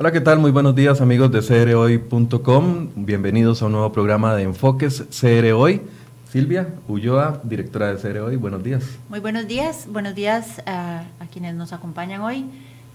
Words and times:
Hola, 0.00 0.12
¿qué 0.12 0.22
tal? 0.22 0.38
Muy 0.38 0.50
buenos 0.50 0.74
días 0.74 1.02
amigos 1.02 1.30
de 1.30 1.42
crhoy.com. 1.42 2.88
Bienvenidos 2.96 3.60
a 3.60 3.66
un 3.66 3.72
nuevo 3.72 3.92
programa 3.92 4.34
de 4.34 4.44
Enfoques 4.44 5.04
CR 5.10 5.52
Hoy. 5.52 5.82
Silvia 6.26 6.68
Ulloa, 6.88 7.42
directora 7.44 7.92
de 7.92 8.00
CR 8.00 8.20
Hoy, 8.20 8.36
buenos 8.36 8.62
días. 8.62 8.82
Muy 9.10 9.20
buenos 9.20 9.46
días, 9.46 9.86
buenos 9.90 10.14
días 10.14 10.62
a, 10.64 11.02
quienes 11.30 11.54
nos 11.54 11.74
acompañan 11.74 12.22
hoy 12.22 12.46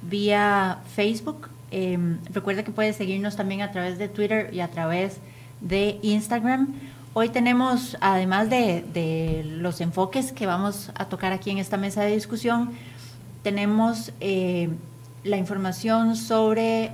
vía 0.01 0.79
Facebook. 0.95 1.47
Eh, 1.69 2.17
recuerda 2.33 2.63
que 2.63 2.71
puedes 2.71 2.95
seguirnos 2.95 3.35
también 3.35 3.61
a 3.61 3.71
través 3.71 3.99
de 3.99 4.07
Twitter 4.07 4.49
y 4.51 4.61
a 4.61 4.71
través 4.71 5.19
de 5.61 5.99
Instagram. 6.01 6.73
Hoy 7.13 7.29
tenemos, 7.29 7.97
además 8.01 8.49
de, 8.49 9.45
los 9.59 9.79
enfoques 9.79 10.31
que 10.31 10.47
vamos 10.47 10.91
a 10.95 11.05
tocar 11.05 11.33
aquí 11.33 11.51
en 11.51 11.59
esta 11.59 11.77
mesa 11.77 12.01
de 12.01 12.15
discusión, 12.15 12.71
tenemos 13.43 14.11
eh, 14.21 14.69
la 15.25 15.37
información 15.37 16.15
sobre 16.15 16.91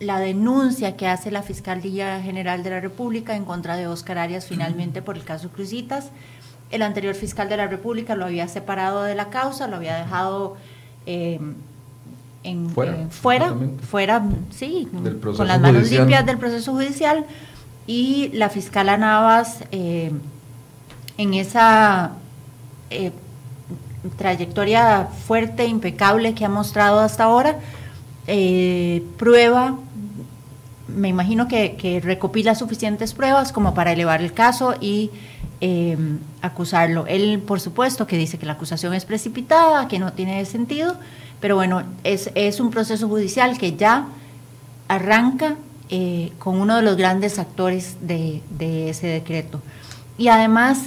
la 0.00 0.18
denuncia 0.18 0.96
que 0.96 1.06
hace 1.06 1.30
la 1.30 1.42
Fiscalía 1.42 2.20
General 2.20 2.62
de 2.64 2.70
la 2.70 2.80
República 2.80 3.36
en 3.36 3.44
contra 3.44 3.76
de 3.76 3.86
Oscar 3.86 4.18
Arias 4.18 4.46
finalmente 4.46 5.02
por 5.02 5.16
el 5.16 5.22
caso 5.22 5.50
Cruzitas. 5.50 6.10
El 6.70 6.80
anterior 6.80 7.14
fiscal 7.14 7.50
de 7.50 7.58
la 7.58 7.68
República 7.68 8.16
lo 8.16 8.24
había 8.24 8.48
separado 8.48 9.02
de 9.02 9.14
la 9.14 9.28
causa, 9.28 9.68
lo 9.68 9.76
había 9.76 9.96
dejado 9.96 10.56
eh, 11.04 11.38
en, 12.42 12.70
fuera, 12.70 13.04
fuera, 13.82 14.24
sí, 14.50 14.88
con 15.36 15.46
las 15.46 15.60
manos 15.60 15.90
limpias 15.90 16.24
del 16.24 16.38
proceso 16.38 16.72
judicial. 16.72 17.26
Y 17.86 18.30
la 18.32 18.48
fiscal 18.48 18.86
Navas 18.98 19.64
eh, 19.72 20.10
en 21.18 21.34
esa 21.34 22.12
eh, 22.88 23.12
trayectoria 24.16 25.08
fuerte, 25.26 25.66
impecable 25.66 26.34
que 26.34 26.44
ha 26.44 26.48
mostrado 26.48 27.00
hasta 27.00 27.24
ahora, 27.24 27.56
eh, 28.26 29.02
prueba, 29.18 29.76
me 30.88 31.08
imagino 31.08 31.48
que, 31.48 32.00
recopila 32.04 32.54
suficientes 32.54 33.14
pruebas 33.14 33.52
como 33.52 33.74
para 33.74 33.92
elevar 33.92 34.20
el 34.20 34.32
caso 34.32 34.74
y 34.80 35.10
acusarlo. 36.40 37.06
Él, 37.06 37.40
por 37.46 37.60
supuesto, 37.60 38.04
que 38.04 38.16
dice 38.16 38.36
que 38.36 38.46
la 38.46 38.54
acusación 38.54 38.94
es 38.94 39.04
precipitada, 39.04 39.86
que 39.86 40.00
no 40.00 40.12
tiene 40.12 40.44
sentido, 40.44 40.96
pero 41.40 41.54
bueno, 41.54 41.84
es, 42.02 42.32
es 42.34 42.58
un 42.58 42.70
proceso 42.70 43.08
judicial 43.08 43.56
que 43.58 43.76
ya 43.76 44.06
arranca 44.88 45.56
eh, 45.94 46.32
con 46.38 46.58
uno 46.58 46.76
de 46.76 46.82
los 46.82 46.96
grandes 46.96 47.38
actores 47.38 47.96
de, 48.00 48.40
ese 48.88 49.08
decreto. 49.08 49.60
Y 50.16 50.28
además 50.28 50.86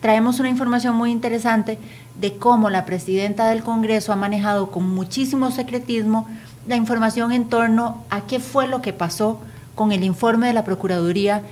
traemos 0.00 0.40
una 0.40 0.48
información 0.48 0.96
muy 0.96 1.12
interesante 1.12 1.78
de 2.20 2.36
cómo 2.36 2.70
la 2.70 2.84
presidenta 2.84 3.48
del 3.48 3.62
Congreso 3.62 4.12
ha 4.12 4.16
manejado 4.16 4.70
con 4.70 4.88
muchísimo 4.88 5.50
secretismo 5.50 6.28
la 6.66 6.76
información 6.76 7.32
en 7.32 7.46
torno 7.46 8.04
a 8.10 8.22
qué 8.22 8.40
fue 8.40 8.68
lo 8.68 8.82
que 8.82 8.92
pasó 8.92 9.40
con 9.74 9.92
el 9.92 10.04
informe 10.04 10.48
de 10.48 10.52
la 10.52 10.64
Procuraduría 10.64 11.42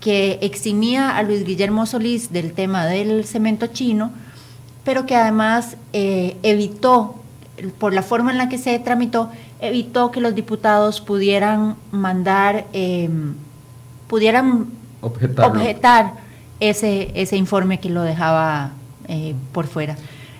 que 0.00 0.38
eximía 0.42 1.16
a 1.16 1.22
Luis 1.22 1.44
Guillermo 1.44 1.86
Solís 1.86 2.32
del 2.32 2.52
tema 2.52 2.86
del 2.86 3.24
cemento 3.24 3.68
chino, 3.68 4.10
pero 4.84 5.06
que 5.06 5.16
además 5.16 5.76
eh, 5.92 6.36
evitó, 6.42 7.16
por 7.78 7.94
la 7.94 8.02
forma 8.02 8.32
en 8.32 8.38
la 8.38 8.48
que 8.48 8.58
se 8.58 8.78
tramitó, 8.78 9.30
evitó 9.60 10.10
que 10.10 10.20
los 10.20 10.34
diputados 10.34 11.00
pudieran 11.00 11.76
mandar, 11.92 12.66
em, 12.72 13.34
pudieran 14.08 14.66
objetar 15.00 16.12
ese, 16.60 17.10
ese 17.14 17.36
informe 17.36 17.80
que 17.80 17.90
lo 17.90 18.02
dejaba 18.02 18.72
eh, 19.08 19.34
por 19.52 19.66
fuera. 19.66 19.96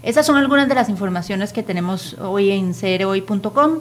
Esas 0.07 0.25
son 0.25 0.37
algunas 0.37 0.69
de 0.69 0.77
las 0.77 0.89
informaciones 0.89 1.53
que 1.53 1.65
tenemos 1.65 2.15
hoy 2.21 2.53
en 2.53 2.75
crhoy.com 2.75 3.81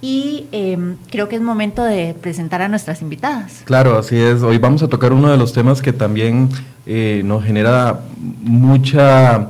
y 0.00 0.46
em, 0.52 0.96
creo 1.10 1.28
que 1.28 1.36
es 1.36 1.42
momento 1.42 1.84
de 1.84 2.16
presentar 2.18 2.62
a 2.62 2.68
nuestras 2.68 3.02
invitadas. 3.02 3.60
Claro, 3.66 3.98
así 3.98 4.16
es. 4.16 4.40
Hoy 4.40 4.56
vamos 4.56 4.82
a 4.82 4.88
tocar 4.88 5.12
uno 5.12 5.30
de 5.30 5.36
los 5.36 5.52
temas 5.52 5.82
que 5.82 5.92
también 5.92 6.48
eh, 6.86 7.20
nos 7.26 7.44
genera 7.44 8.00
mucha 8.42 9.48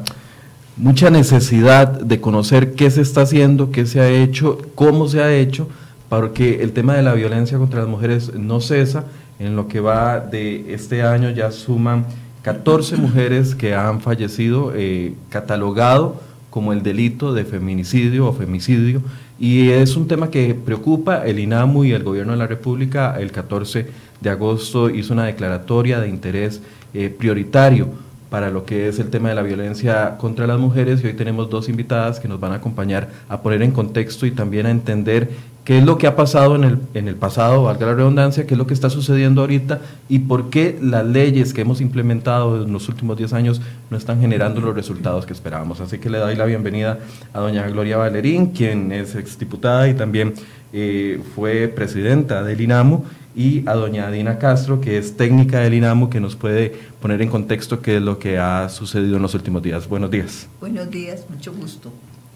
mucha 0.77 1.11
necesidad 1.11 1.87
de 1.87 2.21
conocer 2.21 2.75
qué 2.75 2.91
se 2.91 3.03
está 3.03 3.21
haciendo, 3.21 3.71
qué 3.71 3.87
se 3.87 4.01
ha 4.01 4.09
hecho, 4.09 4.59
cómo 4.75 5.07
se 5.07 5.23
ha 5.23 5.33
hecho, 5.33 5.69
porque 6.09 6.61
el 6.65 6.73
tema 6.73 6.95
de 6.95 7.03
la 7.03 7.15
violencia 7.15 7.57
contra 7.57 7.83
las 7.83 7.89
mujeres 7.89 8.35
no 8.35 8.61
cesa. 8.61 9.05
En 9.39 9.55
lo 9.55 9.69
que 9.69 9.79
va 9.79 10.19
de 10.19 10.75
este 10.75 11.05
año 11.05 11.31
ya 11.31 11.53
suman 11.53 12.05
14 12.43 12.97
mujeres 12.97 13.55
que 13.55 13.75
han 13.75 14.01
fallecido, 14.01 14.73
eh, 14.75 15.15
catalogado 15.29 16.21
como 16.49 16.73
el 16.73 16.83
delito 16.83 17.33
de 17.33 17.45
feminicidio 17.45 18.27
o 18.27 18.33
femicidio, 18.33 19.03
y 19.39 19.71
es 19.71 19.97
un 19.97 20.09
tema 20.09 20.31
que 20.31 20.55
preocupa. 20.55 21.25
El 21.25 21.39
INAMU 21.39 21.85
y 21.85 21.93
el 21.93 22.03
Gobierno 22.03 22.33
de 22.33 22.39
la 22.39 22.47
República 22.47 23.17
el 23.19 23.31
14 23.31 23.87
de 24.21 24.31
agosto 24.31 24.91
hizo 24.91 25.15
una 25.15 25.25
declaratoria 25.25 26.01
de 26.01 26.09
interés 26.09 26.61
eh, 26.93 27.09
prioritario 27.09 27.89
para 28.31 28.51
lo 28.51 28.65
que 28.65 28.89
es 28.89 28.99
el 29.01 29.11
tema 29.11 29.29
de 29.29 29.35
la 29.35 29.43
violencia 29.43 30.17
contra 30.17 30.47
las 30.47 30.59
mujeres 30.59 31.03
y 31.03 31.09
hoy 31.09 31.15
tenemos 31.15 31.51
dos 31.51 31.69
invitadas 31.69 32.21
que 32.21 32.29
nos 32.29 32.39
van 32.39 32.53
a 32.53 32.57
acompañar 32.57 33.09
a 33.29 33.43
poner 33.43 33.61
en 33.63 33.73
contexto 33.73 34.25
y 34.25 34.31
también 34.31 34.67
a 34.67 34.71
entender 34.71 35.31
qué 35.65 35.79
es 35.79 35.85
lo 35.85 35.99
que 35.99 36.07
ha 36.07 36.17
pasado 36.17 36.55
en 36.55 36.65
el, 36.65 36.79
en 36.95 37.09
el 37.09 37.17
pasado, 37.17 37.65
valga 37.65 37.87
la 37.87 37.95
redundancia, 37.95 38.47
qué 38.47 38.55
es 38.55 38.59
lo 38.59 38.67
que 38.67 38.75
está 38.75 38.89
sucediendo 38.89 39.41
ahorita 39.41 39.81
y 40.09 40.21
por 40.21 40.49
qué 40.49 40.79
las 40.81 41.05
leyes 41.05 41.53
que 41.53 41.63
hemos 41.63 41.81
implementado 41.81 42.65
en 42.65 42.73
los 42.73 42.89
últimos 42.89 43.19
10 43.19 43.33
años 43.33 43.61
no 43.91 43.97
están 43.97 44.21
generando 44.21 44.61
los 44.61 44.75
resultados 44.75 45.27
que 45.27 45.33
esperábamos. 45.33 45.81
Así 45.81 45.99
que 45.99 46.09
le 46.09 46.19
doy 46.19 46.37
la 46.37 46.45
bienvenida 46.45 47.01
a 47.33 47.41
doña 47.41 47.69
Gloria 47.69 47.97
Valerín, 47.97 48.47
quien 48.47 48.93
es 48.93 49.17
exdiputada 49.17 49.89
y 49.89 49.95
también 49.95 50.35
eh, 50.73 51.21
fue 51.35 51.67
presidenta 51.67 52.45
del 52.45 52.61
INAMU 52.61 53.05
y 53.35 53.69
a 53.69 53.75
doña 53.75 54.11
Dina 54.11 54.39
Castro, 54.39 54.81
que 54.81 54.99
es 54.99 55.17
técnica 55.17 55.61
del 55.61 55.75
INAMU, 55.75 56.11
que 56.11 56.21
nos 56.21 56.37
puede 56.37 56.71
poner 57.01 57.23
en 57.23 57.29
contexto 57.29 57.81
qué 57.81 57.97
es 57.97 58.03
lo 58.03 58.19
que 58.19 58.39
ha 58.39 58.69
sucedido 58.69 59.17
en 59.17 59.23
los 59.23 59.35
últimos 59.35 59.63
días. 59.63 59.89
Buenos 59.89 60.11
días. 60.11 60.49
Buenos 60.61 60.91
días, 60.91 61.25
mucho 61.29 61.53
gusto. 61.53 61.93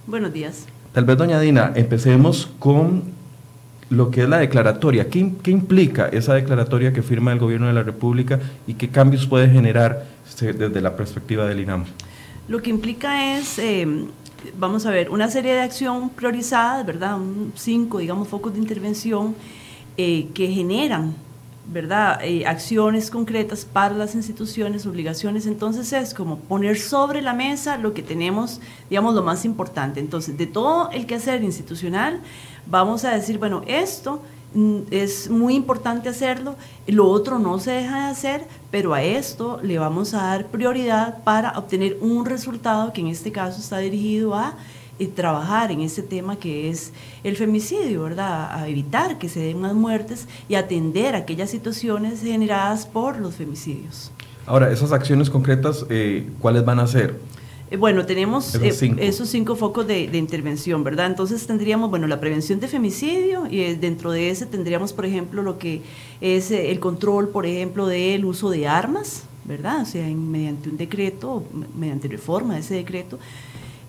Buenos 0.06 0.32
días. 0.32 0.66
Tal 0.92 1.04
vez, 1.04 1.16
doña 1.16 1.40
Dina, 1.40 1.72
empecemos 1.74 2.50
con 2.58 3.02
lo 3.90 4.10
que 4.10 4.22
es 4.22 4.28
la 4.28 4.38
declaratoria. 4.38 5.08
¿Qué, 5.08 5.18
implica 5.46 6.08
esa 6.08 6.34
declaratoria 6.34 6.92
que 6.92 7.02
firma 7.02 7.32
el 7.32 7.38
Gobierno 7.38 7.66
de 7.66 7.72
la 7.72 7.82
República 7.82 8.40
y 8.66 8.74
qué 8.74 8.88
cambios 8.88 9.26
puede 9.26 9.48
generar 9.48 10.06
desde 10.40 10.80
la 10.80 10.96
perspectiva 10.96 11.46
del 11.46 11.60
INAMU? 11.60 11.86
Lo 12.48 12.62
que 12.62 12.70
implica 12.70 13.36
es... 13.36 13.58
Eh, 13.58 14.06
vamos 14.58 14.84
a 14.86 14.90
ver, 14.90 15.10
una 15.10 15.30
serie 15.30 15.54
de 15.54 15.62
acción 15.62 16.10
priorizada, 16.10 16.82
¿verdad? 16.82 17.16
Un, 17.16 17.52
cinco, 17.56 17.98
digamos, 17.98 18.28
focos 18.28 18.52
de 18.52 18.58
intervención 18.58 19.34
eh, 19.96 20.28
que 20.34 20.48
generan 20.48 21.14
¿verdad? 21.66 22.20
Eh, 22.22 22.46
acciones 22.46 23.10
concretas 23.10 23.64
para 23.64 23.94
las 23.94 24.14
instituciones, 24.14 24.86
obligaciones. 24.86 25.46
Entonces 25.46 25.92
es 25.92 26.12
como 26.12 26.38
poner 26.38 26.78
sobre 26.78 27.22
la 27.22 27.32
mesa 27.32 27.78
lo 27.78 27.94
que 27.94 28.02
tenemos, 28.02 28.60
digamos, 28.90 29.14
lo 29.14 29.22
más 29.22 29.44
importante. 29.44 30.00
Entonces, 30.00 30.36
de 30.36 30.46
todo 30.46 30.90
el 30.90 31.06
quehacer 31.06 31.42
institucional, 31.42 32.20
vamos 32.66 33.04
a 33.04 33.14
decir, 33.14 33.38
bueno, 33.38 33.62
esto 33.66 34.20
mm, 34.54 34.78
es 34.90 35.30
muy 35.30 35.54
importante 35.54 36.10
hacerlo, 36.10 36.56
lo 36.86 37.08
otro 37.08 37.38
no 37.38 37.58
se 37.58 37.70
deja 37.70 38.06
de 38.06 38.12
hacer, 38.12 38.46
pero 38.70 38.92
a 38.92 39.02
esto 39.02 39.58
le 39.62 39.78
vamos 39.78 40.12
a 40.12 40.18
dar 40.24 40.46
prioridad 40.48 41.22
para 41.24 41.58
obtener 41.58 41.96
un 42.02 42.26
resultado 42.26 42.92
que 42.92 43.00
en 43.00 43.08
este 43.08 43.32
caso 43.32 43.60
está 43.60 43.78
dirigido 43.78 44.34
a 44.34 44.54
y 44.98 45.06
trabajar 45.08 45.72
en 45.72 45.80
ese 45.80 46.02
tema 46.02 46.36
que 46.36 46.70
es 46.70 46.92
el 47.24 47.36
femicidio, 47.36 48.02
¿verdad? 48.02 48.52
A 48.52 48.68
evitar 48.68 49.18
que 49.18 49.28
se 49.28 49.40
den 49.40 49.60
más 49.60 49.74
muertes 49.74 50.28
y 50.48 50.54
atender 50.54 51.14
aquellas 51.14 51.50
situaciones 51.50 52.20
generadas 52.20 52.86
por 52.86 53.18
los 53.18 53.34
femicidios. 53.34 54.12
Ahora, 54.46 54.70
esas 54.70 54.92
acciones 54.92 55.30
concretas, 55.30 55.86
eh, 55.88 56.28
¿cuáles 56.38 56.64
van 56.64 56.78
a 56.78 56.86
ser? 56.86 57.18
Eh, 57.70 57.76
bueno, 57.76 58.04
tenemos 58.04 58.54
eh, 58.56 58.94
esos 58.98 59.28
cinco 59.30 59.56
focos 59.56 59.86
de, 59.86 60.04
intervención, 60.16 60.84
¿verdad? 60.84 61.06
Entonces 61.06 61.46
tendríamos, 61.46 61.90
bueno, 61.90 62.06
la 62.06 62.20
prevención 62.20 62.60
de 62.60 62.68
femicidio 62.68 63.46
y 63.50 63.74
dentro 63.74 64.12
de 64.12 64.30
ese 64.30 64.46
tendríamos, 64.46 64.92
por 64.92 65.06
ejemplo, 65.06 65.42
lo 65.42 65.58
que 65.58 65.80
es 66.20 66.50
el 66.50 66.78
control, 66.78 67.30
por 67.30 67.46
ejemplo, 67.46 67.86
del 67.86 68.26
uso 68.26 68.50
de 68.50 68.68
armas, 68.68 69.24
¿verdad? 69.44 69.82
O 69.82 69.86
sea, 69.86 70.06
mediante 70.06 70.68
un 70.68 70.76
decreto, 70.76 71.42
mediante 71.76 72.06
reforma 72.06 72.54
de 72.54 72.60
ese 72.60 72.74
decreto, 72.74 73.18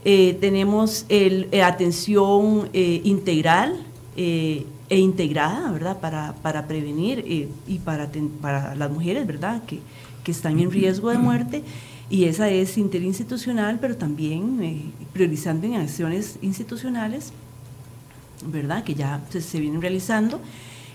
eh, 0.08 0.38
tenemos 0.40 1.06
el, 1.10 1.48
eh, 1.52 1.64
atención 1.64 2.70
eh, 2.74 3.02
integral 3.04 3.84
e 4.16 4.64
integrada, 4.90 5.72
¿verdad? 5.72 6.00
Para, 6.00 6.36
para 6.36 6.68
prevenir 6.68 7.50
y 7.68 7.80
para, 7.80 8.10
para 8.40 8.76
las 8.76 8.92
mujeres, 8.92 9.26
¿verdad? 9.26 9.64
Que, 9.66 9.80
que 10.24 10.32
están 10.32 10.60
en 10.60 10.72
riesgo 10.72 11.10
de 11.10 11.18
muerte. 11.18 11.64
Y 12.08 12.26
esa 12.26 12.50
es 12.50 12.78
interinstitucional, 12.78 13.80
pero 13.82 13.98
también 13.98 14.94
priorizando 15.12 15.66
en 15.66 15.74
acciones 15.74 16.38
institucionales, 16.44 17.34
¿verdad? 18.46 18.84
Que 18.84 18.94
ya 18.94 19.22
se, 19.32 19.42
se 19.42 19.60
vienen 19.60 19.82
realizando 19.82 20.40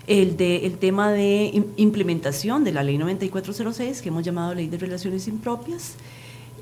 el, 0.07 0.37
de, 0.37 0.65
el 0.65 0.77
tema 0.77 1.11
de 1.11 1.63
implementación 1.75 2.63
de 2.63 2.71
la 2.71 2.81
ley 2.81 2.97
9406, 2.97 4.01
que 4.01 4.09
hemos 4.09 4.23
llamado 4.23 4.55
ley 4.55 4.67
de 4.67 4.77
relaciones 4.77 5.27
impropias, 5.27 5.95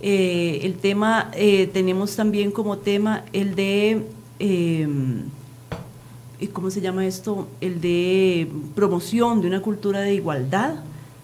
eh, 0.01 0.61
el 0.63 0.75
tema, 0.75 1.29
eh, 1.33 1.67
tenemos 1.67 2.15
también 2.15 2.51
como 2.51 2.77
tema 2.77 3.23
el 3.33 3.55
de 3.55 4.05
em, 4.39 5.23
¿cómo 6.47 6.71
se 6.71 6.81
llama 6.81 7.05
esto? 7.05 7.47
El 7.61 7.81
de 7.81 8.49
promoción 8.75 9.41
de 9.41 9.47
una 9.47 9.61
cultura 9.61 10.01
de 10.01 10.13
igualdad 10.13 10.75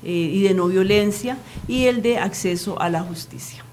eh, 0.03 0.11
y 0.11 0.43
de 0.43 0.53
no 0.53 0.67
violencia 0.67 1.37
y 1.67 1.85
el 1.85 2.01
de 2.01 2.17
acceso 2.17 2.79
a 2.81 2.89
la 2.89 3.01
justicia. 3.01 3.64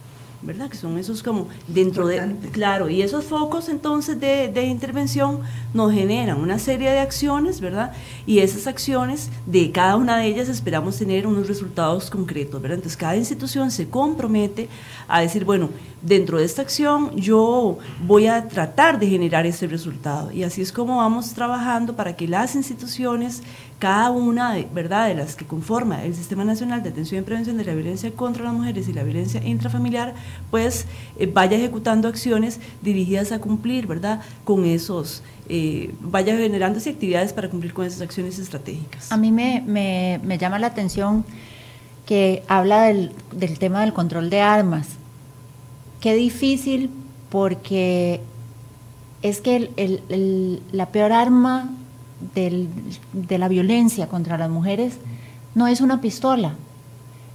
¿Verdad? 0.43 0.69
Que 0.69 0.77
son 0.77 0.99
esos 0.99 1.23
como 1.23 1.49
dentro 1.69 2.07
de, 2.07 2.37
claro, 2.51 2.89
y 2.89 3.03
esos 3.03 3.25
focos 3.25 3.69
entonces 3.69 4.19
de, 4.21 4.49
de, 4.49 4.65
intervención 4.65 5.41
nos 5.73 5.93
generan 5.93 6.39
una 6.39 6.59
serie 6.59 6.91
de 6.91 6.99
acciones, 6.99 7.61
¿verdad? 7.61 7.93
Y 8.27 8.41
esas 8.41 8.67
acciones, 8.67 9.31
de 9.47 9.71
cada 9.71 9.97
una 9.97 10.19
de 10.19 10.27
ellas 10.27 10.49
esperamos 10.49 10.99
tener 10.99 11.27
unos 11.27 11.49
resultados 11.49 12.11
concretos, 12.11 12.61
¿verdad? 12.61 12.79
Entonces 12.79 12.97
cada 12.97 13.17
institución 13.17 13.71
se 13.71 13.89
compromete 13.89 14.69
a 15.09 15.21
decir, 15.21 15.45
bueno, 15.45 15.71
dentro 16.03 16.39
de 16.39 16.45
esta 16.45 16.63
acción 16.63 17.15
yo 17.17 17.79
voy 18.05 18.27
a 18.27 18.49
tratar 18.49 18.99
de 18.99 19.09
generar 19.09 19.47
ese 19.47 19.67
resultado. 19.67 20.33
Y 20.33 20.43
así 20.43 20.61
es 20.61 20.73
como 20.73 20.97
vamos 20.97 21.33
trabajando 21.33 21.95
para 21.95 22.17
que 22.17 22.29
las 22.29 22.55
instituciones 22.55 23.43
cada 23.83 24.13
una 24.13 24.55
de, 24.55 24.69
¿verdad? 24.73 25.09
de 25.09 25.17
las 25.17 25.35
que 25.35 25.45
conforma 25.45 26.05
el 26.05 26.15
Sistema 26.15 26.45
Nacional 26.45 26.85
de 26.85 26.91
Atención 26.91 27.21
y 27.21 27.25
Prevención 27.25 27.57
de 27.57 27.65
la 27.65 27.75
Violencia 27.75 28.13
contra 28.13 28.45
las 28.45 28.55
Mujeres 28.55 28.87
y 28.87 28.93
la 28.93 29.03
Violencia 29.03 29.45
Intrafamiliar, 29.45 30.15
pues 30.53 30.87
eh, 31.19 31.27
vaya 31.27 31.57
ejecutando 31.57 32.07
acciones 32.07 32.61
dirigidas 32.81 33.33
a 33.33 33.41
cumplir 33.41 33.89
¿verdad? 33.89 34.21
con 34.45 34.67
esos, 34.67 35.25
eh, 35.49 35.93
vaya 36.01 36.37
generándose 36.37 36.91
actividades 36.91 37.33
para 37.33 37.51
cumplir 37.51 37.75
con 37.75 37.85
esas 37.85 38.03
acciones 38.03 38.39
estratégicas. 38.39 39.11
A 39.11 39.17
mí 39.17 39.33
me, 39.33 39.65
me, 39.67 40.21
me 40.23 40.39
llama 40.39 40.61
la 40.61 40.69
atención 40.69 41.25
que 42.07 42.45
habla 42.47 42.83
del, 42.83 43.11
del 43.33 43.59
tema 43.59 43.81
del 43.81 43.93
control 43.93 44.31
de 44.31 44.43
armas. 44.43 44.91
Qué 46.01 46.15
difícil 46.15 46.89
porque 47.31 48.21
es 49.23 49.41
que 49.41 49.57
el, 49.57 50.03
el, 50.09 50.63
la 50.71 50.87
peor 50.87 51.11
arma 51.11 51.73
del, 52.35 52.69
de 53.13 53.39
la 53.39 53.49
violencia 53.49 54.09
contra 54.09 54.39
las 54.39 54.51
mujeres 54.51 54.99
no 55.55 55.67
es 55.67 55.81
una 55.81 56.01
pistola, 56.01 56.55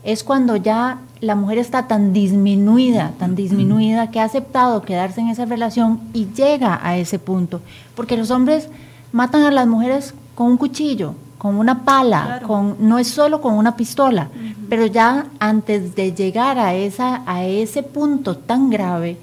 es 0.04 0.24
cuando 0.24 0.56
ya 0.56 1.00
la 1.20 1.36
mujer 1.36 1.58
está 1.58 1.88
tan 1.88 2.14
disminuida, 2.14 3.12
tan 3.20 3.36
disminuida 3.36 4.10
que 4.10 4.20
ha 4.20 4.24
aceptado 4.24 4.82
quedarse 4.82 5.22
en 5.22 5.28
esa 5.28 5.46
relación 5.46 6.00
y 6.14 6.28
llega 6.34 6.80
a 6.82 6.98
ese 6.98 7.20
punto. 7.20 7.62
Porque 7.96 8.18
los 8.18 8.32
hombres 8.32 8.70
matan 9.12 9.44
a 9.44 9.52
las 9.52 9.68
mujeres 9.68 10.14
con 10.36 10.48
un 10.48 10.58
cuchillo, 10.58 11.16
con 11.38 11.58
una 11.58 11.84
pala, 11.84 12.42
con, 12.46 12.78
no 12.80 13.00
es 13.00 13.08
solo 13.08 13.42
con 13.42 13.56
una 13.56 13.76
pistola, 13.76 14.30
pero 14.70 14.86
ya 14.86 15.28
antes 15.40 15.96
de 15.96 16.14
llegar 16.14 16.58
a, 16.58 16.74
esa, 16.74 17.22
a 17.26 17.44
ese 17.46 17.84
punto 17.84 18.38
tan 18.38 18.70
grave, 18.70 19.18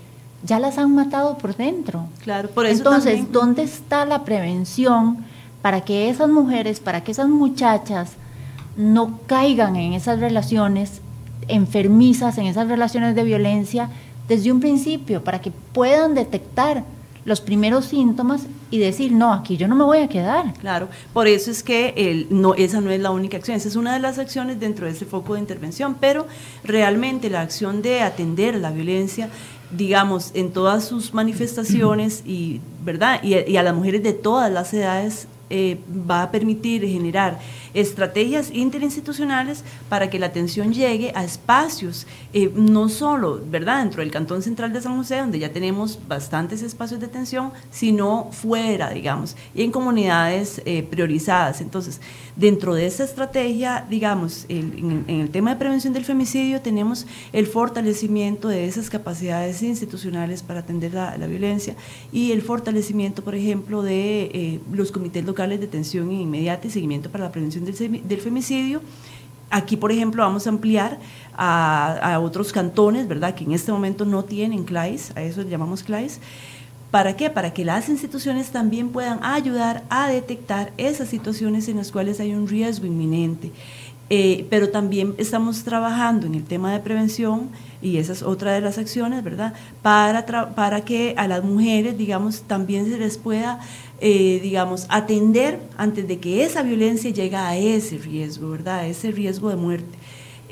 ya 0.45 0.59
las 0.59 0.79
han 0.79 0.95
matado 0.95 1.39
por 1.39 1.57
dentro. 1.57 2.07
Claro, 2.23 2.51
por 2.51 2.67
eso 2.67 2.79
Entonces, 2.79 3.33
¿dónde 3.33 3.63
está 3.63 4.05
la 4.05 4.25
prevención? 4.25 5.25
Para 5.65 5.81
que 5.81 6.11
esas 6.11 6.29
mujeres, 6.29 6.79
para 6.79 7.03
que 7.03 7.13
esas 7.13 7.27
muchachas 7.27 8.11
no 8.77 9.21
caigan 9.27 9.77
en 9.77 9.95
esas 9.95 10.21
relaciones 10.21 11.01
enfermizas, 11.49 12.37
en 12.37 12.45
esas 12.45 12.69
relaciones 12.69 13.15
de 13.15 13.25
violencia 13.25 13.89
desde 14.29 14.53
un 14.53 14.61
principio, 14.61 15.25
para 15.25 15.41
que 15.41 15.53
puedan 15.73 16.15
detectar 16.15 16.85
los 17.25 17.41
primeros 17.41 17.87
síntomas 17.87 18.43
y 18.71 18.79
decir, 18.79 19.13
no, 19.13 19.33
aquí 19.33 19.57
yo 19.57 19.67
no 19.67 19.75
me 19.75 19.85
voy 19.85 20.01
a 20.01 20.09
quedar. 20.09 20.53
Claro, 20.61 20.91
por 21.15 21.29
eso 21.29 21.51
es 21.51 21.63
que 21.63 21.95
el, 21.97 22.27
no, 22.29 22.53
esa 22.53 22.83
no 22.83 22.91
es 22.91 23.01
la 23.01 23.11
única 23.11 23.39
acción, 23.39 23.57
esa 23.57 23.69
es 23.69 23.77
una 23.77 23.95
de 23.95 24.01
las 24.01 24.19
acciones 24.19 24.61
dentro 24.61 24.85
de 24.85 24.93
ese 24.93 25.07
foco 25.07 25.33
de 25.33 25.41
intervención, 25.41 25.97
pero 25.99 26.27
realmente 26.63 27.31
la 27.31 27.41
acción 27.41 27.81
de 27.81 28.03
atender 28.03 28.57
la 28.57 28.71
violencia 28.71 29.31
digamos, 29.71 30.31
en 30.35 30.53
todas 30.53 30.85
sus 30.85 31.15
manifestaciones 31.15 32.23
y, 32.25 32.61
¿verdad? 32.85 33.21
y, 33.25 33.57
a 33.57 33.63
las 33.63 33.75
mujeres 33.75 34.05
de 34.05 34.13
todas 34.13 34.53
las 34.53 34.73
edades 34.73 35.27
eh, 35.51 35.79
va 35.89 36.23
a 36.23 36.31
permitir 36.31 36.81
generar 36.83 37.41
estrategias 37.75 38.51
interinstitucionales 38.53 39.65
para 39.89 40.09
que 40.09 40.19
la 40.19 40.27
atención 40.27 40.73
llegue 40.73 41.13
a 41.15 41.25
espacios, 41.25 42.07
eh, 42.33 42.51
no 42.55 42.89
solo, 42.89 43.41
¿verdad?, 43.45 43.81
dentro 43.81 44.01
del 44.01 44.13
Cantón 44.13 44.43
Central 44.43 44.73
de 44.73 44.81
San 44.81 44.97
José, 44.97 45.19
donde 45.19 45.41
ya 45.41 45.53
tenemos 45.53 45.99
bastantes 46.09 46.63
espacios 46.63 47.01
de 47.01 47.07
atención, 47.07 47.53
sino 47.71 48.31
fuera, 48.31 48.91
digamos, 48.91 49.37
y 49.55 49.63
en 49.63 49.73
comunidades 49.73 50.63
eh, 50.65 50.85
priorizadas. 50.85 51.61
Entonces, 51.61 52.01
dentro 52.37 52.75
de 52.75 52.87
esa 52.87 53.05
estrategia, 53.05 53.85
digamos, 53.91 54.47
en, 54.49 55.05
el 55.09 55.31
tema 55.31 55.51
de 55.51 55.57
prevención 55.57 55.93
del 55.93 56.05
femicidio, 56.05 56.61
tenemos 56.61 57.07
el 57.33 57.47
fortalecimiento 57.47 58.49
de 58.49 58.67
esas 58.67 58.89
capacidades 58.89 59.63
institucionales 59.63 60.43
para 60.43 60.61
atender 60.61 60.95
la, 60.95 61.17
violencia 61.25 61.75
y 62.13 62.33
el 62.33 62.43
fortalecimiento, 62.43 63.25
por 63.25 63.35
ejemplo, 63.35 63.83
de 63.83 64.61
los 64.71 64.93
comités 64.93 65.25
locales 65.25 65.59
de 65.59 65.67
atención 65.67 66.13
inmediata 66.13 66.67
y 66.67 66.71
seguimiento 66.71 67.11
para 67.11 67.25
la 67.25 67.33
prevención 67.33 67.64
del, 67.65 68.21
femicidio. 68.21 68.81
Aquí, 69.51 69.77
por 69.77 69.93
ejemplo, 69.93 70.23
vamos 70.23 70.47
a 70.47 70.51
ampliar 70.51 70.99
a, 71.37 72.19
otros 72.23 72.53
cantones, 72.53 73.07
¿verdad?, 73.09 73.35
que 73.35 73.45
en 73.45 73.53
este 73.53 73.73
momento 73.73 74.05
no 74.05 74.25
tienen 74.25 74.65
CLAIS, 74.65 75.13
a 75.17 75.23
eso 75.23 75.43
le 75.43 75.51
llamamos 75.51 75.83
CLAIS. 75.83 76.21
¿Para 76.91 77.17
qué? 77.17 77.29
Para 77.29 77.53
que 77.53 77.65
las 77.65 77.89
instituciones 77.89 78.51
también 78.51 78.91
puedan 78.91 79.23
ayudar 79.25 79.83
a 79.91 80.09
detectar 80.09 80.73
esas 80.77 81.09
situaciones 81.09 81.69
en 81.69 81.79
las 81.79 81.91
cuales 81.91 82.21
hay 82.21 82.35
un 82.35 82.47
riesgo 82.47 82.87
inminente. 82.87 83.51
Eh, 84.11 84.47
pero 84.51 84.69
también 84.69 85.15
estamos 85.17 85.65
trabajando 85.65 86.27
en 86.27 86.35
el 86.35 86.45
tema 86.45 86.73
de 86.73 86.81
prevención 86.81 87.49
y 87.81 87.97
esa 87.97 88.13
es 88.13 88.23
otra 88.23 88.53
de 88.53 88.61
las 88.61 88.77
acciones, 88.77 89.25
¿verdad? 89.25 89.55
Para, 89.81 90.27
para 90.55 90.85
que 90.85 91.15
a 91.17 91.27
las 91.27 91.43
mujeres, 91.43 91.97
digamos, 91.97 92.43
también 92.43 92.91
se 92.91 92.99
les 92.99 93.17
pueda 93.17 93.61
eh, 94.01 94.41
digamos, 94.43 94.87
atender 94.91 95.61
antes 95.79 96.07
de 96.07 96.19
que 96.19 96.45
esa 96.45 96.63
violencia 96.63 97.11
llegue 97.11 97.37
a 97.37 97.57
ese 97.57 97.97
riesgo, 97.97 98.51
¿verdad? 98.51 98.81
A 98.81 98.87
ese 98.87 99.13
riesgo 99.13 99.49
de 99.51 99.57
muerte. 99.57 99.97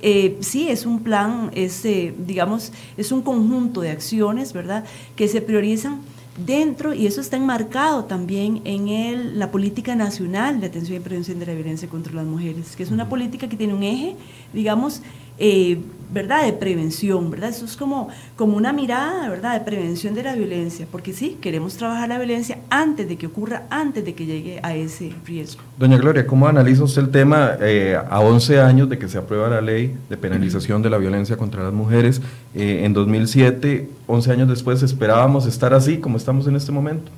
Eh, 0.00 0.38
sí, 0.40 0.68
es 0.68 0.86
un 0.86 1.00
plan, 1.00 1.50
es, 1.54 1.84
eh, 1.84 2.14
digamos, 2.16 2.72
es 2.96 3.12
un 3.12 3.20
conjunto 3.20 3.80
de 3.80 3.90
acciones, 3.90 4.52
¿verdad?, 4.52 4.84
que 5.16 5.28
se 5.28 5.42
priorizan 5.42 6.00
dentro, 6.36 6.94
y 6.94 7.06
eso 7.06 7.20
está 7.20 7.36
enmarcado 7.36 8.04
también 8.04 8.62
en 8.64 8.88
el, 8.88 9.38
la 9.38 9.50
política 9.50 9.94
nacional 9.94 10.60
de 10.60 10.66
atención 10.66 10.96
y 10.96 11.00
prevención 11.00 11.38
de 11.38 11.46
la 11.46 11.54
violencia 11.54 11.88
contra 11.88 12.14
las 12.14 12.26
mujeres, 12.26 12.74
que 12.76 12.82
es 12.82 12.90
una 12.90 13.08
política 13.08 13.48
que 13.48 13.56
tiene 13.56 13.74
un 13.74 13.82
eje, 13.82 14.16
digamos, 14.52 15.02
eh, 15.44 15.76
¿verdad? 16.12 16.44
De 16.44 16.52
prevención, 16.52 17.32
¿verdad? 17.32 17.50
Eso 17.50 17.64
es 17.64 17.76
como, 17.76 18.08
como 18.36 18.56
una 18.56 18.72
mirada, 18.72 19.28
¿verdad? 19.28 19.54
De 19.54 19.64
prevención 19.64 20.14
de 20.14 20.22
la 20.22 20.36
violencia, 20.36 20.86
porque 20.88 21.12
sí, 21.12 21.36
queremos 21.40 21.76
trabajar 21.76 22.08
la 22.10 22.18
violencia 22.18 22.58
antes 22.70 23.08
de 23.08 23.16
que 23.16 23.26
ocurra, 23.26 23.64
antes 23.68 24.04
de 24.04 24.14
que 24.14 24.24
llegue 24.24 24.60
a 24.62 24.76
ese 24.76 25.12
riesgo. 25.26 25.62
Doña 25.76 25.98
Gloria, 25.98 26.24
¿cómo 26.28 26.46
analiza 26.46 26.84
usted 26.84 27.02
el 27.02 27.10
tema 27.10 27.56
eh, 27.60 27.98
a 28.08 28.20
11 28.20 28.60
años 28.60 28.88
de 28.88 28.98
que 28.98 29.08
se 29.08 29.18
aprueba 29.18 29.48
la 29.48 29.60
ley 29.60 29.96
de 30.08 30.16
penalización 30.16 30.80
de 30.80 30.90
la 30.90 30.98
violencia 30.98 31.36
contra 31.36 31.64
las 31.64 31.72
mujeres? 31.72 32.20
Eh, 32.54 32.82
en 32.84 32.92
2007, 32.92 33.88
11 34.06 34.30
años 34.30 34.48
después, 34.48 34.80
¿esperábamos 34.84 35.46
estar 35.46 35.74
así 35.74 35.98
como 35.98 36.18
estamos 36.18 36.46
en 36.46 36.54
este 36.54 36.70
momento? 36.70 37.10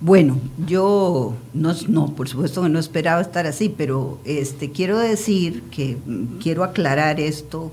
Bueno, 0.00 0.38
yo 0.64 1.34
no, 1.54 1.74
no, 1.88 2.14
por 2.14 2.28
supuesto 2.28 2.62
que 2.62 2.68
no 2.68 2.78
esperaba 2.78 3.20
estar 3.20 3.48
así, 3.48 3.68
pero 3.68 4.20
este, 4.24 4.70
quiero 4.70 4.96
decir 4.98 5.62
que 5.72 5.96
mm, 5.96 6.38
quiero 6.38 6.62
aclarar 6.62 7.18
esto, 7.18 7.72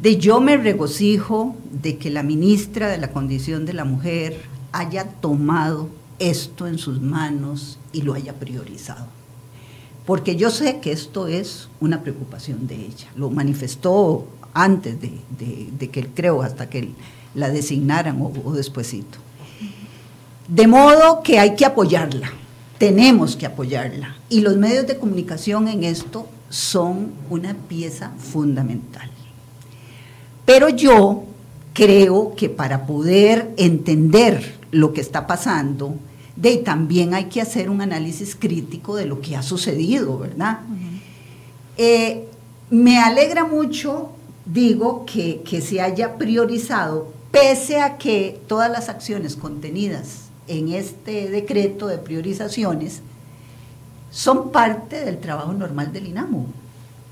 de 0.00 0.16
yo 0.16 0.40
me 0.40 0.56
regocijo 0.56 1.54
de 1.70 1.96
que 1.96 2.10
la 2.10 2.24
ministra 2.24 2.88
de 2.88 2.98
la 2.98 3.12
Condición 3.12 3.66
de 3.66 3.72
la 3.72 3.84
Mujer 3.84 4.42
haya 4.72 5.04
tomado 5.04 5.88
esto 6.18 6.66
en 6.66 6.78
sus 6.78 7.00
manos 7.00 7.78
y 7.92 8.02
lo 8.02 8.14
haya 8.14 8.34
priorizado. 8.34 9.06
Porque 10.04 10.34
yo 10.34 10.50
sé 10.50 10.80
que 10.80 10.90
esto 10.90 11.28
es 11.28 11.68
una 11.80 12.02
preocupación 12.02 12.66
de 12.66 12.74
ella. 12.74 13.06
Lo 13.14 13.30
manifestó 13.30 14.26
antes 14.54 14.96
de, 15.00 15.88
que 15.88 16.06
creo, 16.08 16.42
hasta 16.42 16.68
que 16.68 16.90
la 17.36 17.50
designaran 17.50 18.20
o, 18.20 18.32
o 18.44 18.52
despuesito. 18.52 19.18
De 20.52 20.66
modo 20.66 21.22
que 21.22 21.38
hay 21.38 21.56
que 21.56 21.64
apoyarla, 21.64 22.30
tenemos 22.76 23.36
que 23.36 23.46
apoyarla. 23.46 24.16
Y 24.28 24.42
los 24.42 24.58
medios 24.58 24.86
de 24.86 24.98
comunicación 24.98 25.66
en 25.66 25.82
esto 25.82 26.28
son 26.50 27.12
una 27.30 27.54
pieza 27.54 28.10
fundamental. 28.18 29.10
Pero 30.44 30.68
yo 30.68 31.24
creo 31.72 32.34
que 32.36 32.50
para 32.50 32.84
poder 32.84 33.54
entender 33.56 34.58
lo 34.72 34.92
que 34.92 35.00
está 35.00 35.26
pasando, 35.26 35.94
de 36.36 36.58
también 36.58 37.14
hay 37.14 37.30
que 37.30 37.40
hacer 37.40 37.70
un 37.70 37.80
análisis 37.80 38.36
crítico 38.36 38.94
de 38.94 39.06
lo 39.06 39.22
que 39.22 39.36
ha 39.36 39.42
sucedido, 39.42 40.18
¿verdad? 40.18 40.60
Eh, 41.78 42.28
me 42.68 42.98
alegra 42.98 43.46
mucho, 43.46 44.10
digo, 44.44 45.06
que, 45.06 45.40
que 45.48 45.62
se 45.62 45.80
haya 45.80 46.18
priorizado, 46.18 47.10
pese 47.30 47.80
a 47.80 47.96
que 47.96 48.38
todas 48.46 48.70
las 48.70 48.90
acciones 48.90 49.34
contenidas 49.34 50.21
en 50.48 50.72
este 50.72 51.30
decreto 51.30 51.86
de 51.86 51.98
priorizaciones 51.98 53.00
son 54.10 54.50
parte 54.50 55.04
del 55.04 55.18
trabajo 55.18 55.52
normal 55.52 55.92
del 55.92 56.08
INAMU. 56.08 56.46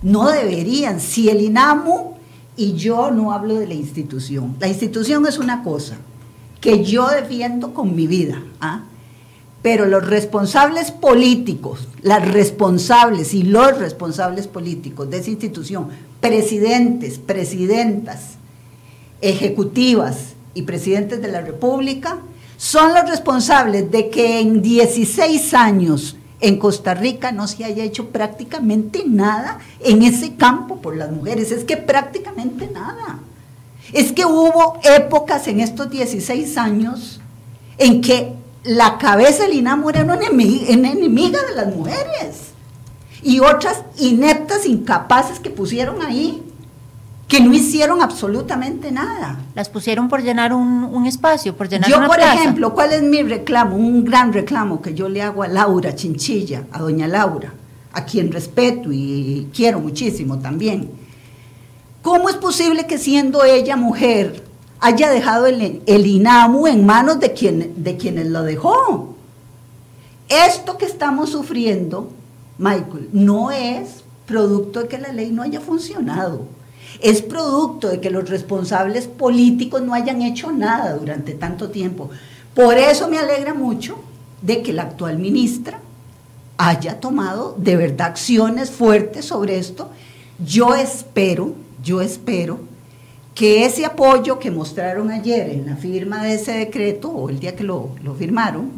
No 0.02 0.30
deberían, 0.30 1.00
si 1.00 1.28
el 1.28 1.40
INAMU, 1.40 2.14
y 2.56 2.74
yo 2.74 3.10
no 3.10 3.32
hablo 3.32 3.54
de 3.54 3.66
la 3.66 3.74
institución, 3.74 4.56
la 4.60 4.68
institución 4.68 5.26
es 5.26 5.38
una 5.38 5.62
cosa 5.62 5.96
que 6.60 6.84
yo 6.84 7.08
defiendo 7.08 7.72
con 7.72 7.94
mi 7.94 8.06
vida, 8.06 8.42
¿ah? 8.60 8.82
pero 9.62 9.86
los 9.86 10.06
responsables 10.06 10.90
políticos, 10.90 11.88
las 12.02 12.30
responsables 12.30 13.34
y 13.34 13.42
los 13.42 13.78
responsables 13.78 14.46
políticos 14.46 15.08
de 15.10 15.18
esa 15.18 15.30
institución, 15.30 15.88
presidentes, 16.20 17.18
presidentas, 17.18 18.36
ejecutivas 19.20 20.34
y 20.54 20.62
presidentes 20.62 21.22
de 21.22 21.28
la 21.28 21.40
República, 21.40 22.18
son 22.60 22.92
los 22.92 23.08
responsables 23.08 23.90
de 23.90 24.10
que 24.10 24.38
en 24.38 24.60
16 24.60 25.54
años 25.54 26.18
en 26.40 26.58
Costa 26.58 26.92
Rica 26.92 27.32
no 27.32 27.48
se 27.48 27.64
haya 27.64 27.82
hecho 27.82 28.10
prácticamente 28.10 29.04
nada 29.06 29.60
en 29.82 30.02
ese 30.02 30.34
campo 30.34 30.76
por 30.76 30.94
las 30.94 31.10
mujeres. 31.10 31.52
Es 31.52 31.64
que 31.64 31.78
prácticamente 31.78 32.68
nada. 32.70 33.20
Es 33.94 34.12
que 34.12 34.26
hubo 34.26 34.78
épocas 34.84 35.48
en 35.48 35.60
estos 35.60 35.88
16 35.88 36.58
años 36.58 37.22
en 37.78 38.02
que 38.02 38.34
la 38.64 38.98
cabeza 38.98 39.44
del 39.44 39.54
INAMU 39.54 39.88
era 39.88 40.04
una 40.04 40.16
enemiga, 40.16 41.38
de 41.42 41.54
las 41.56 41.74
mujeres. 41.74 42.50
Y 43.22 43.40
otras 43.40 43.84
ineptas, 43.96 44.66
incapaces 44.66 45.40
que 45.40 45.48
pusieron 45.48 46.02
ahí, 46.02 46.42
que 47.30 47.40
no 47.40 47.54
hicieron 47.54 48.02
absolutamente 48.02 48.90
nada. 48.90 49.38
Las 49.54 49.68
pusieron 49.68 50.08
por 50.08 50.22
llenar 50.22 50.52
un, 50.52 51.06
espacio, 51.06 51.56
por 51.56 51.68
llenar 51.68 51.88
yo, 51.88 52.04
por 52.06 52.20
ejemplo, 52.20 52.74
¿cuál 52.74 52.92
es 52.92 53.02
mi 53.02 53.22
reclamo? 53.22 53.76
Un 53.76 54.04
gran 54.04 54.32
reclamo 54.32 54.82
que 54.82 54.94
yo 54.94 55.08
le 55.08 55.22
hago 55.22 55.42
a 55.42 55.48
Laura 55.48 55.94
Chinchilla, 55.94 56.64
a 56.72 56.80
doña 56.80 57.06
Laura, 57.08 57.52
a 57.92 58.04
quien 58.04 58.30
respeto 58.32 58.90
y 58.92 59.48
quiero 59.54 59.80
muchísimo 59.80 60.38
también. 60.40 60.90
¿Cómo 62.02 62.28
es 62.28 62.36
posible 62.36 62.86
que 62.86 62.98
siendo 62.98 63.44
ella 63.44 63.76
mujer 63.76 64.42
haya 64.80 65.10
dejado 65.10 65.46
el, 65.46 66.06
INAMU 66.06 66.66
en 66.66 66.84
manos 66.84 67.20
de, 67.20 67.32
quien, 67.32 67.84
de 67.84 67.96
quienes 67.96 68.26
lo 68.26 68.42
dejó. 68.42 69.14
Esto 70.28 70.78
que 70.78 70.86
estamos 70.86 71.30
sufriendo, 71.30 72.10
Michael, 72.58 73.10
no 73.12 73.50
es 73.50 74.04
producto 74.26 74.80
de 74.80 74.88
que 74.88 74.98
la 74.98 75.12
ley 75.12 75.30
no 75.30 75.42
haya 75.42 75.60
funcionado. 75.60 76.46
Es 77.00 77.22
producto 77.22 77.88
de 77.88 78.00
que 78.00 78.10
los 78.10 78.28
responsables 78.28 79.06
políticos 79.06 79.82
no 79.82 79.94
hayan 79.94 80.22
hecho 80.22 80.50
nada 80.50 80.94
durante 80.94 81.34
tanto 81.34 81.70
tiempo. 81.70 82.10
Por 82.54 82.76
eso 82.76 83.08
me 83.08 83.18
alegra 83.18 83.54
mucho 83.54 83.98
de 84.42 84.62
que 84.62 84.72
la 84.72 84.82
actual 84.82 85.18
ministra 85.18 85.80
haya 86.58 87.00
tomado 87.00 87.54
de 87.56 87.76
verdad 87.76 88.08
acciones 88.08 88.70
fuertes 88.70 89.24
sobre 89.24 89.58
esto. 89.58 89.90
Yo 90.44 90.74
espero, 90.74 91.54
yo 91.82 92.02
espero 92.02 92.60
que 93.34 93.64
ese 93.64 93.86
apoyo 93.86 94.38
que 94.38 94.50
mostraron 94.50 95.10
ayer 95.10 95.48
en 95.48 95.64
la 95.64 95.76
firma 95.76 96.22
de 96.22 96.34
ese 96.34 96.52
decreto, 96.52 97.08
o 97.08 97.30
el 97.30 97.40
día 97.40 97.56
que 97.56 97.64
lo, 97.64 97.92
firmaron, 98.18 98.70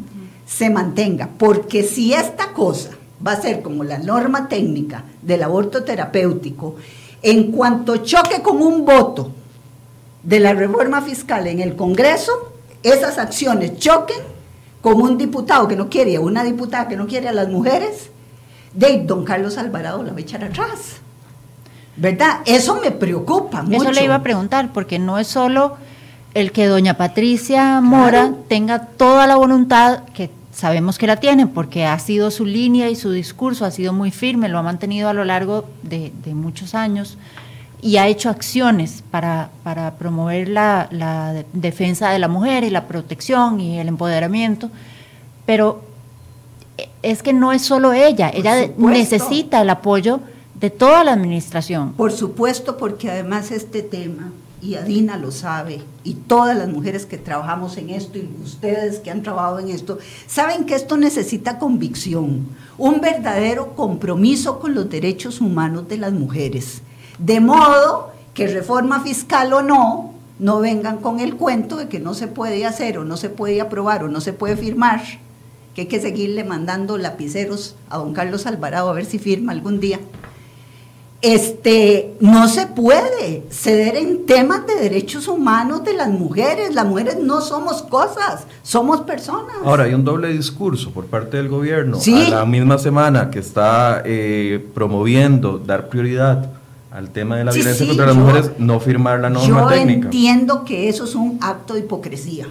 se 0.47 0.69
mantenga. 0.69 1.29
Porque 1.37 1.83
si 1.83 2.13
esta 2.13 2.53
cosa 2.53 2.91
va 3.25 3.33
a 3.33 3.41
ser 3.41 3.61
como 3.61 3.83
la 3.83 3.97
norma 3.97 4.47
técnica 4.47 5.03
del 5.21 5.43
aborto 5.43 5.83
terapéutico, 5.83 6.75
en 7.23 7.51
cuanto 7.51 7.97
choque 7.97 8.41
con 8.41 8.61
un 8.61 8.85
voto 8.85 9.31
de 10.21 10.39
la 10.39 10.53
reforma 10.53 11.01
fiscal 11.01 11.47
en 11.47 11.59
el 11.59 11.75
Congreso, 11.75 12.53
esas 12.83 13.17
acciones 13.17 13.77
choquen 13.79 14.19
con 14.81 15.01
un 15.01 15.17
diputado 15.17 15.67
que 15.67 15.75
no 15.75 15.89
quiere, 15.89 16.19
una 16.19 16.43
diputada 16.43 16.87
que 16.87 16.97
no 16.97 17.07
quiere 17.07 17.29
a 17.29 17.33
las 17.33 17.47
mujeres, 17.47 18.11
de 18.73 19.03
don 19.03 19.23
Carlos 19.23 19.57
Alvarado 19.57 20.03
la 20.03 20.11
va 20.11 20.17
a 20.17 20.21
echar 20.21 20.43
atrás. 20.43 21.01
¿verdad? 21.95 22.39
Eso 22.45 22.79
me 22.81 22.91
preocupa 22.91 23.61
mucho. 23.61 23.83
Eso 23.83 23.91
le 23.91 24.03
iba 24.03 24.15
a 24.15 24.23
preguntar, 24.23 24.71
porque 24.73 24.99
no 24.99 25.19
es 25.19 25.27
solo 25.27 25.77
el 26.33 26.51
que 26.51 26.65
doña 26.65 26.97
Patricia 26.97 27.79
Mora 27.81 28.33
tenga 28.47 28.87
toda 28.87 29.27
la 29.27 29.35
voluntad, 29.35 30.03
que 30.13 30.29
sabemos 30.53 30.97
que 30.97 31.07
la 31.07 31.17
tiene, 31.17 31.47
porque 31.47 31.85
ha 31.85 31.97
sido 31.99 32.31
su 32.31 32.45
línea 32.45 32.89
y 32.89 32.95
su 32.95 33.11
discurso 33.11 33.65
ha 33.65 33.71
sido 33.71 33.93
muy 33.93 34.11
firme, 34.11 34.49
lo 34.49 34.59
ha 34.59 34.63
mantenido 34.63 35.09
a 35.09 35.13
lo 35.13 35.25
largo 35.25 35.65
de, 35.81 36.11
muchos 36.33 36.75
años 36.75 37.17
y 37.81 37.97
ha 37.97 38.07
hecho 38.07 38.29
acciones 38.29 39.03
para, 39.11 39.49
para 39.63 39.95
promover 39.95 40.47
la, 40.47 40.87
la, 40.91 41.43
defensa 41.51 42.11
de 42.11 42.19
la 42.19 42.27
mujer 42.27 42.63
y 42.63 42.69
la 42.69 42.87
protección 42.87 43.59
y 43.59 43.79
el 43.79 43.87
empoderamiento, 43.87 44.69
pero 45.45 45.83
es 47.01 47.21
que 47.21 47.33
no 47.33 47.51
es 47.51 47.63
solo 47.63 47.91
ella, 47.91 48.31
ella 48.33 48.69
necesita 48.77 49.61
el 49.61 49.69
apoyo 49.69 50.21
de 50.55 50.69
toda 50.69 51.03
la 51.03 51.11
administración. 51.11 51.93
Por 51.93 52.13
supuesto, 52.13 52.77
porque 52.77 53.11
además 53.11 53.51
este 53.51 53.81
tema, 53.81 54.31
y 54.63 54.75
Adina 54.75 55.17
lo 55.17 55.31
sabe, 55.31 55.81
y 56.05 56.13
todas 56.13 56.57
las 56.57 56.69
mujeres 56.69 57.05
que 57.05 57.17
trabajamos 57.17 57.75
en 57.77 57.89
esto, 57.89 58.17
y 58.17 58.29
ustedes 58.41 58.99
que 58.99 59.11
han 59.11 59.21
trabajado 59.21 59.59
en 59.59 59.69
esto, 59.69 59.99
saben 60.25 60.63
que 60.65 60.75
esto 60.75 60.95
necesita 60.95 61.59
convicción, 61.59 62.47
un 62.77 63.01
verdadero 63.01 63.75
compromiso 63.75 64.59
con 64.59 64.73
los 64.73 64.89
derechos 64.89 65.41
humanos 65.41 65.89
de 65.89 65.97
las 65.97 66.13
mujeres. 66.13 66.81
De 67.19 67.41
modo 67.41 68.11
que 68.33 68.47
reforma 68.47 69.01
fiscal 69.01 69.51
o 69.51 69.61
no, 69.61 70.13
no 70.39 70.59
vengan 70.59 70.97
con 70.97 71.19
el 71.19 71.35
cuento 71.35 71.75
de 71.75 71.89
que 71.89 71.99
no 71.99 72.13
se 72.13 72.27
puede 72.27 72.65
hacer 72.65 72.97
o 72.97 73.03
no 73.03 73.17
se 73.17 73.29
puede 73.29 73.59
aprobar 73.59 74.03
o 74.05 74.07
no 74.07 74.21
se 74.21 74.31
puede 74.31 74.55
firmar, 74.55 75.01
que 75.75 75.81
hay 75.81 75.87
que 75.87 75.99
seguirle 75.99 76.45
mandando 76.45 76.97
lapiceros 76.97 77.75
a 77.89 77.97
don 77.97 78.13
Carlos 78.13 78.45
Alvarado 78.45 78.89
a 78.89 78.93
ver 78.93 79.05
si 79.05 79.19
firma 79.19 79.51
algún 79.51 79.81
día 79.81 79.99
este, 81.23 82.15
no 82.19 82.49
se 82.49 82.67
puede 82.67 83.43
ceder 83.49 83.95
en 83.95 84.25
temas 84.25 84.67
de 84.67 84.75
derechos 84.75 85.29
humanos 85.29 85.85
de 85.85 85.93
las 85.93 86.09
mujeres. 86.09 86.75
Las 86.75 86.85
mujeres 86.85 87.17
no 87.17 87.39
somos 87.39 87.81
cosas, 87.81 88.45
somos 88.61 89.01
personas. 89.01 89.55
Ahora, 89.63 89.85
hay 89.85 89.93
un 89.93 90.03
doble 90.03 90.27
discurso 90.27 90.91
por 90.91 91.05
parte 91.05 91.37
del 91.37 91.47
gobierno. 91.47 91.97
A 91.97 92.29
la 92.29 92.45
misma 92.45 92.77
semana 92.77 93.31
que 93.31 93.39
está 93.39 94.03
eh, 94.03 94.67
promoviendo 94.73 95.57
dar 95.59 95.87
prioridad 95.87 96.51
al 96.91 97.09
tema 97.09 97.37
de 97.37 97.45
la 97.45 97.53
violencia 97.53 97.87
contra 97.87 98.05
las 98.05 98.15
mujeres, 98.17 98.51
no 98.57 98.81
firmar 98.81 99.21
la 99.21 99.29
norma 99.29 99.69
técnica. 99.69 100.01
Yo 100.01 100.05
entiendo 100.07 100.65
que 100.65 100.89
eso 100.89 101.05
es 101.05 101.15
un 101.15 101.39
acto 101.41 101.75
de 101.75 101.79
hipocresía. 101.79 102.47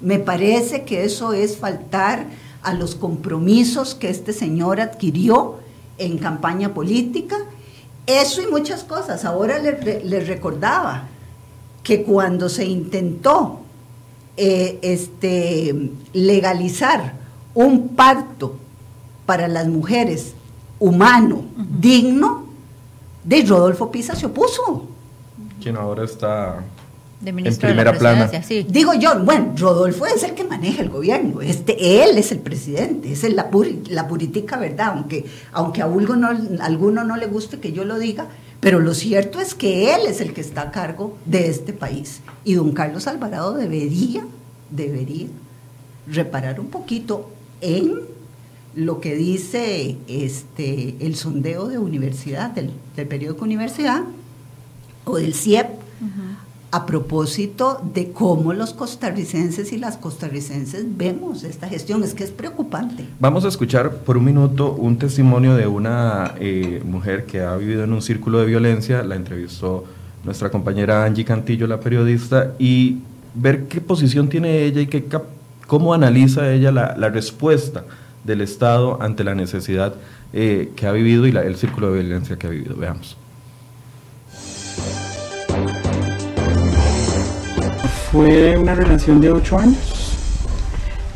Me 0.00 0.18
parece 0.18 0.82
que 0.82 1.04
eso 1.04 1.32
es 1.32 1.58
faltar 1.58 2.26
a 2.62 2.74
los 2.74 2.96
compromisos 2.96 3.94
que 3.94 4.10
este 4.10 4.32
señor 4.32 4.80
adquirió 4.80 5.58
en 5.96 6.18
campaña 6.18 6.74
política 6.74 7.36
eso 8.06 8.42
y 8.42 8.46
muchas 8.46 8.84
cosas. 8.84 9.24
Ahora 9.24 9.58
les, 9.58 10.26
recordaba 10.26 11.04
que 11.82 12.02
cuando 12.02 12.48
se 12.48 12.64
intentó 12.64 13.60
eh, 14.36 14.78
este, 14.82 15.90
legalizar 16.12 17.14
un 17.54 17.88
parto 17.88 18.56
para 19.26 19.48
las 19.48 19.66
mujeres 19.66 20.34
humano, 20.78 21.44
digno, 21.56 22.46
de 23.24 23.42
Rodolfo 23.42 23.90
Pisa 23.90 24.14
se 24.14 24.26
opuso. 24.26 24.86
Quien 25.62 25.76
ahora 25.76 26.04
está 26.04 26.64
de 27.20 27.32
ministro 27.32 27.68
en 27.68 27.74
primera 27.74 27.92
de 27.92 27.96
la 27.96 28.00
plana. 28.00 28.42
Sí. 28.42 28.66
Digo 28.68 28.94
yo, 28.94 29.22
bueno, 29.22 29.52
Rodolfo 29.56 30.06
es 30.06 30.22
el 30.22 30.34
que 30.34 30.44
maneja 30.44 30.82
el 30.82 30.88
gobierno, 30.88 31.42
este, 31.42 32.02
él 32.02 32.16
es 32.16 32.32
el 32.32 32.38
presidente, 32.38 33.12
esa 33.12 33.26
es 33.26 33.34
la, 33.34 33.50
la 33.88 34.08
puritica 34.08 34.56
verdad, 34.56 34.94
aunque, 34.94 35.26
aunque 35.52 35.82
a 35.82 35.84
alguno 35.84 36.16
no, 36.16 36.28
alguno 36.60 37.04
no 37.04 37.16
le 37.16 37.26
guste 37.26 37.58
que 37.58 37.72
yo 37.72 37.84
lo 37.84 37.98
diga, 37.98 38.28
pero 38.60 38.80
lo 38.80 38.94
cierto 38.94 39.40
es 39.40 39.54
que 39.54 39.94
él 39.94 40.02
es 40.06 40.20
el 40.20 40.32
que 40.32 40.40
está 40.40 40.62
a 40.62 40.70
cargo 40.70 41.16
de 41.24 41.48
este 41.48 41.72
país. 41.72 42.20
Y 42.44 42.54
don 42.54 42.72
Carlos 42.72 43.06
Alvarado 43.06 43.54
debería, 43.54 44.24
debería 44.70 45.28
reparar 46.06 46.60
un 46.60 46.68
poquito 46.68 47.30
en 47.60 48.00
lo 48.74 49.00
que 49.00 49.14
dice 49.14 49.96
este, 50.08 50.94
el 51.00 51.16
sondeo 51.16 51.68
de 51.68 51.78
universidad, 51.78 52.50
del, 52.50 52.70
del 52.96 53.06
periódico 53.06 53.44
Universidad, 53.44 54.02
o 55.04 55.16
del 55.16 55.34
CIEP, 55.34 55.68
a 56.72 56.86
propósito 56.86 57.80
de 57.94 58.12
cómo 58.12 58.52
los 58.52 58.74
costarricenses 58.74 59.72
y 59.72 59.78
las 59.78 59.96
costarricenses 59.96 60.84
vemos 60.96 61.42
esta 61.42 61.68
gestión. 61.68 62.04
Es 62.04 62.14
que 62.14 62.24
es 62.24 62.30
preocupante. 62.30 63.06
Vamos 63.18 63.44
a 63.44 63.48
escuchar 63.48 63.96
por 63.98 64.16
un 64.16 64.24
minuto 64.24 64.72
un 64.72 64.96
testimonio 64.98 65.54
de 65.54 65.66
una 65.66 66.34
eh, 66.38 66.82
mujer 66.84 67.26
que 67.26 67.40
ha 67.40 67.56
vivido 67.56 67.84
en 67.84 67.92
un 67.92 68.02
círculo 68.02 68.38
de 68.38 68.46
violencia. 68.46 69.02
La 69.02 69.16
entrevistó 69.16 69.84
nuestra 70.24 70.50
compañera 70.50 71.04
Angie 71.04 71.24
Cantillo, 71.24 71.66
la 71.66 71.80
periodista, 71.80 72.54
y 72.58 72.98
ver 73.34 73.66
qué 73.66 73.80
posición 73.80 74.28
tiene 74.28 74.64
ella 74.64 74.80
y 74.82 74.86
qué, 74.86 75.04
cómo 75.66 75.94
analiza 75.94 76.52
ella 76.52 76.70
la, 76.70 77.08
respuesta 77.08 77.84
del 78.24 78.42
Estado 78.42 79.00
ante 79.00 79.24
la 79.24 79.34
necesidad 79.34 79.94
eh, 80.32 80.70
que 80.76 80.86
ha 80.86 80.92
vivido 80.92 81.26
y 81.26 81.36
el 81.36 81.56
círculo 81.56 81.92
de 81.92 82.02
violencia 82.02 82.36
que 82.36 82.46
ha 82.46 82.50
vivido. 82.50 82.76
Veamos. 82.76 83.16
Fue 88.12 88.58
una 88.58 88.74
relación 88.74 89.20
de 89.20 89.30
ocho 89.30 89.56
años, 89.56 89.78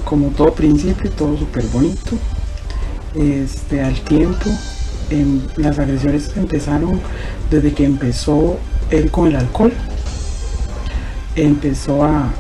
como 0.04 0.28
todo 0.28 0.54
principio, 0.54 1.10
todo 1.10 1.36
súper 1.36 1.64
bonito. 1.64 2.16
Este, 3.16 3.82
al 3.82 4.00
tiempo, 4.02 4.48
las 5.56 5.78
agresiones 5.80 6.30
empezaron 6.36 7.00
desde 7.50 7.72
que 7.72 7.84
empezó 7.84 8.58
él 8.90 9.10
con 9.10 9.26
el 9.26 9.36
alcohol. 9.36 9.72
Empezó 11.34 12.04
a, 12.04 12.30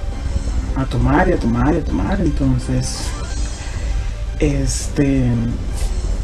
a 0.76 0.84
tomar 0.84 1.28
y 1.28 1.32
a 1.32 1.36
tomar 1.36 1.74
y 1.74 1.78
a 1.78 1.84
tomar, 1.84 2.20
entonces 2.20 3.08
este, 4.38 5.30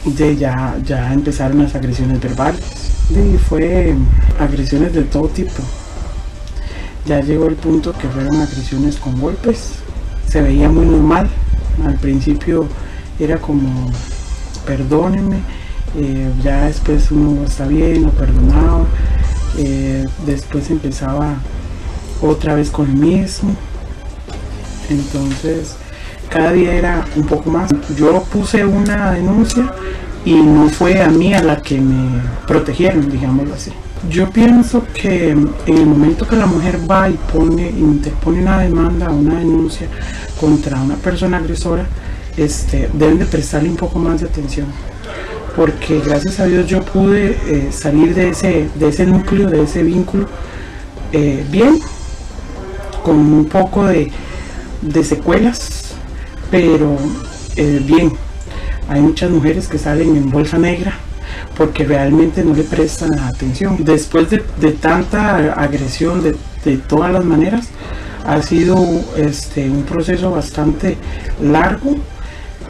de 0.05 0.37
ya, 0.37 0.77
ya 0.85 1.13
empezaron 1.13 1.63
las 1.63 1.75
agresiones 1.75 2.21
verbales. 2.21 2.61
Y 3.11 3.39
fue 3.39 3.95
agresiones 4.39 4.93
de 4.93 5.03
todo 5.03 5.27
tipo. 5.29 5.63
Ya 7.07 7.21
llegó 7.21 7.47
el 7.47 7.57
punto 7.57 7.92
que 7.92 8.09
fueron 8.09 8.40
agresiones 8.40 8.97
con 8.97 9.21
golpes. 9.21 9.75
Se 10.28 10.42
veía 10.42 10.69
muy 10.69 10.87
normal. 10.87 11.28
Al 11.85 11.95
principio 11.95 12.66
era 13.19 13.38
como, 13.38 13.90
perdónenme. 14.66 15.38
Eh, 15.97 16.30
ya 16.45 16.66
después 16.66 17.11
uno 17.11 17.45
está 17.45 17.66
bien, 17.66 18.02
lo 18.02 18.11
perdonaba. 18.11 18.85
Eh, 19.59 20.07
después 20.26 20.71
empezaba 20.71 21.35
otra 22.23 22.54
vez 22.54 22.71
con 22.71 22.88
el 22.88 22.97
mismo. 22.97 23.54
Entonces, 24.88 25.76
cada 26.28 26.52
día 26.52 26.75
era 26.75 27.04
un 27.16 27.25
poco 27.25 27.50
más. 27.50 27.71
Yo 27.97 28.23
puse 28.25 28.64
una 28.64 29.12
denuncia 29.12 29.73
y 30.25 30.35
no 30.35 30.69
fue 30.69 31.02
a 31.02 31.09
mí 31.09 31.35
a 31.35 31.42
la 31.42 31.61
que 31.61 31.80
me 31.80 32.21
protegieron, 32.47 33.11
digámoslo 33.11 33.54
así. 33.54 33.73
Yo 34.09 34.30
pienso 34.30 34.85
que 34.95 35.30
en 35.30 35.52
el 35.66 35.85
momento 35.85 36.26
que 36.26 36.35
la 36.35 36.47
mujer 36.47 36.80
va 36.90 37.11
y 37.11 37.19
pone, 37.33 37.69
interpone 37.69 38.40
una 38.40 38.59
demanda, 38.59 39.11
una 39.11 39.38
denuncia 39.38 39.88
contra 40.40 40.80
una 40.80 40.97
persona 40.97 41.37
agresora, 41.37 41.87
este, 42.37 42.88
deben 42.95 43.19
de 43.19 43.26
prestarle 43.26 43.69
un 43.69 43.76
poco 43.76 43.99
más 43.99 44.23
de 44.23 44.26
atención. 44.26 44.69
Porque 45.54 46.00
gracias 46.00 46.40
a 46.40 46.47
Dios 46.47 46.66
yo 46.66 46.83
pude 46.83 47.37
eh, 47.47 47.69
salir 47.73 48.14
de 48.14 48.30
ese, 48.30 48.71
de 48.75 48.88
ese 48.88 49.04
núcleo, 49.04 49.50
de 49.50 49.64
ese 49.64 49.83
vínculo, 49.83 50.26
eh, 51.12 51.45
bien, 51.50 51.78
con 53.04 53.16
un 53.16 53.45
poco 53.45 53.85
de, 53.85 54.11
de 54.80 55.04
secuelas, 55.04 55.92
pero 56.50 56.97
eh, 57.57 57.83
bien. 57.85 58.12
Hay 58.88 59.02
muchas 59.02 59.30
mujeres 59.30 59.69
que 59.69 59.78
salen 59.78 60.16
en 60.16 60.30
bolsa 60.30 60.59
negra 60.59 60.95
porque 61.61 61.85
realmente 61.85 62.43
no 62.43 62.55
le 62.55 62.62
prestan 62.62 63.19
atención. 63.19 63.85
Después 63.85 64.31
de, 64.31 64.38
tanta 64.73 65.52
agresión 65.52 66.23
de, 66.23 66.79
todas 66.79 67.12
las 67.12 67.23
maneras, 67.23 67.69
ha 68.25 68.40
sido 68.40 68.79
este, 69.19 69.69
un 69.69 69.83
proceso 69.83 70.31
bastante 70.31 70.97
largo 71.43 71.97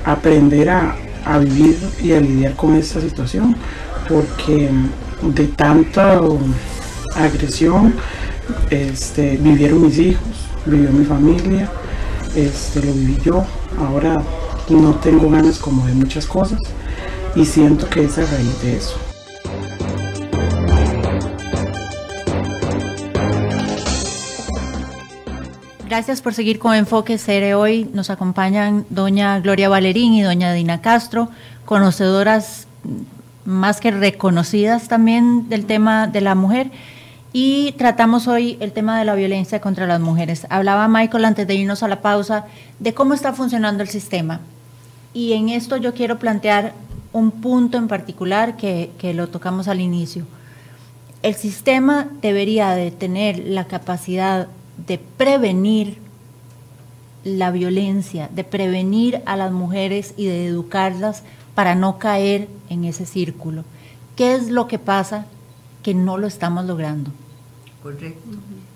aprender 0.05 0.71
a, 0.71 0.97
vivir 1.39 1.79
y 2.03 2.15
a 2.15 2.21
lidiar 2.21 2.55
con 2.55 2.75
esta 2.75 3.01
situación, 3.01 3.55
porque 4.09 4.69
de 5.23 5.47
tanta 5.47 6.21
agresión 7.15 7.95
este, 8.71 9.37
vivieron 9.37 9.83
mis 9.83 9.99
hijos, 9.99 10.49
vivió 10.67 10.91
mi 10.91 11.05
familia, 11.05 11.71
este, 12.35 12.83
lo 12.83 12.93
viví 12.93 13.19
yo, 13.25 13.45
ahora 13.79 14.21
no 14.69 14.97
tengo 14.97 15.31
ganas 15.31 15.61
como 15.61 15.87
de 15.87 15.93
muchas 15.93 16.27
cosas 16.27 16.59
y 17.35 17.45
siento 17.45 17.89
que 17.89 18.05
es 18.05 18.19
a 18.19 18.23
raíz 18.23 18.63
de 18.63 18.77
eso. 18.77 18.97
Gracias 25.89 26.23
por 26.23 26.35
seguir 26.35 26.59
con 26.59 26.75
Enfoque 26.75 27.19
Cere 27.19 27.55
hoy. 27.55 27.91
Nos 27.93 28.11
acompañan 28.11 28.87
doña 28.91 29.41
Gloria 29.41 29.69
Valerín 29.69 30.13
y 30.15 30.23
doña 30.23 30.53
Dina 30.53 30.81
Castro, 30.81 31.31
conocedoras 31.65 32.69
más 33.45 33.81
que 33.81 33.91
reconocidas 33.91 34.87
también 34.87 35.49
del 35.49 35.67
tema 35.67 36.07
de 36.07 36.21
la 36.21 36.35
mujer 36.37 36.71
y 37.33 37.73
tratamos 37.73 38.29
hoy 38.29 38.57
el 38.61 38.73
tema 38.73 38.99
de 38.99 39.05
la 39.05 39.15
violencia 39.15 39.61
contra 39.61 39.87
las 39.87 40.01
mujeres. 40.01 40.47
Hablaba 40.51 40.89
Michael 40.89 41.25
antes 41.25 41.47
de 41.47 41.55
irnos 41.55 41.83
a 41.83 41.89
la 41.89 42.03
pausa 42.03 42.47
de 42.79 42.95
cómo 42.95 43.15
está 43.15 43.33
funcionando 43.33 43.83
el 43.83 43.89
sistema. 43.89 44.41
Y 45.13 45.33
en 45.33 45.49
esto 45.49 45.77
yo 45.77 45.93
quiero 45.95 46.19
plantear 46.19 46.73
un 47.13 47.31
punto 47.31 47.79
en 47.79 47.89
particular 47.89 48.57
que, 48.57 48.91
que 48.99 49.15
lo 49.15 49.29
tocamos 49.29 49.69
al 49.69 49.81
inicio. 49.81 50.27
El 51.23 51.35
sistema 51.35 52.09
debería 52.23 52.71
de 52.71 52.91
tener 52.91 53.39
la 53.39 53.67
capacidad 53.67 54.49
de 54.87 54.99
prevenir 54.99 55.99
la 57.25 57.51
violencia, 57.51 58.31
de 58.35 58.45
prevenir 58.45 59.23
a 59.27 59.37
las 59.37 59.53
mujeres 59.53 60.15
y 60.17 60.27
de 60.27 60.47
educarlas 60.47 61.23
para 61.55 61.75
no 61.75 61.99
caer 61.99 62.49
en 62.71 62.85
ese 62.85 63.05
círculo. 63.05 63.65
¿Qué 64.17 64.35
es 64.35 64.51
lo 64.51 64.69
que 64.69 64.79
pasa 64.79 65.27
que 65.83 65.95
no 65.95 66.19
lo 66.19 66.27
estamos 66.27 66.65
logrando. 66.67 67.11
Correcto. 67.83 68.21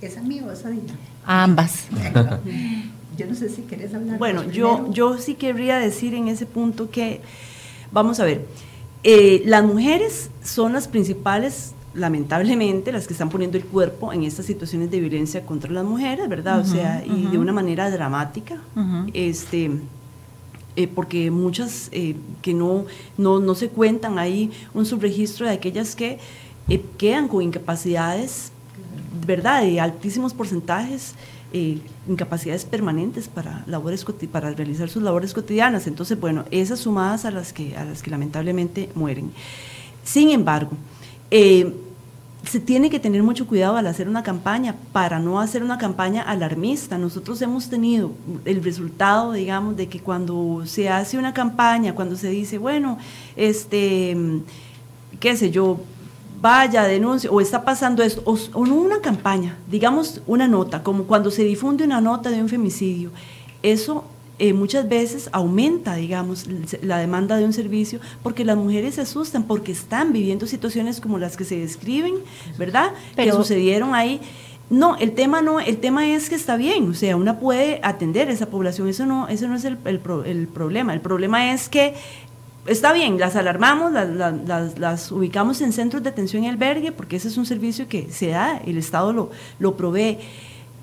¿Es 0.01 0.17
a 0.17 0.23
mí 0.23 0.41
o 0.41 0.51
es 0.51 0.65
a 0.65 1.43
ambas. 1.43 1.87
yo 3.17 3.27
no 3.27 3.35
sé 3.35 3.49
si 3.49 3.63
querés 3.63 3.95
hablar. 3.95 4.19
Bueno, 4.19 4.45
yo, 4.45 4.91
yo 4.91 5.19
sí 5.19 5.35
querría 5.35 5.79
decir 5.79 6.15
en 6.15 6.29
ese 6.29 6.47
punto 6.47 6.91
que, 6.91 7.21
vamos 7.95 8.21
a 8.21 8.25
ver, 8.25 8.45
eh, 9.05 9.43
las 9.47 9.65
mujeres 9.65 10.31
son 10.43 10.75
las 10.75 10.89
principales 10.89 11.73
lamentablemente 11.95 12.91
las 12.91 13.07
que 13.07 13.15
están 13.15 13.31
poniendo 13.31 13.57
el 13.57 13.65
cuerpo 13.65 14.13
en 14.13 14.25
estas 14.25 14.47
situaciones 14.47 14.91
de 14.91 14.99
violencia 14.99 15.47
contra 15.47 15.71
las 15.71 15.85
mujeres, 15.85 16.29
¿verdad? 16.29 16.59
o 16.59 16.65
sea, 16.65 17.05
y 17.07 17.29
de 17.29 17.39
una 17.39 17.53
manera 17.53 17.89
dramática. 17.89 18.61
Este 19.15 19.71
eh, 20.77 20.89
porque 20.89 21.31
muchas 21.31 21.89
eh, 21.93 22.17
que 22.43 22.53
no, 22.53 22.87
no, 23.17 23.39
no, 23.39 23.55
se 23.55 23.69
cuentan, 23.69 24.19
hay 24.19 24.51
un 24.75 24.85
subregistro 24.85 25.47
de 25.47 25.53
aquellas 25.53 25.95
que 25.95 26.19
quedan 26.99 27.29
con 27.29 27.43
incapacidades, 27.43 28.51
¿verdad?, 29.25 29.63
de 29.63 29.79
altísimos 29.79 30.35
porcentajes, 30.35 31.15
eh, 31.57 31.79
incapacidades 32.09 32.65
permanentes 32.65 33.29
para, 33.29 33.63
labores, 33.69 34.05
para 34.33 34.51
realizar 34.51 34.91
sus 34.91 35.05
labores 35.05 35.33
cotidianas. 35.33 35.87
Entonces, 35.87 36.19
bueno, 36.19 36.45
esas 36.51 36.81
sumadas 36.81 37.25
a 37.25 37.31
las 37.31 37.53
que, 37.53 37.77
a 37.77 37.85
las 37.85 38.03
que 38.03 38.11
lamentablemente 38.11 38.91
mueren. 38.97 39.31
Sin 40.03 40.31
embargo, 40.31 40.73
eh, 41.31 41.73
se 42.43 42.59
tiene 42.59 42.91
que 42.91 42.99
tener 42.99 43.23
mucho 43.23 43.47
cuidado 43.47 43.77
al 43.77 43.87
hacer 43.87 44.09
una 44.09 44.25
campaña 44.25 44.75
para 44.93 45.21
no 45.21 45.39
hacer 45.39 45.63
una 45.63 45.79
campaña 45.79 46.23
alarmista. 46.23 46.99
Nosotros 46.99 47.41
hemos 47.41 47.71
tenido 47.71 48.11
el 48.45 48.65
resultado, 48.65 49.31
digamos, 49.31 49.77
de 49.77 49.89
que 49.89 50.01
cuando 50.01 50.65
se 50.67 50.89
hace 50.89 51.19
una 51.19 51.33
campaña, 51.33 51.95
cuando 51.95 52.17
se 52.17 52.31
dice, 52.31 52.59
bueno, 52.59 52.99
este, 53.37 54.17
qué 55.21 55.37
sé 55.37 55.53
yo, 55.53 55.79
vaya, 56.45 56.85
denuncie, 56.85 57.31
o 57.31 57.41
está 57.41 57.65
pasando 57.65 58.03
esto, 58.03 58.23
o, 58.27 58.67
no 58.67 58.75
una 58.75 59.01
campaña, 59.01 59.57
digamos 59.67 60.21
una 60.27 60.47
nota, 60.47 60.83
como 60.83 61.05
cuando 61.05 61.31
se 61.31 61.43
difunde 61.43 61.85
una 61.85 62.03
nota 62.03 62.29
de 62.29 62.43
un 62.43 62.51
femicidio, 62.51 63.13
eso 63.63 64.05
eh, 64.39 64.53
muchas 64.53 64.87
veces 64.87 65.31
aumenta, 65.33 65.95
digamos, 65.95 66.47
la 66.83 66.99
demanda 66.99 67.39
de 67.39 67.47
un 67.47 67.55
servicio 67.55 67.99
porque 68.23 68.45
las 68.45 68.59
mujeres 68.59 68.97
se 68.97 69.01
asustan 69.01 69.45
porque 69.45 69.73
están 69.73 70.13
viviendo 70.13 70.47
situaciones 70.47 71.01
como 71.01 71.19
las 71.19 71.39
que 71.39 71.47
se 71.47 71.57
describen, 71.57 72.17
¿verdad? 72.59 72.93
que 73.17 73.33
sucedieron 73.33 73.95
ahí. 73.95 74.21
No, 74.69 74.97
el 74.97 75.13
tema 75.13 75.41
no, 75.41 75.61
el 75.61 75.79
tema 75.79 76.07
es 76.09 76.29
que 76.29 76.35
está 76.35 76.57
bien, 76.57 76.91
o 76.91 76.95
sea, 76.95 77.17
una 77.17 77.39
puede 77.39 77.81
atender 77.83 78.29
a 78.29 78.33
esa 78.33 78.47
población, 78.47 78.89
eso 78.89 79.07
no, 79.07 79.29
eso 79.29 79.49
no 79.49 79.57
es 79.57 79.65
el, 79.65 79.79
el 79.87 80.49
problema. 80.49 80.93
El 80.93 81.01
problema 81.01 81.53
es 81.53 81.71
que 81.71 81.95
está 82.67 82.93
bien, 82.93 83.19
las 83.19 83.37
alarmamos, 83.37 83.93
las, 83.93 85.13
ubicamos 85.13 85.61
en 85.61 85.73
centros 85.73 86.03
de 86.03 86.11
atención 86.11 86.45
y 86.45 86.49
albergue, 86.49 86.93
porque 86.93 87.17
ese 87.17 87.29
es 87.29 87.37
un 87.37 87.47
servicio 87.47 87.89
que 87.89 88.11
se 88.11 88.29
da, 88.29 88.61
el 88.65 88.79
Estado 88.79 89.13
lo, 89.13 89.31
lo 89.59 89.77
provee. 89.77 90.19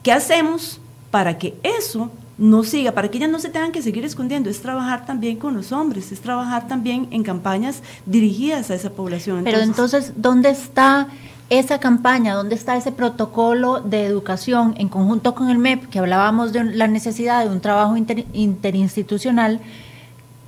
¿Qué 0.04 0.12
hacemos 0.12 0.80
para 1.10 1.38
que 1.38 1.56
eso 1.64 2.12
no 2.38 2.64
siga, 2.64 2.92
para 2.92 3.10
que 3.10 3.18
ellas 3.18 3.30
no 3.30 3.40
se 3.40 3.50
tengan 3.50 3.72
que 3.72 3.82
seguir 3.82 4.06
escondiendo? 4.06 4.50
Es 4.50 4.62
trabajar 4.62 5.06
también 5.06 5.38
con 5.38 5.56
los 5.56 5.72
hombres, 5.72 6.12
es 6.12 6.22
trabajar 6.22 6.68
también 6.68 7.08
en 7.12 7.24
campañas 7.24 7.82
dirigidas 8.06 8.72
a 8.72 8.76
esa 8.76 8.92
población. 8.92 9.44
Pero 9.44 9.60
entonces, 9.60 10.14
¿dónde 10.16 10.50
está 10.50 11.08
esa 11.52 11.80
campaña, 11.80 12.34
dónde 12.34 12.56
está 12.56 12.78
ese 12.78 12.94
protocolo 12.94 13.82
de 13.82 14.06
educación 14.06 14.74
en 14.78 14.88
conjunto 14.88 15.36
con 15.36 15.50
el 15.50 15.58
MEP, 15.58 15.90
que 15.90 16.00
hablábamos 16.00 16.54
de 16.54 16.64
la 16.64 16.88
necesidad 16.88 17.44
de 17.44 17.50
un 17.50 17.60
trabajo 17.60 17.98
interinstitucional 17.98 19.60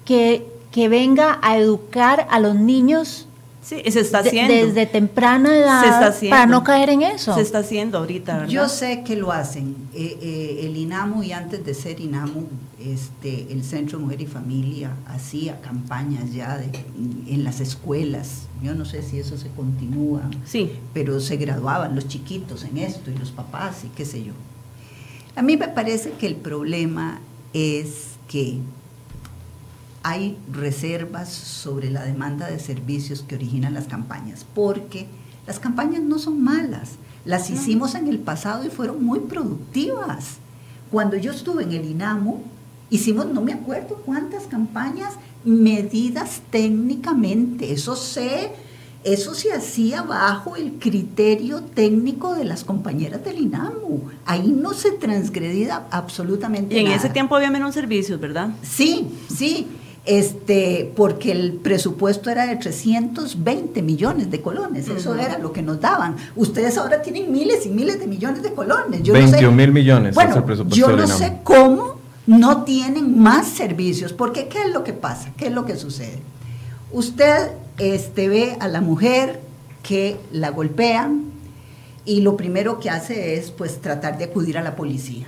que 0.06 0.53
que 0.74 0.90
venga 0.90 1.40
a 1.42 1.58
educar 1.58 2.28
a 2.30 2.40
los 2.40 2.56
niños 2.56 3.28
Sí, 3.62 3.82
se 3.90 4.02
está 4.02 4.20
haciendo. 4.20 4.54
desde 4.54 4.86
temprana 4.86 5.58
edad 5.58 6.14
para 6.30 6.46
no 6.46 6.66
caer 6.66 6.90
en 6.90 7.02
eso. 7.02 7.34
Se 7.34 7.40
está 7.40 7.60
haciendo 7.60 7.98
ahorita, 8.00 8.34
¿verdad? 8.34 8.50
Yo 8.50 8.68
sé 8.68 9.04
que 9.04 9.16
lo 9.16 9.32
hacen. 9.32 9.76
Eh, 9.94 10.18
eh, 10.22 10.66
el 10.66 10.76
INAMU 10.76 11.24
y 11.24 11.32
antes 11.32 11.66
de 11.66 11.74
ser 11.74 12.02
INAMU, 12.02 12.46
este, 12.78 13.48
el 13.54 13.64
Centro 13.64 14.00
Mujer 14.00 14.20
y 14.20 14.26
Familia 14.26 14.92
hacía 15.08 15.62
campañas 15.62 16.34
ya 16.34 16.62
en 17.28 17.44
las 17.46 17.62
escuelas. 17.62 18.48
Yo 18.62 18.76
no 18.76 18.84
sé 18.84 19.02
si 19.02 19.18
eso 19.20 19.38
se 19.38 19.48
continúa. 19.50 20.24
Sí. 20.46 20.74
Pero 20.94 21.22
se 21.22 21.38
graduaban 21.38 21.96
los 21.96 22.10
chiquitos 22.10 22.66
en 22.66 22.80
esto 22.80 23.12
y 23.12 23.18
los 23.18 23.32
papás 23.32 23.86
y 23.86 23.88
qué 23.96 24.04
sé 24.04 24.26
yo. 24.26 24.34
A 25.38 25.42
mí 25.42 25.56
me 25.56 25.70
parece 25.70 26.12
que 26.12 26.28
el 26.28 26.36
problema 26.36 27.22
es 27.54 28.08
que 28.28 28.58
hay 30.04 30.38
reservas 30.52 31.30
sobre 31.30 31.90
la 31.90 32.04
demanda 32.04 32.48
de 32.48 32.60
servicios 32.60 33.24
que 33.26 33.36
originan 33.36 33.74
las 33.74 33.86
campañas, 33.86 34.46
porque 34.54 35.08
las 35.48 35.60
campañas 35.60 36.02
no 36.02 36.20
son 36.20 36.44
malas, 36.44 36.92
las 37.26 37.50
hicimos 37.50 37.96
en 37.96 38.10
el 38.10 38.20
pasado 38.20 38.66
y 38.66 38.70
fueron 38.70 39.04
muy 39.04 39.22
productivas. 39.22 40.38
Cuando 40.92 41.16
yo 41.16 41.32
estuve 41.32 41.64
en 41.64 41.72
el 41.72 41.86
INAMO, 41.86 42.42
hicimos, 42.90 43.28
no 43.28 43.42
me 43.42 43.54
acuerdo 43.54 44.02
cuántas 44.06 44.44
campañas 44.44 45.14
medidas 45.46 46.42
técnicamente, 46.50 47.72
eso 47.72 47.96
se, 47.96 48.52
eso 49.06 49.34
se 49.34 49.54
hacía 49.54 50.02
bajo 50.02 50.58
el 50.58 50.74
criterio 50.80 51.62
técnico 51.62 52.36
de 52.36 52.44
las 52.44 52.66
compañeras 52.66 53.24
del 53.24 53.40
INAMU. 53.40 54.10
Ahí 54.26 54.50
no 54.50 54.74
se 54.74 54.92
transgredía 54.92 55.88
absolutamente 55.92 56.76
nada. 56.76 56.90
Y 56.90 56.92
en 56.92 57.00
ese 57.00 57.10
tiempo 57.10 57.38
había 57.38 57.52
menos 57.52 57.74
servicios, 57.74 58.20
¿verdad? 58.20 58.50
Sí, 58.64 59.08
sí 59.34 59.68
este, 60.06 60.92
porque 60.96 61.32
el 61.32 61.54
presupuesto 61.54 62.30
era 62.30 62.46
de 62.46 62.58
320 62.58 63.82
millones 63.82 64.30
de 64.30 64.42
colones, 64.42 64.90
eso 64.90 65.16
era 65.16 65.38
lo 65.38 65.54
que 65.54 65.62
nos 65.62 65.80
daban. 65.80 66.18
Ustedes 66.36 66.78
ahora 66.78 67.02
tienen 67.02 67.32
miles 67.32 67.66
y 67.66 67.70
miles 67.70 68.00
de 68.00 68.08
millones 68.08 68.44
de 68.44 68.54
colones. 68.54 69.02
Yo 69.04 69.14
21 69.14 69.52
mil 69.54 69.72
millones 69.72 70.16
bueno, 70.16 70.36
el 70.36 70.44
presupuesto. 70.44 70.76
Yo 70.76 70.96
no 70.96 71.08
sé 71.08 71.40
cómo 71.44 71.96
no 72.28 72.64
tienen 72.64 73.20
más 73.20 73.48
servicios, 73.48 74.14
porque 74.14 74.48
¿qué 74.48 74.64
es 74.64 74.74
lo 74.74 74.84
que 74.84 74.94
pasa? 74.94 75.32
¿Qué 75.38 75.48
es 75.48 75.54
lo 75.54 75.66
que 75.66 75.78
sucede? 75.78 76.20
Usted 76.92 77.52
este, 77.78 78.28
ve 78.28 78.58
a 78.60 78.68
la 78.68 78.82
mujer 78.82 79.40
que 79.84 80.18
la 80.32 80.52
golpean 80.52 81.32
y 82.06 82.22
lo 82.22 82.36
primero 82.36 82.80
que 82.80 82.90
hace 82.90 83.36
es 83.36 83.52
pues 83.52 83.80
tratar 83.80 84.18
de 84.18 84.26
acudir 84.26 84.58
a 84.58 84.62
la 84.62 84.76
policía 84.76 85.28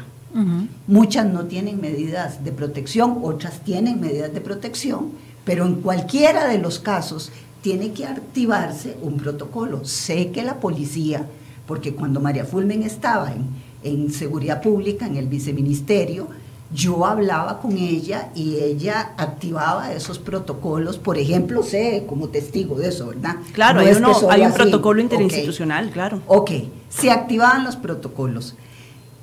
Muchas 0.88 1.26
no 1.28 1.46
tienen 1.46 1.80
medidas 1.80 2.44
de 2.44 2.52
protección, 2.52 3.20
otras 3.24 3.62
tienen 3.62 4.02
medidas 4.02 4.34
de 4.34 4.42
protección, 4.42 5.12
pero 5.46 5.66
en 5.66 5.76
cualquiera 5.76 6.48
de 6.48 6.58
los 6.58 6.80
casos 6.80 7.32
tiene 7.62 7.94
que 7.94 8.06
activarse 8.06 8.98
un 9.02 9.18
protocolo. 9.18 9.86
Sé 9.86 10.32
que 10.32 10.44
la 10.44 10.60
policía, 10.60 11.26
porque 11.66 11.96
cuando 11.96 12.20
María 12.20 12.44
Fulmen 12.44 12.84
estaba 12.84 13.32
en, 13.32 13.48
en 13.84 14.12
Seguridad 14.12 14.62
Pública, 14.62 15.08
en 15.08 15.16
el 15.16 15.28
viceministerio, 15.28 16.28
yo 16.74 17.06
hablaba 17.06 17.60
con 17.60 17.78
ella 17.78 18.30
y 18.36 18.56
ella 18.58 19.14
activaba 19.18 19.94
esos 19.94 20.20
protocolos, 20.20 20.98
por 20.98 21.18
ejemplo, 21.18 21.64
sé 21.64 22.06
como 22.08 22.28
testigo 22.28 22.76
de 22.76 22.90
eso, 22.90 23.08
¿verdad? 23.08 23.36
Claro, 23.54 23.80
hay, 23.80 23.88
hay, 24.30 24.42
un 24.42 24.54
protocolo 24.54 25.00
interinstitucional, 25.00 25.92
claro. 25.92 26.22
Ok, 26.28 26.52
se 26.90 27.12
activaban 27.12 27.64
los 27.64 27.76
protocolos. 27.76 28.56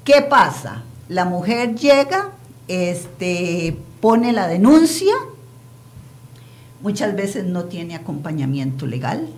¿Qué 0.05 0.23
pasa? 0.23 0.85
La 1.13 1.27
mujer 1.27 1.75
llega, 1.75 2.31
este, 2.69 3.77
pone 4.01 4.33
la 4.33 4.49
denuncia, 4.49 5.13
muchas 6.81 7.15
veces 7.15 7.45
no 7.45 7.65
tiene 7.65 7.95
acompañamiento 7.95 8.87
legal. 8.87 9.29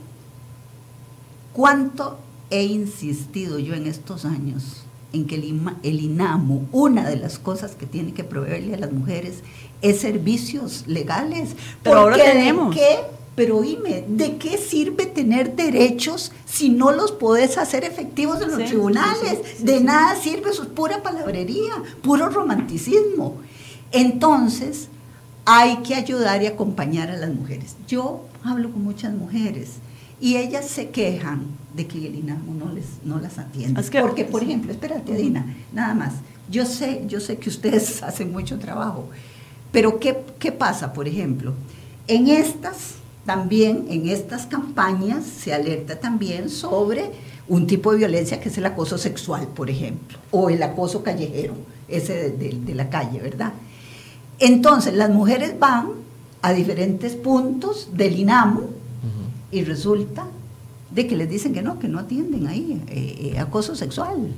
¿Cuánto 1.52 2.20
he 2.50 2.62
insistido 2.62 3.58
yo 3.58 3.74
en 3.74 3.88
estos 3.88 4.24
años 4.24 4.84
en 5.12 5.26
que 5.26 5.34
el, 5.34 5.62
el 5.82 6.00
INAMU, 6.00 6.68
una 6.70 7.08
de 7.08 7.16
las 7.16 7.40
cosas 7.40 7.74
que 7.74 7.86
tiene 7.86 8.12
que 8.14 8.22
proveerle 8.22 8.74
a 8.74 8.78
las 8.78 8.92
mujeres 8.92 9.42
es 9.82 10.00
servicios 10.00 10.84
legales? 10.86 11.56
Pero 11.82 11.98
ahora 11.98 12.16
tenemos. 12.18 12.72
¿qué? 12.72 12.98
Pero 13.34 13.62
dime, 13.62 14.04
¿de 14.06 14.36
qué 14.36 14.58
sirve 14.58 15.06
tener 15.06 15.56
derechos 15.56 16.30
si 16.46 16.68
no 16.68 16.92
los 16.92 17.10
podés 17.10 17.58
hacer 17.58 17.84
efectivos 17.84 18.40
en 18.40 18.52
los 18.52 18.64
tribunales? 18.68 19.64
de 19.64 19.80
nada 19.80 20.14
sirve, 20.16 20.50
eso 20.50 20.62
es 20.62 20.68
pura 20.68 21.02
palabrería, 21.02 21.72
puro 22.02 22.28
romanticismo. 22.28 23.36
Entonces, 23.90 24.88
hay 25.44 25.78
que 25.78 25.94
ayudar 25.94 26.42
y 26.42 26.46
acompañar 26.46 27.10
a 27.10 27.16
las 27.16 27.32
mujeres. 27.34 27.76
Yo 27.88 28.24
hablo 28.42 28.70
con 28.70 28.82
muchas 28.82 29.12
mujeres 29.14 29.74
y 30.20 30.36
ellas 30.36 30.68
se 30.68 30.90
quejan 30.90 31.46
de 31.74 31.86
que 31.86 32.06
el 32.06 32.14
INAMO 32.14 32.54
no, 32.54 32.72
les, 32.72 32.86
no 33.04 33.18
las 33.18 33.38
atiende. 33.38 33.82
Porque, 34.00 34.24
por 34.24 34.42
ejemplo, 34.42 34.70
espérate, 34.70 35.14
Dina, 35.14 35.56
nada 35.72 35.94
más. 35.94 36.14
Yo 36.50 36.66
sé, 36.66 37.04
yo 37.08 37.20
sé 37.20 37.38
que 37.38 37.48
ustedes 37.48 38.02
hacen 38.02 38.30
mucho 38.30 38.58
trabajo, 38.58 39.08
pero 39.72 39.98
¿qué, 39.98 40.18
qué 40.38 40.52
pasa, 40.52 40.92
por 40.92 41.08
ejemplo? 41.08 41.54
En 42.06 42.28
estas 42.28 42.94
también 43.24 43.86
en 43.88 44.08
estas 44.08 44.46
campañas 44.46 45.24
se 45.24 45.54
alerta 45.54 45.98
también 45.98 46.50
sobre 46.50 47.10
un 47.48 47.66
tipo 47.66 47.92
de 47.92 47.98
violencia 47.98 48.40
que 48.40 48.48
es 48.48 48.58
el 48.58 48.66
acoso 48.66 48.98
sexual, 48.98 49.48
por 49.48 49.70
ejemplo, 49.70 50.18
o 50.30 50.50
el 50.50 50.62
acoso 50.62 51.02
callejero, 51.02 51.54
ese 51.88 52.30
de, 52.30 52.74
la 52.74 52.88
calle, 52.88 53.20
¿verdad? 53.20 53.52
Entonces, 54.38 54.94
las 54.94 55.10
mujeres 55.10 55.58
van 55.58 55.88
a 56.42 56.52
diferentes 56.52 57.14
puntos 57.14 57.90
del 57.92 58.18
INAMU 58.18 58.70
y 59.50 59.62
resulta 59.62 60.26
de 60.90 61.06
que 61.06 61.16
les 61.16 61.28
dicen 61.28 61.52
que 61.52 61.62
no, 61.62 61.78
que 61.78 61.88
no 61.88 61.98
atienden 61.98 62.46
ahí 62.46 62.82
eh, 62.88 63.32
eh, 63.34 63.38
acoso 63.38 63.74
sexual 63.74 64.34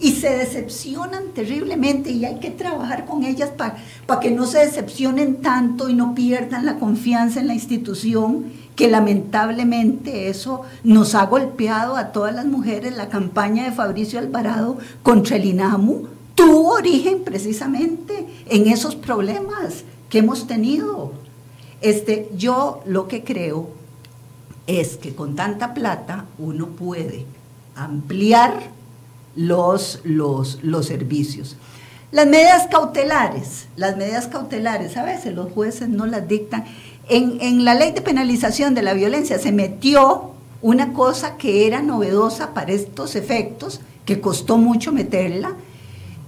y 0.00 0.12
se 0.12 0.30
decepcionan 0.30 1.28
terriblemente 1.34 2.10
y 2.10 2.24
hay 2.24 2.40
que 2.40 2.50
trabajar 2.50 3.04
con 3.04 3.22
ellas 3.24 3.50
para 3.50 4.20
que 4.20 4.30
no 4.30 4.46
se 4.46 4.58
decepcionen 4.58 5.42
tanto 5.42 5.90
y 5.90 5.94
no 5.94 6.14
pierdan 6.14 6.64
la 6.64 6.78
confianza 6.78 7.40
en 7.40 7.48
la 7.48 7.54
institución, 7.54 8.46
que 8.74 8.88
lamentablemente 8.88 10.28
eso 10.30 10.62
nos 10.84 11.14
ha 11.14 11.26
golpeado 11.26 11.96
a 11.96 12.12
todas 12.12 12.34
las 12.34 12.46
mujeres. 12.46 12.96
La 12.96 13.10
campaña 13.10 13.64
de 13.64 13.72
Fabricio 13.72 14.18
Alvarado 14.18 14.78
contra 15.02 15.36
el 15.36 15.44
INAMU 15.44 16.06
tuvo 16.34 16.70
origen 16.72 17.22
precisamente 17.22 18.26
en 18.46 18.68
esos 18.68 18.96
problemas 18.96 19.84
que 20.08 20.18
hemos 20.18 20.46
tenido. 20.46 21.12
Este, 21.82 22.30
yo 22.36 22.82
lo 22.86 23.06
que 23.06 23.22
creo 23.22 23.68
es 24.66 24.96
que 24.96 25.14
con 25.14 25.36
tanta 25.36 25.74
plata 25.74 26.24
uno 26.38 26.68
puede 26.68 27.26
ampliar 27.74 28.79
los, 29.36 30.00
los, 30.04 30.62
los 30.62 30.86
servicios. 30.86 31.56
Las 32.12 32.26
medidas 32.26 32.66
cautelares, 32.68 33.68
las 33.76 33.96
medidas 33.96 34.26
cautelares, 34.26 34.96
a 34.96 35.04
veces 35.04 35.34
los 35.34 35.52
jueces 35.52 35.88
no 35.88 36.06
las 36.06 36.26
dictan. 36.26 36.64
En, 37.08 37.40
en, 37.40 37.64
la 37.64 37.74
ley 37.74 37.92
de 37.92 38.00
penalización 38.00 38.74
de 38.74 38.82
la 38.82 38.94
violencia 38.94 39.38
se 39.38 39.52
metió 39.52 40.32
una 40.62 40.92
cosa 40.92 41.36
que 41.36 41.66
era 41.66 41.82
novedosa 41.82 42.52
para 42.52 42.72
estos 42.72 43.14
efectos, 43.14 43.80
que 44.04 44.20
costó 44.20 44.58
mucho 44.58 44.92
meterla, 44.92 45.54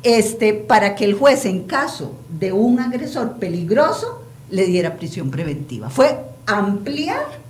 este, 0.02 0.54
para 0.54 0.94
que 0.94 1.04
el 1.04 1.14
juez 1.14 1.44
en 1.46 1.64
caso 1.64 2.12
de 2.38 2.52
un 2.52 2.80
agresor 2.80 3.34
peligroso 3.38 4.22
le 4.50 4.66
diera 4.66 4.96
prisión 4.96 5.30
preventiva. 5.30 5.90
Fue 5.90 6.18
ampliar 6.46 7.41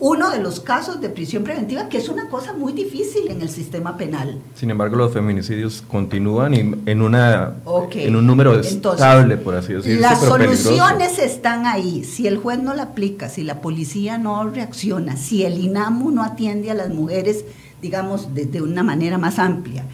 uno 0.00 0.30
de 0.30 0.38
los 0.38 0.60
casos 0.60 1.00
de 1.00 1.08
prisión 1.08 1.42
preventiva, 1.42 1.88
que 1.88 1.98
es 1.98 2.08
una 2.08 2.28
cosa 2.28 2.52
muy 2.52 2.72
difícil 2.72 3.28
en 3.28 3.42
el 3.42 3.48
sistema 3.48 3.96
penal. 3.96 4.38
Sin 4.54 4.70
embargo, 4.70 4.96
los 4.96 5.12
feminicidios 5.12 5.82
continúan 5.82 6.54
en, 6.54 7.02
una, 7.02 7.54
en 7.92 8.14
un 8.14 8.26
número 8.26 8.60
estable, 8.60 9.36
por 9.36 9.56
así 9.56 9.72
decirlo. 9.72 10.00
Las 10.00 10.20
soluciones 10.20 11.18
están 11.18 11.66
ahí. 11.66 12.04
Si 12.04 12.28
el 12.28 12.38
juez 12.38 12.62
no 12.62 12.74
la 12.74 12.84
aplica, 12.84 13.28
si 13.28 13.42
la 13.42 13.60
policía 13.60 14.18
no 14.18 14.48
reacciona, 14.48 15.16
si 15.16 15.44
el 15.44 15.58
INAMU 15.58 16.12
no 16.12 16.22
atiende 16.22 16.70
a 16.70 16.74
las 16.74 16.90
mujeres, 16.90 17.44
digamos, 17.82 18.34
de, 18.34 18.46
de 18.46 18.62
una 18.62 18.84
manera 18.84 19.18
más 19.18 19.40
amplia, 19.40 19.84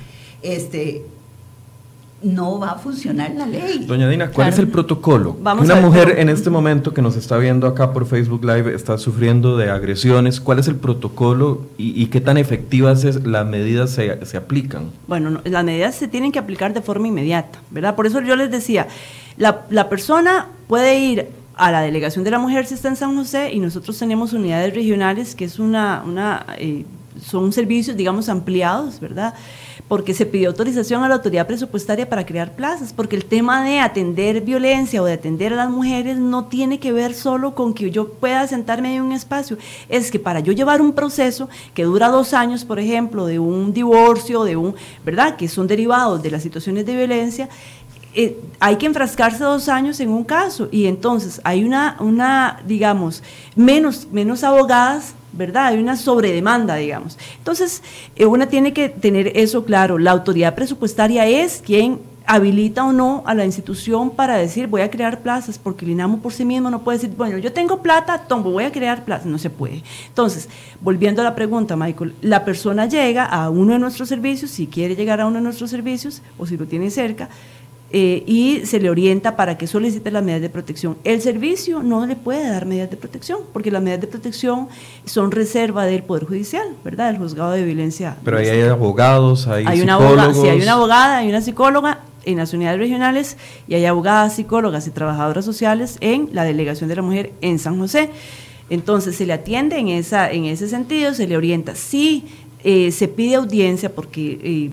este, 0.43 1.03
no 2.25 2.59
va 2.59 2.73
a 2.73 2.79
funcionar 2.79 3.33
la 3.37 3.47
ley. 3.47 3.85
Doña 3.87 4.09
Dina, 4.09 4.31
¿cuál 4.31 4.49
es 4.49 4.59
el 4.59 4.69
protocolo? 4.69 5.37
Una 5.59 5.77
mujer 5.77 6.15
en 6.19 6.29
este 6.29 6.51
momento 6.51 6.95
que 6.95 7.03
nos 7.03 7.17
está 7.17 7.37
viendo 7.37 7.67
acá 7.67 7.93
por 7.93 8.07
Facebook 8.07 8.45
Live 8.45 8.75
está 8.75 8.99
sufriendo 8.99 9.57
de 9.57 9.71
agresiones. 9.71 10.41
¿Cuál 10.41 10.59
es 10.59 10.69
el 10.69 10.77
protocolo 10.77 11.63
y, 11.77 12.07
qué 12.07 12.21
tan 12.21 12.39
efectivas 12.39 13.05
es, 13.05 13.27
las 13.27 13.47
medidas 13.47 13.91
se, 13.91 14.25
se 14.25 14.37
aplican? 14.37 14.91
Bueno, 15.07 15.41
las 15.45 15.65
medidas 15.65 15.95
se 15.95 16.09
tienen 16.09 16.33
que 16.33 16.39
aplicar 16.39 16.73
de 16.73 16.81
forma 16.81 17.09
inmediata, 17.09 17.61
¿verdad? 17.71 17.95
Por 17.95 18.07
eso 18.07 18.21
yo 18.21 18.37
les 18.37 18.51
decía, 18.51 18.89
la, 19.37 19.63
la 19.71 19.89
persona 19.89 20.49
puede 20.67 20.99
ir 20.99 21.29
a 21.57 21.71
la 21.71 21.83
delegación 21.83 22.25
de 22.25 22.31
la 22.31 22.39
mujer 22.39 22.67
si 22.67 22.75
está 22.75 22.89
en 22.89 22.97
San 22.97 23.15
José 23.17 23.53
y 23.53 23.61
nosotros 23.61 23.99
tenemos 23.99 24.33
unidades 24.33 24.75
regionales 24.75 25.35
que 25.35 25.45
es 25.45 25.59
una, 25.59 26.03
una 26.05 26.47
eh, 26.59 26.85
son 27.21 27.53
servicios, 27.53 27.97
digamos, 27.97 28.29
ampliados, 28.29 29.01
¿verdad? 29.01 29.35
Porque 29.89 30.15
se 30.15 30.25
pidió 30.25 30.49
autorización 30.49 31.05
a 31.05 31.09
la 31.09 31.17
autoridad 31.17 31.47
presupuestaria 31.47 32.09
para 32.09 32.25
crear 32.25 32.57
plazas, 32.57 32.93
porque 32.93 33.17
el 33.17 33.27
tema 33.27 33.63
de 33.63 33.81
atender 33.81 34.41
violencia 34.41 35.03
o 35.03 35.05
de 35.05 35.13
atender 35.13 35.53
a 35.53 35.57
las 35.57 35.71
mujeres 35.71 36.19
no 36.19 36.47
tiene 36.47 36.81
que 36.81 36.93
ver 36.93 37.15
solo 37.15 37.55
con 37.55 37.75
que 37.75 37.91
yo 37.91 38.09
pueda 38.09 38.47
sentarme 38.47 38.97
en 38.97 39.03
un 39.03 39.13
espacio, 39.13 39.59
es 39.89 40.11
que 40.11 40.19
para 40.19 40.41
yo 40.41 40.53
llevar 40.53 40.81
un 40.81 40.95
proceso 40.95 41.49
que 41.75 41.85
dura 41.85 42.09
dos 42.09 42.33
años, 42.33 42.65
por 42.65 42.79
ejemplo, 42.79 43.27
de 43.27 43.39
un 43.39 43.73
divorcio, 43.75 44.45
de 44.45 44.57
un, 44.57 44.75
¿verdad?, 45.05 45.37
que 45.37 45.49
son 45.49 45.67
derivados 45.67 46.23
de 46.23 46.31
las 46.31 46.43
situaciones 46.43 46.87
de 46.87 46.97
violencia, 46.97 47.49
eh, 48.17 48.39
hay 48.61 48.77
que 48.77 48.87
enfrascarse 48.87 49.43
dos 49.43 49.69
años 49.69 49.99
en 49.99 50.09
un 50.09 50.23
caso 50.23 50.69
y 50.71 50.87
entonces 50.87 51.41
hay 51.43 51.65
una, 51.65 51.97
una 51.99 52.63
digamos, 52.65 53.23
menos, 53.57 54.07
menos 54.13 54.45
abogadas 54.45 55.15
¿verdad? 55.37 55.67
Hay 55.67 55.79
una 55.79 55.97
sobredemanda, 55.97 56.77
digamos. 56.77 57.19
Entonces, 57.39 57.83
eh, 58.17 58.27
una 58.27 58.47
tiene 58.47 58.73
que 58.73 58.89
tener 58.89 59.33
eso 59.37 59.65
claro. 59.65 59.99
La 59.99 60.11
autoridad 60.11 60.55
presupuestaria 60.55 61.27
es 61.27 61.63
quien 61.65 62.01
habilita 62.27 62.85
o 62.85 62.93
no 62.93 63.23
a 63.27 63.35
la 63.35 63.45
institución 63.45 64.11
para 64.11 64.37
decir 64.37 64.67
voy 64.67 64.81
a 64.81 64.91
crear 64.91 65.21
plazas, 65.21 65.59
porque 65.59 65.85
el 65.85 65.93
INAMO 65.93 66.21
por 66.21 66.33
sí 66.33 66.45
mismo 66.45 66.71
no 66.71 66.83
puede 66.83 66.99
decir, 66.99 67.15
bueno, 67.17 67.39
yo 67.39 67.53
tengo 67.53 67.83
plata, 67.83 68.19
tomo, 68.27 68.51
voy 68.51 68.65
a 68.65 68.73
crear 68.73 69.05
plazas, 69.05 69.27
no 69.27 69.39
se 69.39 69.51
puede. 69.51 69.83
Entonces, 70.09 70.49
volviendo 70.81 71.21
a 71.21 71.25
la 71.25 71.35
pregunta, 71.35 71.77
Michael, 71.77 72.15
la 72.23 72.45
persona 72.45 72.87
llega 72.87 73.25
a 73.27 73.51
uno 73.51 73.75
de 73.75 73.79
nuestros 73.79 74.09
servicios, 74.09 74.51
si 74.51 74.67
quiere 74.67 74.97
llegar 74.97 75.21
a 75.21 75.27
uno 75.27 75.37
de 75.37 75.43
nuestros 75.43 75.71
servicios 75.71 76.23
o 76.39 76.47
si 76.47 76.57
lo 76.57 76.67
tiene 76.67 76.91
cerca, 76.91 77.29
eh, 77.97 78.25
y 78.27 78.67
se 78.67 78.81
le 78.81 78.91
orienta 78.91 79.37
para 79.37 79.57
que 79.57 79.69
solicite 79.69 80.11
las 80.11 80.25
medidas 80.25 80.43
de 80.43 80.51
protección. 80.51 80.97
El 81.05 81.23
servicio 81.23 81.81
no 81.81 82.05
le 82.07 82.17
puede 82.17 82.49
dar 82.49 82.67
medidas 82.67 82.91
de 82.91 82.97
protección, 82.97 83.43
porque 83.53 83.71
las 83.71 83.81
medidas 83.81 84.01
de 84.01 84.09
protección 84.09 84.67
son 85.05 85.31
reserva 85.31 85.85
del 85.87 86.03
Poder 86.03 86.25
Judicial, 86.25 86.75
¿verdad? 86.83 87.13
Del 87.13 87.19
juzgado 87.19 87.53
de 87.53 87.65
violencia. 87.65 88.17
Pero 88.25 88.39
ahí 88.39 88.49
hay 88.49 88.63
abogados, 88.63 89.47
hay, 89.47 89.65
hay 89.65 89.79
psicólogos. 89.79 90.13
Una 90.13 90.25
abogada, 90.25 90.35
sí, 90.35 90.49
hay 90.49 90.61
una 90.61 90.73
abogada, 90.73 91.17
hay 91.19 91.29
una 91.29 91.41
psicóloga 91.41 92.01
en 92.25 92.39
las 92.39 92.53
unidades 92.53 92.81
regionales 92.81 93.37
y 93.69 93.75
hay 93.75 93.85
abogadas, 93.85 94.35
psicólogas 94.35 94.89
y 94.89 94.91
trabajadoras 94.91 95.45
sociales 95.45 95.97
en 96.01 96.31
la 96.33 96.43
Delegación 96.43 96.89
de 96.89 96.97
la 96.97 97.03
Mujer 97.03 97.33
en 97.43 97.61
San 97.61 97.79
José. 97.79 98.11
Entonces 98.71 99.15
se 99.15 99.25
le 99.25 99.35
atiende 99.35 99.79
en, 99.79 99.87
esa, 99.87 100.33
en 100.33 100.47
ese 100.47 100.67
sentido, 100.67 101.15
se 101.15 101.29
le 101.29 101.37
orienta. 101.37 101.77
Si 101.77 102.25
eh, 102.65 102.91
se 102.91 103.07
pide 103.07 103.37
audiencia, 103.37 103.95
porque 103.95 104.41
eh, 104.43 104.71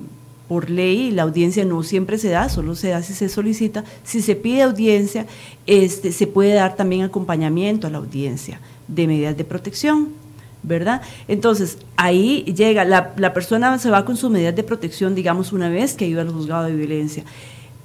por 0.52 0.70
ley 0.70 1.12
la 1.12 1.22
audiencia 1.22 1.64
no 1.64 1.82
siempre 1.82 2.18
se 2.18 2.28
da, 2.28 2.50
solo 2.50 2.76
se 2.76 2.90
da 2.90 3.02
si 3.02 3.14
se 3.14 3.30
solicita. 3.30 3.86
Si 4.04 4.22
se 4.22 4.36
pide 4.36 4.64
audiencia, 4.64 5.26
este, 5.66 6.12
se 6.12 6.28
puede 6.28 6.56
dar 6.56 6.76
también 6.76 7.04
acompañamiento 7.04 7.88
a 7.88 7.90
la 7.90 8.00
audiencia 8.00 8.60
de 8.90 9.08
medidas 9.08 9.38
de 9.38 9.46
protección, 9.46 10.10
¿verdad? 10.62 11.04
Entonces, 11.30 11.78
ahí 11.96 12.44
llega, 12.54 12.84
la, 12.84 13.14
la 13.16 13.34
persona 13.34 13.80
se 13.80 13.90
va 13.90 14.04
con 14.04 14.18
sus 14.18 14.30
medidas 14.30 14.54
de 14.54 14.64
protección, 14.64 15.16
digamos, 15.16 15.54
una 15.54 15.70
vez 15.70 15.94
que 15.94 16.06
ido 16.06 16.20
al 16.20 16.30
juzgado 16.30 16.66
de 16.66 16.76
violencia. 16.76 17.24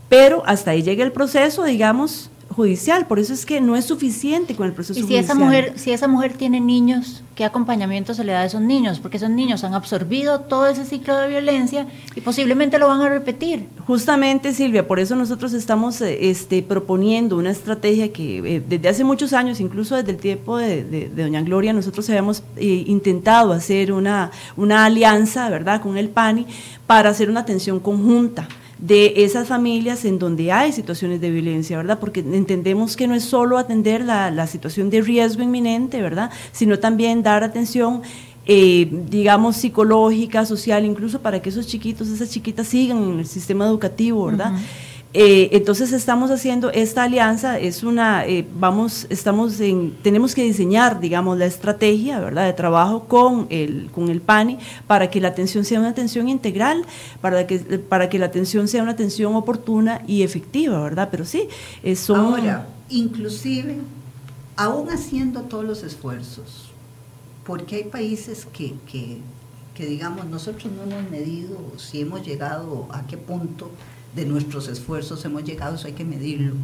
Pero 0.09 0.43
hasta 0.45 0.73
ahí 0.73 0.83
llega 0.83 1.05
el 1.05 1.13
proceso, 1.13 1.63
digamos, 1.63 2.31
judicial, 2.51 3.07
por 3.07 3.19
eso 3.19 3.35
es 3.35 3.45
que 3.45 3.61
no 3.61 3.77
es 3.77 3.85
suficiente 3.85 4.55
con 4.55 4.67
el 4.67 4.73
proceso 4.73 4.99
y 4.99 5.03
si 5.03 5.09
judicial. 5.09 5.25
Esa 5.25 5.35
mujer, 5.35 5.73
si 5.77 5.91
esa 5.91 6.09
mujer 6.09 6.35
tiene 6.35 6.61
niños, 6.61 7.23
¿qué 7.35 7.45
acompañamiento 7.45 8.15
se 8.15 8.25
le 8.25 8.33
da 8.33 8.41
a 8.41 8.45
esos 8.45 8.61
niños? 8.61 9.01
Porque 9.01 9.17
esos 9.17 9.31
niños 9.31 9.65
han 9.65 9.75
absorbido 9.75 10.41
todo 10.41 10.67
ese 10.67 10.85
ciclo 10.85 11.17
de 11.17 11.29
violencia 11.29 11.87
y 12.15 12.21
posiblemente 12.21 12.79
lo 12.79 12.89
van 12.89 13.01
a 13.03 13.09
repetir. 13.09 13.69
Justamente, 13.87 14.55
Silvia, 14.55 14.87
por 14.87 15.01
eso 15.01 15.17
nosotros 15.17 15.53
estamos 15.53 16.01
eh, 16.01 16.31
este, 16.31 16.63
proponiendo 16.63 17.37
una 17.37 17.51
estrategia 17.51 18.13
que 18.13 18.39
eh, 18.39 18.63
desde 18.67 18.89
hace 18.89 19.05
muchos 19.05 19.33
años, 19.33 19.61
incluso 19.61 19.97
desde 19.97 20.13
el 20.13 20.19
tiempo 20.19 20.57
de, 20.57 21.11
Doña 21.15 21.43
Gloria, 21.43 21.73
nosotros 21.73 22.09
habíamos 22.09 22.43
eh, 22.57 22.85
intentado 22.87 23.53
hacer 23.53 23.93
una, 23.93 24.31
una 24.57 24.85
alianza, 24.85 25.51
¿verdad?, 25.51 25.83
con 25.83 25.97
el 25.99 26.09
PANI 26.09 26.47
para 26.87 27.11
hacer 27.11 27.29
una 27.29 27.41
atención 27.41 27.81
conjunta 27.81 28.49
de 28.79 29.25
esas 29.25 29.49
familias 29.49 30.05
en 30.05 30.19
donde 30.19 30.53
hay 30.53 30.73
situaciones 30.73 31.21
de 31.21 31.31
violencia, 31.31 31.77
¿verdad? 31.77 31.99
Porque 31.99 32.21
entendemos 32.21 32.97
que 32.97 33.07
no 33.07 33.15
es 33.15 33.25
solo 33.25 33.59
atender 33.59 34.05
la, 34.05 34.47
situación 34.47 34.91
de 34.91 35.01
riesgo 35.01 35.43
inminente, 35.43 36.03
¿verdad? 36.03 36.31
Sino 36.53 36.79
también 36.79 37.23
dar 37.23 37.43
atención 37.43 38.03
eh, 38.49 38.89
digamos, 39.11 39.57
psicológica, 39.57 40.47
social, 40.47 40.85
incluso 40.85 41.21
para 41.21 41.43
que 41.43 41.49
esos 41.49 41.67
chiquitos, 41.67 42.09
esas 42.09 42.31
chiquitas 42.31 42.69
sigan 42.69 43.03
en 43.03 43.19
el 43.19 43.27
sistema 43.27 43.67
educativo, 43.67 44.27
¿verdad? 44.27 44.53
Eh, 45.19 45.57
entonces 45.57 45.95
estamos 45.95 46.31
haciendo 46.31 46.71
esta 46.71 47.05
alianza, 47.05 47.59
es 47.59 47.83
una, 47.83 48.27
eh, 48.27 48.47
vamos, 48.61 49.07
estamos 49.09 49.59
en, 49.61 49.97
tenemos 50.03 50.35
que 50.35 50.43
diseñar, 50.43 51.01
digamos, 51.01 51.39
la 51.39 51.47
estrategia, 51.47 52.21
¿verdad?, 52.21 52.45
de 52.45 52.53
trabajo 52.53 53.05
con 53.05 53.47
el, 53.49 53.89
con 53.93 54.11
el 54.11 54.21
PANI 54.21 54.59
para 54.87 55.09
que 55.09 55.23
la 55.23 55.29
atención 55.29 55.65
sea 55.65 55.81
una 55.81 55.89
atención 55.89 56.29
integral, 56.29 56.85
para 57.23 57.47
que, 57.47 57.59
para 57.59 58.11
que 58.11 58.19
la 58.19 58.27
atención 58.27 58.69
sea 58.69 58.83
una 58.83 58.93
atención 58.93 59.35
oportuna 59.35 60.03
y 60.07 60.23
efectiva, 60.23 60.83
¿verdad? 60.83 61.09
Pero 61.11 61.25
sí, 61.25 61.49
eso... 61.83 62.15
Ahora, 62.15 62.67
inclusive, 62.91 63.79
aún 64.55 64.91
haciendo 64.91 65.45
todos 65.45 65.65
los 65.65 65.83
esfuerzos, 65.83 66.67
porque 67.47 67.77
hay 67.77 67.85
países 67.85 68.45
que, 68.45 68.75
que, 68.93 69.17
que 69.75 69.87
digamos, 69.87 70.27
nosotros 70.27 70.71
no 70.75 70.83
hemos 70.83 71.11
medido 71.11 71.57
si 71.79 72.03
hemos 72.03 72.23
llegado 72.23 72.87
a 72.91 73.07
qué 73.07 73.17
punto 73.17 73.71
de 74.17 74.25
nuestros 74.25 74.67
esfuerzos 74.67 75.25
hemos 75.25 75.45
llegado, 75.45 75.77
eso 75.77 75.87
hay 75.87 75.93
que 75.93 76.05
medirlo. 76.05 76.55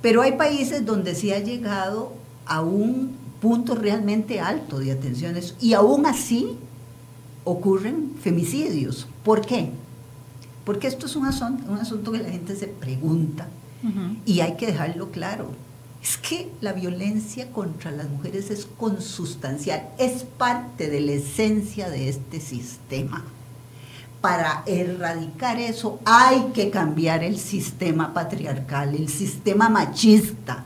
Pero 0.00 0.22
hay 0.22 0.32
países 0.32 0.84
donde 0.84 1.14
sí 1.14 1.30
ha 1.32 1.38
llegado 1.38 2.14
a 2.46 2.62
un 2.62 3.14
punto 3.40 3.74
realmente 3.74 4.40
alto 4.40 4.78
de 4.78 4.90
atenciones 4.90 5.54
y 5.60 5.74
aún 5.74 6.06
así 6.06 6.56
ocurren 7.44 8.12
femicidios. 8.20 9.06
¿Por 9.22 9.42
qué? 9.44 9.70
Porque 10.64 10.86
esto 10.86 11.06
es 11.06 11.14
un 11.14 11.26
asunto, 11.26 11.70
un 11.70 11.78
asunto 11.78 12.10
que 12.12 12.18
la 12.18 12.30
gente 12.30 12.56
se 12.56 12.66
pregunta 12.66 13.48
y 14.24 14.40
hay 14.40 14.56
que 14.56 14.66
dejarlo 14.66 15.10
claro. 15.10 15.50
Es 16.02 16.16
que 16.16 16.50
la 16.60 16.72
violencia 16.72 17.50
contra 17.52 17.90
las 17.90 18.08
mujeres 18.08 18.50
es 18.50 18.66
consustancial, 18.66 19.88
es 19.98 20.22
parte 20.22 20.88
de 20.88 21.00
la 21.00 21.12
esencia 21.12 21.90
de 21.90 22.08
este 22.08 22.40
sistema 22.40 23.24
para 24.28 24.62
erradicar 24.66 25.58
eso 25.58 26.00
hay 26.04 26.50
que 26.52 26.68
cambiar 26.68 27.24
el 27.24 27.38
sistema 27.38 28.12
patriarcal, 28.12 28.94
el 28.94 29.08
sistema 29.08 29.70
machista. 29.70 30.64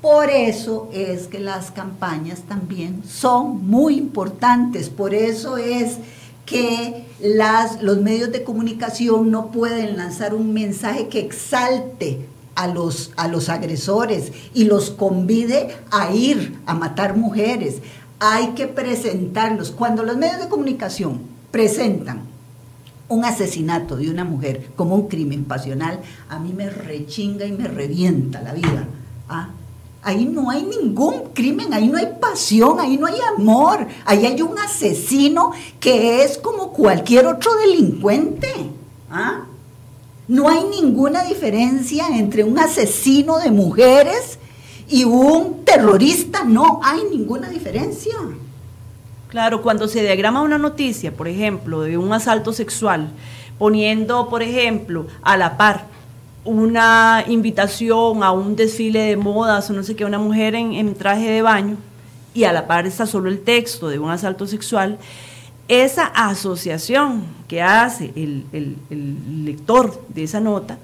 Por 0.00 0.30
eso 0.30 0.88
es 0.94 1.26
que 1.26 1.38
las 1.38 1.70
campañas 1.70 2.44
también 2.48 3.02
son 3.06 3.66
muy 3.66 3.98
importantes, 3.98 4.88
por 4.88 5.12
eso 5.12 5.58
es 5.58 5.98
que 6.46 7.04
las, 7.20 7.82
los 7.82 8.00
medios 8.00 8.32
de 8.32 8.44
comunicación 8.44 9.30
no 9.30 9.50
pueden 9.50 9.98
lanzar 9.98 10.32
un 10.32 10.54
mensaje 10.54 11.08
que 11.08 11.20
exalte 11.20 12.26
a 12.54 12.66
los, 12.66 13.12
a 13.16 13.28
los 13.28 13.50
agresores 13.50 14.32
y 14.54 14.64
los 14.64 14.88
convide 14.88 15.76
a 15.90 16.14
ir 16.14 16.58
a 16.64 16.72
matar 16.72 17.14
mujeres. 17.14 17.82
Hay 18.20 18.54
que 18.54 18.66
presentarlos. 18.66 19.70
Cuando 19.70 20.02
los 20.02 20.16
medios 20.16 20.40
de 20.40 20.48
comunicación 20.48 21.20
presentan 21.50 22.35
un 23.08 23.24
asesinato 23.24 23.96
de 23.96 24.10
una 24.10 24.24
mujer 24.24 24.70
como 24.74 24.94
un 24.94 25.08
crimen 25.08 25.44
pasional, 25.44 26.00
a 26.28 26.38
mí 26.38 26.52
me 26.52 26.70
rechinga 26.70 27.44
y 27.46 27.52
me 27.52 27.68
revienta 27.68 28.42
la 28.42 28.52
vida. 28.52 28.88
¿ah? 29.28 29.50
Ahí 30.02 30.24
no 30.24 30.50
hay 30.50 30.62
ningún 30.62 31.30
crimen, 31.32 31.72
ahí 31.72 31.88
no 31.88 31.98
hay 31.98 32.08
pasión, 32.20 32.78
ahí 32.80 32.96
no 32.96 33.06
hay 33.06 33.18
amor, 33.36 33.86
ahí 34.04 34.26
hay 34.26 34.40
un 34.42 34.58
asesino 34.58 35.52
que 35.80 36.22
es 36.22 36.38
como 36.38 36.72
cualquier 36.72 37.26
otro 37.26 37.54
delincuente. 37.54 38.48
¿ah? 39.10 39.46
No 40.28 40.48
hay 40.48 40.64
ninguna 40.64 41.22
diferencia 41.22 42.08
entre 42.12 42.42
un 42.42 42.58
asesino 42.58 43.38
de 43.38 43.50
mujeres 43.50 44.38
y 44.88 45.04
un 45.04 45.64
terrorista, 45.64 46.44
no 46.44 46.80
hay 46.82 47.00
ninguna 47.10 47.48
diferencia. 47.48 48.14
Claro, 49.28 49.62
cuando 49.62 49.88
se 49.88 50.02
diagrama 50.02 50.42
una 50.42 50.58
noticia, 50.58 51.12
por 51.12 51.26
ejemplo, 51.26 51.80
de 51.82 51.98
un 51.98 52.12
asalto 52.12 52.52
sexual, 52.52 53.08
poniendo, 53.58 54.28
por 54.28 54.42
ejemplo, 54.42 55.06
a 55.22 55.36
la 55.36 55.56
par 55.56 55.86
una 56.44 57.24
invitación 57.26 58.22
a 58.22 58.30
un 58.30 58.54
desfile 58.54 59.00
de 59.00 59.16
modas 59.16 59.68
o 59.68 59.72
no 59.72 59.82
sé 59.82 59.96
qué, 59.96 60.04
una 60.04 60.20
mujer 60.20 60.54
en, 60.54 60.94
traje 60.94 61.28
de 61.28 61.42
baño, 61.42 61.76
y 62.34 62.44
a 62.44 62.52
la 62.52 62.68
par 62.68 62.86
está 62.86 63.04
solo 63.06 63.28
el 63.28 63.40
texto 63.40 63.88
de 63.88 63.98
un 63.98 64.10
asalto 64.10 64.46
sexual, 64.46 64.98
esa 65.66 66.06
asociación 66.06 67.24
que 67.48 67.62
hace 67.62 68.12
el, 68.14 68.44
el 68.52 69.44
lector 69.44 70.00
de 70.08 70.22
esa 70.22 70.38
nota, 70.38 70.78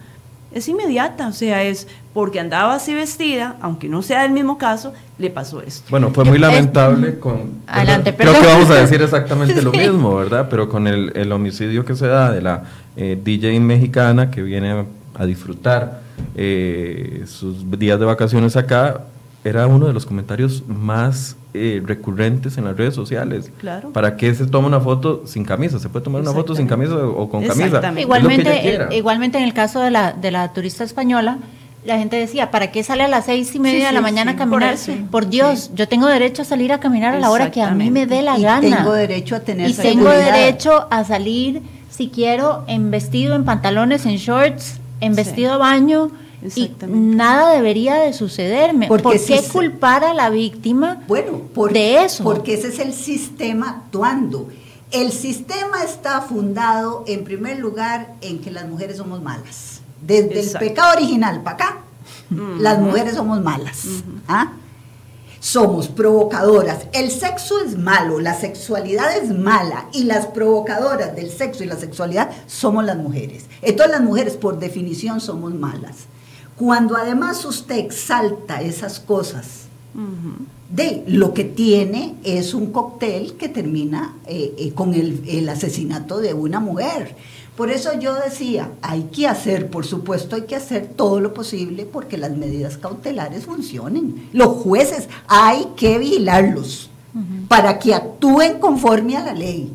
es 0.54 0.68
inmediata, 0.68 1.28
o 1.28 1.32
sea, 1.32 1.62
es 1.62 1.88
porque 2.12 2.40
andaba 2.40 2.74
así 2.74 2.94
vestida, 2.94 3.56
aunque 3.60 3.88
no 3.88 4.02
sea 4.02 4.24
el 4.24 4.32
mismo 4.32 4.58
caso, 4.58 4.92
le 5.18 5.30
pasó 5.30 5.62
esto. 5.62 5.86
Bueno, 5.90 6.10
fue 6.10 6.24
muy 6.24 6.38
lamentable 6.38 7.18
con... 7.18 7.62
Adelante, 7.66 8.14
Creo 8.14 8.38
que 8.38 8.46
vamos 8.46 8.70
a 8.70 8.74
decir 8.74 9.00
exactamente 9.00 9.62
lo 9.62 9.72
mismo, 9.72 10.16
¿verdad? 10.16 10.48
Pero 10.50 10.68
con 10.68 10.86
el, 10.86 11.32
homicidio 11.32 11.84
que 11.84 11.94
se 11.94 12.06
da 12.06 12.30
de 12.30 12.42
la 12.42 12.64
eh, 12.96 13.18
DJ 13.22 13.58
mexicana 13.60 14.30
que 14.30 14.42
viene 14.42 14.84
a 15.14 15.24
disfrutar 15.24 16.02
eh, 16.34 17.24
sus 17.26 17.70
días 17.78 17.98
de 17.98 18.04
vacaciones 18.04 18.56
acá, 18.56 19.02
era 19.44 19.66
uno 19.66 19.86
de 19.86 19.92
los 19.92 20.06
comentarios 20.06 20.62
más 20.68 21.36
eh, 21.54 21.82
recurrentes 21.84 22.56
en 22.56 22.64
las 22.64 22.76
redes 22.76 22.94
sociales. 22.94 23.52
Claro. 23.58 23.90
¿Para 23.90 24.16
qué 24.16 24.34
se 24.34 24.46
toma 24.46 24.68
una 24.68 24.80
foto 24.80 25.22
sin 25.26 25.44
camisa? 25.44 25.78
¿Se 25.78 25.88
puede 25.88 26.04
tomar 26.04 26.22
una 26.22 26.32
foto 26.32 26.54
sin 26.54 26.66
camisa 26.66 26.94
o 26.96 27.28
con 27.28 27.44
camisa? 27.44 27.92
Igualmente, 27.98 28.88
igualmente 28.92 29.38
en 29.38 29.44
el 29.44 29.52
caso 29.52 29.80
de 29.80 29.90
la, 29.90 30.12
de 30.12 30.30
la 30.30 30.52
turista 30.52 30.82
española, 30.82 31.38
la 31.84 31.98
gente 31.98 32.16
decía, 32.16 32.50
¿para 32.50 32.70
qué 32.70 32.82
sale 32.82 33.02
a 33.02 33.08
las 33.08 33.26
seis 33.26 33.54
y 33.54 33.58
media 33.58 33.88
de 33.88 33.92
la 33.92 34.00
mañana 34.00 34.32
a 34.32 34.36
caminar? 34.36 34.76
Por, 35.10 35.28
Dios, 35.28 35.72
yo 35.74 35.88
tengo 35.88 36.06
derecho 36.06 36.42
a 36.42 36.44
salir 36.44 36.72
a 36.72 36.80
caminar 36.80 37.14
a 37.14 37.18
la 37.18 37.30
hora 37.30 37.50
que 37.50 37.60
a 37.60 37.72
mí 37.72 37.90
me 37.90 38.06
dé 38.06 38.22
la 38.22 38.38
y 38.38 38.42
gana. 38.42 38.76
Tengo 38.78 38.92
derecho 38.92 39.36
a 39.36 39.40
tener 39.40 39.68
Y 39.68 39.74
tengo 39.74 40.08
derecho 40.10 40.86
a 40.90 41.04
salir, 41.04 41.62
si 41.90 42.08
quiero, 42.08 42.64
en 42.68 42.90
vestido, 42.90 43.34
en 43.34 43.44
pantalones, 43.44 44.06
en 44.06 44.16
shorts, 44.16 44.80
en 45.00 45.16
vestido 45.16 45.52
de 45.52 45.58
baño. 45.58 46.10
Y 46.54 46.72
nada 46.88 47.52
debería 47.52 47.96
de 47.96 48.12
sucederme. 48.12 48.88
¿Por 48.88 49.02
qué 49.02 49.42
culpar 49.52 50.04
a 50.04 50.14
la 50.14 50.30
víctima 50.30 51.02
bueno, 51.06 51.42
de 51.72 52.04
eso? 52.04 52.24
Porque 52.24 52.54
ese 52.54 52.68
es 52.68 52.78
el 52.78 52.92
sistema 52.92 53.70
actuando. 53.70 54.48
El 54.90 55.12
sistema 55.12 55.82
está 55.84 56.20
fundado, 56.20 57.04
en 57.06 57.24
primer 57.24 57.58
lugar, 57.58 58.14
en 58.20 58.40
que 58.40 58.50
las 58.50 58.68
mujeres 58.68 58.98
somos 58.98 59.22
malas 59.22 59.82
desde 60.02 60.40
el 60.40 60.50
pecado 60.58 60.96
original 60.96 61.42
para 61.42 61.56
acá, 61.56 61.76
las 62.58 62.78
mujeres 62.80 63.14
somos 63.14 63.40
malas. 63.40 63.84
¿ah? 64.28 64.52
somos 65.38 65.88
provocadoras. 65.88 66.86
El 66.92 67.10
sexo 67.10 67.60
es 67.64 67.76
malo, 67.76 68.20
la 68.20 68.38
sexualidad 68.38 69.16
es 69.16 69.36
mala 69.36 69.88
y 69.92 70.04
las 70.04 70.26
provocadoras 70.26 71.16
del 71.16 71.30
sexo 71.30 71.64
y 71.64 71.66
la 71.66 71.76
sexualidad 71.76 72.30
somos 72.46 72.84
las 72.84 72.96
mujeres. 72.96 73.46
Entonces 73.60 73.90
las 73.90 74.02
mujeres 74.02 74.36
por 74.36 74.60
definición 74.60 75.20
somos 75.20 75.52
malas. 75.52 76.06
Cuando 76.56 76.96
además 76.96 77.44
usted 77.44 77.76
exalta 77.78 78.60
esas 78.62 79.00
cosas, 79.00 79.62
de 80.70 81.04
lo 81.06 81.34
que 81.34 81.44
tiene 81.44 82.14
es 82.24 82.54
un 82.54 82.72
cóctel 82.72 83.34
que 83.34 83.50
termina 83.50 84.16
eh, 84.26 84.54
eh, 84.56 84.72
con 84.72 84.94
el, 84.94 85.22
el 85.28 85.48
asesinato 85.48 86.18
de 86.18 86.32
una 86.32 86.60
mujer. 86.60 87.14
Por 87.56 87.70
eso 87.70 87.90
yo 88.00 88.14
decía, 88.14 88.70
hay 88.80 89.04
que 89.12 89.28
hacer, 89.28 89.68
por 89.68 89.84
supuesto, 89.84 90.36
hay 90.36 90.42
que 90.42 90.56
hacer 90.56 90.86
todo 90.96 91.20
lo 91.20 91.34
posible 91.34 91.84
porque 91.84 92.16
las 92.16 92.34
medidas 92.34 92.78
cautelares 92.78 93.44
funcionen. 93.44 94.30
Los 94.32 94.48
jueces 94.62 95.08
hay 95.28 95.66
que 95.76 95.98
vigilarlos 95.98 96.88
para 97.48 97.78
que 97.78 97.94
actúen 97.94 98.58
conforme 98.58 99.18
a 99.18 99.24
la 99.24 99.34
ley. 99.34 99.70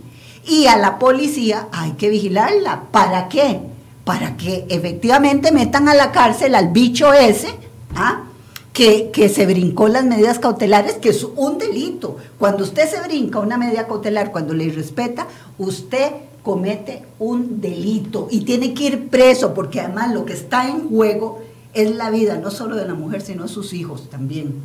Y 0.47 0.65
a 0.65 0.77
la 0.77 0.97
policía 0.97 1.67
hay 1.71 1.91
que 1.91 2.09
vigilarla. 2.09 2.85
¿Para 2.91 3.29
qué? 3.29 3.59
Para 4.07 4.37
que 4.37 4.65
efectivamente 4.69 5.51
metan 5.51 5.89
a 5.89 5.93
la 5.93 6.13
cárcel 6.13 6.55
al 6.55 6.69
bicho 6.69 7.11
ese, 7.11 7.49
¿ah? 7.93 8.23
que, 8.71 9.11
que, 9.11 9.27
se 9.27 9.45
brincó 9.45 9.89
las 9.89 10.05
medidas 10.05 10.39
cautelares, 10.39 10.93
que 10.93 11.09
es 11.09 11.25
un 11.35 11.57
delito. 11.57 12.15
Cuando 12.39 12.63
usted 12.63 12.89
se 12.89 13.01
brinca 13.01 13.39
una 13.39 13.57
medida 13.57 13.85
cautelar, 13.85 14.31
cuando 14.31 14.53
le 14.53 14.71
respeta, 14.71 15.27
usted 15.57 16.11
comete 16.41 17.03
un 17.19 17.59
delito 17.59 18.29
y 18.31 18.45
tiene 18.45 18.73
que 18.73 18.85
ir 18.85 19.09
preso 19.09 19.53
porque 19.53 19.81
además 19.81 20.13
lo 20.13 20.23
que 20.23 20.31
está 20.31 20.69
en 20.69 20.87
juego 20.87 21.41
es 21.73 21.93
la 21.93 22.09
vida 22.09 22.37
no 22.37 22.51
solo 22.51 22.77
de 22.77 22.87
la 22.87 22.93
mujer, 22.93 23.21
sino 23.21 23.49
sus 23.49 23.73
hijos 23.73 24.09
también. 24.09 24.55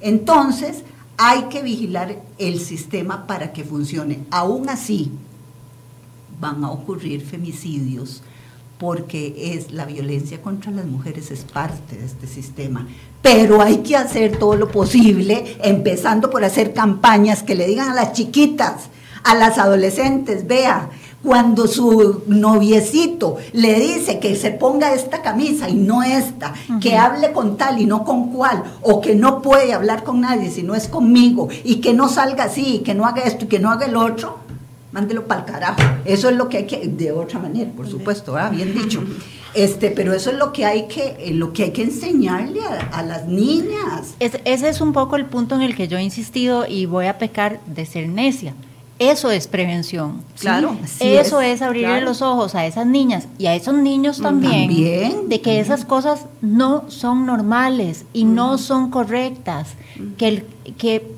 Entonces, 0.00 0.84
hay 1.18 1.42
que 1.50 1.60
vigilar 1.60 2.22
el 2.38 2.60
sistema 2.60 3.26
para 3.26 3.52
que 3.52 3.64
funcione. 3.64 4.20
Aún 4.30 4.70
así, 4.70 5.10
van 6.40 6.64
a 6.64 6.70
ocurrir 6.70 7.20
femicidios 7.20 8.22
porque 8.78 9.54
es 9.54 9.72
la 9.72 9.84
violencia 9.84 10.40
contra 10.40 10.70
las 10.70 10.86
mujeres 10.86 11.30
es 11.30 11.40
parte 11.40 11.96
de 11.96 12.06
este 12.06 12.26
sistema. 12.26 12.86
Pero 13.22 13.60
hay 13.60 13.78
que 13.78 13.96
hacer 13.96 14.38
todo 14.38 14.54
lo 14.54 14.70
posible, 14.70 15.56
empezando 15.62 16.30
por 16.30 16.44
hacer 16.44 16.72
campañas 16.72 17.42
que 17.42 17.56
le 17.56 17.66
digan 17.66 17.90
a 17.90 17.94
las 17.94 18.12
chiquitas, 18.12 18.88
a 19.24 19.34
las 19.34 19.58
adolescentes, 19.58 20.46
vea, 20.46 20.90
cuando 21.22 21.66
su 21.66 22.22
noviecito 22.28 23.38
le 23.52 23.80
dice 23.80 24.20
que 24.20 24.36
se 24.36 24.52
ponga 24.52 24.94
esta 24.94 25.20
camisa 25.20 25.68
y 25.68 25.74
no 25.74 26.04
esta, 26.04 26.54
que 26.80 26.96
hable 26.96 27.32
con 27.32 27.56
tal 27.56 27.80
y 27.80 27.86
no 27.86 28.04
con 28.04 28.32
cual, 28.32 28.62
o 28.82 29.00
que 29.00 29.16
no 29.16 29.42
puede 29.42 29.72
hablar 29.72 30.04
con 30.04 30.20
nadie 30.20 30.50
si 30.50 30.62
no 30.62 30.76
es 30.76 30.86
conmigo, 30.86 31.48
y 31.64 31.76
que 31.76 31.92
no 31.92 32.08
salga 32.08 32.44
así, 32.44 32.76
y 32.76 32.78
que 32.80 32.94
no 32.94 33.04
haga 33.04 33.22
esto 33.22 33.46
y 33.46 33.48
que 33.48 33.58
no 33.58 33.70
haga 33.70 33.86
el 33.86 33.96
otro, 33.96 34.38
mándelo 34.92 35.26
para 35.26 35.40
el 35.40 35.46
carajo. 35.46 35.80
Eso 36.04 36.28
es 36.28 36.36
lo 36.36 36.48
que 36.48 36.58
hay 36.58 36.66
que, 36.66 36.88
de 36.88 37.12
otra 37.12 37.38
manera, 37.38 37.70
por 37.70 37.88
supuesto, 37.88 38.36
bien 38.50 38.74
dicho. 38.82 39.02
Este, 39.54 39.90
pero 39.90 40.12
eso 40.12 40.30
es 40.30 40.36
lo 40.36 40.52
que 40.52 40.64
hay 40.64 40.86
que, 40.88 41.16
eh, 41.18 41.32
lo 41.32 41.52
que 41.52 41.64
hay 41.64 41.70
que 41.72 41.82
enseñarle 41.82 42.60
a, 42.92 43.02
las 43.02 43.26
niñas. 43.26 44.14
ese 44.20 44.68
es 44.68 44.80
un 44.80 44.92
poco 44.92 45.16
el 45.16 45.24
punto 45.24 45.54
en 45.54 45.62
el 45.62 45.74
que 45.74 45.88
yo 45.88 45.96
he 45.96 46.02
insistido 46.02 46.66
y 46.66 46.86
voy 46.86 47.06
a 47.06 47.18
pecar 47.18 47.60
de 47.66 47.86
ser 47.86 48.08
necia. 48.08 48.54
Eso 48.98 49.30
es 49.30 49.46
prevención. 49.46 50.22
Claro. 50.40 50.76
eso 50.98 51.40
es, 51.40 51.62
abrirle 51.62 52.00
los 52.00 52.20
ojos 52.20 52.56
a 52.56 52.66
esas 52.66 52.84
niñas 52.84 53.28
y 53.38 53.46
a 53.46 53.54
esos 53.54 53.74
niños 53.74 54.20
también, 54.20 55.28
de 55.28 55.40
que 55.40 55.60
esas 55.60 55.84
cosas 55.84 56.26
no 56.40 56.90
son 56.90 57.24
normales 57.24 58.06
y 58.12 58.24
no 58.24 58.58
son 58.58 58.90
correctas. 58.90 59.68
Que, 60.16 60.28
el, 60.28 60.46
que 60.76 61.12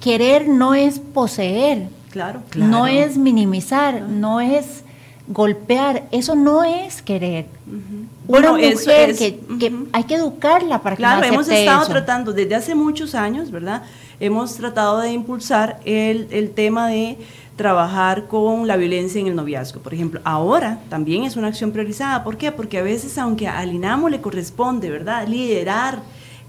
querer 0.00 0.46
no 0.46 0.74
es 0.74 0.98
poseer. 0.98 1.88
Claro, 2.14 2.42
No 2.54 2.86
es 2.86 3.16
minimizar, 3.16 4.02
no 4.02 4.40
es 4.40 4.84
golpear. 5.26 6.04
Eso 6.12 6.36
no 6.36 6.62
es 6.62 7.02
querer. 7.02 7.46
Bueno, 8.28 8.56
eso 8.56 8.92
es, 8.92 9.18
que, 9.18 9.40
hay 9.92 10.04
que 10.04 10.14
educarla 10.14 10.80
para 10.80 10.94
que 10.94 11.00
Claro, 11.00 11.26
hemos 11.26 11.48
estado 11.48 11.86
tratando 11.88 12.32
desde 12.32 12.54
hace 12.54 12.74
muchos 12.76 13.16
años, 13.16 13.50
¿verdad? 13.50 13.82
hemos 14.20 14.54
tratado 14.54 15.00
de 15.00 15.12
impulsar 15.12 15.80
el, 15.84 16.52
tema 16.54 16.88
de 16.88 17.18
trabajar 17.56 18.26
con 18.26 18.66
la 18.66 18.76
violencia 18.76 19.20
en 19.20 19.26
el 19.26 19.34
noviazgo. 19.34 19.80
Por 19.80 19.92
ejemplo, 19.94 20.20
ahora 20.24 20.80
también 20.88 21.24
es 21.24 21.36
una 21.36 21.48
acción 21.48 21.72
priorizada. 21.72 22.24
¿Por 22.24 22.36
qué? 22.36 22.52
Porque 22.52 22.78
a 22.78 22.82
veces, 22.82 23.18
aunque 23.18 23.48
al 23.48 23.72
INAMO 23.72 24.08
le 24.08 24.20
corresponde, 24.20 24.90
¿verdad?, 24.90 25.26
liderar 25.26 25.98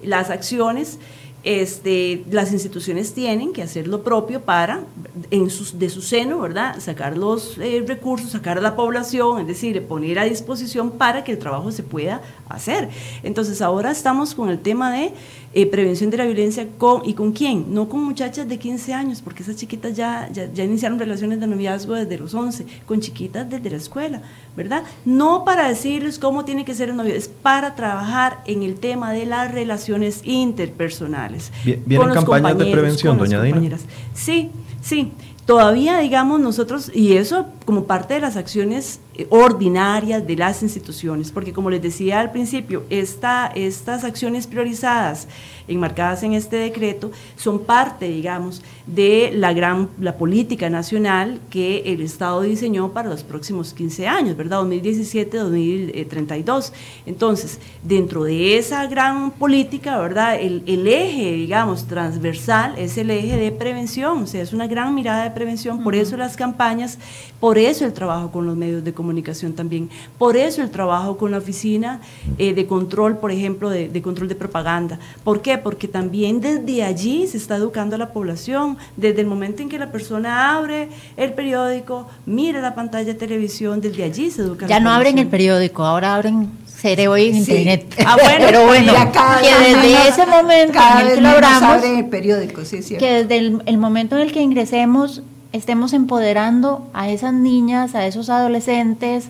las 0.04 0.30
acciones, 0.30 1.00
este, 1.46 2.26
las 2.32 2.52
instituciones 2.52 3.14
tienen 3.14 3.54
que 3.54 3.62
hacer 3.62 3.88
lo 3.88 4.04
propio 4.04 4.42
para, 4.42 4.84
en 5.30 5.46
de 5.46 5.90
su 5.90 6.02
seno, 6.02 6.40
¿verdad?, 6.40 6.80
sacar 6.80 7.16
los 7.16 7.60
eh, 7.60 7.84
recursos, 7.88 8.32
sacar 8.32 8.58
a 8.58 8.62
la 8.62 8.76
población, 8.76 9.42
es 9.42 9.48
decir, 9.48 9.82
poner 9.84 10.18
a 10.18 10.24
disposición 10.24 10.90
para 10.90 11.24
que 11.24 11.32
el 11.32 11.38
trabajo 11.38 11.72
se 11.72 11.84
pueda 11.84 12.22
hacer. 12.50 12.90
Entonces, 13.22 13.62
ahora 13.62 13.92
estamos 13.92 14.34
con 14.34 14.50
el 14.50 14.60
tema 14.60 14.92
de 14.92 15.14
eh, 15.54 15.68
prevención 15.68 16.10
de 16.10 16.18
la 16.18 16.26
violencia 16.26 16.68
con, 16.80 17.08
y 17.08 17.14
con 17.14 17.32
quién, 17.32 17.74
no 17.74 17.88
con 17.88 18.04
muchachas 18.04 18.50
de 18.50 18.58
15 18.58 18.94
años, 18.94 19.22
porque 19.22 19.44
esas 19.44 19.56
chiquitas 19.56 19.96
ya, 19.96 20.28
ya, 20.34 20.64
iniciaron 20.64 20.98
relaciones 20.98 21.40
de 21.40 21.46
noviazgo 21.46 21.94
desde 21.94 22.18
los 22.18 22.34
11, 22.34 22.66
con 22.88 23.00
chiquitas 23.00 23.48
desde 23.48 23.70
la 23.70 23.78
escuela, 23.78 24.22
¿verdad? 24.56 24.84
No 25.04 25.44
para 25.44 25.68
decirles 25.68 26.20
cómo 26.20 26.46
tiene 26.46 26.66
que 26.66 26.74
ser 26.74 26.90
el 26.90 26.96
novio, 26.96 27.14
es 27.14 27.28
para 27.28 27.76
trabajar 27.76 28.42
en 28.46 28.64
el 28.64 28.76
tema 28.76 29.12
de 29.12 29.26
las 29.26 29.52
relaciones 29.52 30.22
interpersonales. 30.24 31.52
¿Vienen 31.64 32.14
campañas 32.14 32.58
de 32.58 32.72
prevención, 32.72 33.18
doña 33.18 33.42
Dina? 33.42 33.78
Sí, 34.14 34.52
sí. 34.82 35.12
Todavía, 35.46 36.00
digamos, 36.00 36.40
nosotros, 36.40 36.92
y 36.94 37.18
eso 37.18 37.46
como 37.66 37.86
parte 37.86 38.16
de 38.16 38.20
las 38.20 38.36
acciones 38.36 39.00
eh, 39.14 39.28
ordinarias 39.30 40.26
de 40.26 40.36
las 40.36 40.64
instituciones, 40.64 41.32
porque 41.32 41.54
como 41.54 41.70
les 41.70 41.84
decía 41.84 42.20
al 42.20 42.32
principio, 42.32 42.84
esta, 42.90 43.52
estas 43.54 44.04
acciones 44.04 44.48
priorizadas 44.48 45.28
enmarcadas 45.68 46.24
en 46.24 46.34
este 46.34 46.56
decreto 46.58 47.12
son 47.36 47.60
parte, 47.60 48.08
digamos, 48.08 48.64
de 48.86 49.32
la 49.34 49.52
gran 49.54 49.90
la 50.00 50.18
política 50.18 50.70
nacional 50.70 51.40
que 51.50 51.82
el 51.86 52.02
Estado 52.02 52.42
diseñó 52.42 52.92
para 52.92 53.10
los 53.10 53.24
próximos 53.24 53.74
15 53.74 54.08
años, 54.08 54.38
¿verdad? 54.38 54.62
2017-2032. 54.64 56.72
Entonces, 57.06 57.60
dentro 57.84 58.26
de 58.26 58.58
esa 58.58 58.86
gran 58.88 59.32
política, 59.32 59.98
¿verdad? 59.98 60.36
El, 60.40 60.88
eje, 60.88 61.32
digamos, 61.32 61.88
transversal 61.88 62.76
es 62.78 62.98
el 62.98 63.10
eje 63.10 63.38
de 63.38 63.52
prevención, 63.52 64.24
o 64.24 64.28
sea, 64.28 64.42
es 64.42 64.54
una 64.54 64.68
gran 64.68 64.94
mirada 64.94 65.24
de 65.24 65.32
prevención, 65.36 65.84
por 65.84 65.94
eso 65.94 66.18
las 66.18 66.36
campañas, 66.36 66.98
por 67.40 67.60
eso 67.60 67.86
el 67.86 67.94
trabajo 67.94 68.32
con 68.32 68.48
los 68.48 68.56
medios 68.56 68.84
de 68.84 68.94
comunicación 68.94 69.54
también, 69.54 69.92
por 70.18 70.36
eso 70.36 70.64
el 70.64 70.72
trabajo 70.72 71.18
con 71.18 71.30
la 71.30 71.38
oficina 71.38 72.02
eh, 72.40 72.56
de 72.56 72.66
control, 72.66 73.18
por 73.18 73.32
ejemplo, 73.32 73.70
de, 73.70 73.88
de 73.88 74.02
control 74.02 74.28
de 74.28 74.36
propaganda. 74.36 74.98
¿Por 75.24 75.44
qué? 75.44 75.60
Porque 75.60 75.88
también 75.88 76.42
desde 76.42 76.84
allí 76.84 77.28
se 77.28 77.38
está 77.38 77.58
educando 77.58 77.96
a 77.96 78.00
la 78.00 78.12
población, 78.12 78.78
desde 78.98 79.22
el 79.22 79.28
momento 79.28 79.62
en 79.62 79.70
que 79.70 79.78
la 79.78 79.92
persona 79.92 80.56
abre 80.56 80.90
el 81.18 81.34
periódico, 81.34 82.08
mira 82.26 82.62
la 82.62 82.74
pantalla 82.74 83.14
de 83.14 83.14
televisión, 83.14 83.82
desde 83.82 84.04
allí 84.04 84.32
se 84.32 84.42
educa. 84.42 84.66
Ya 84.66 84.80
no 84.80 84.90
abren 84.90 85.20
el 85.20 85.28
periódico, 85.28 85.84
ahora 85.84 86.16
abren 86.16 86.50
cerebro 86.76 87.18
y 87.18 87.28
internet. 87.28 87.86
Ah, 88.06 88.18
bueno, 88.22 88.46
pero 88.46 88.66
bueno, 88.66 88.94
que 88.94 89.74
desde 89.74 90.08
ese 90.08 90.26
momento 90.26 90.80
en 90.80 91.08
el 91.08 91.16
que 91.16 91.22
lo 91.22 91.30
abramos, 91.30 91.84
el 91.84 92.06
periódico, 92.08 92.66
sí, 92.66 92.82
que 92.98 93.24
desde 93.24 93.60
el 93.66 93.78
momento 93.78 94.16
en 94.16 94.22
el 94.24 94.32
que 94.32 94.42
ingresemos 94.42 95.24
estemos 95.52 95.94
empoderando 95.94 96.88
a 96.94 97.10
esas 97.10 97.34
niñas, 97.34 97.96
a 97.96 98.06
esos 98.06 98.30
adolescentes, 98.30 99.30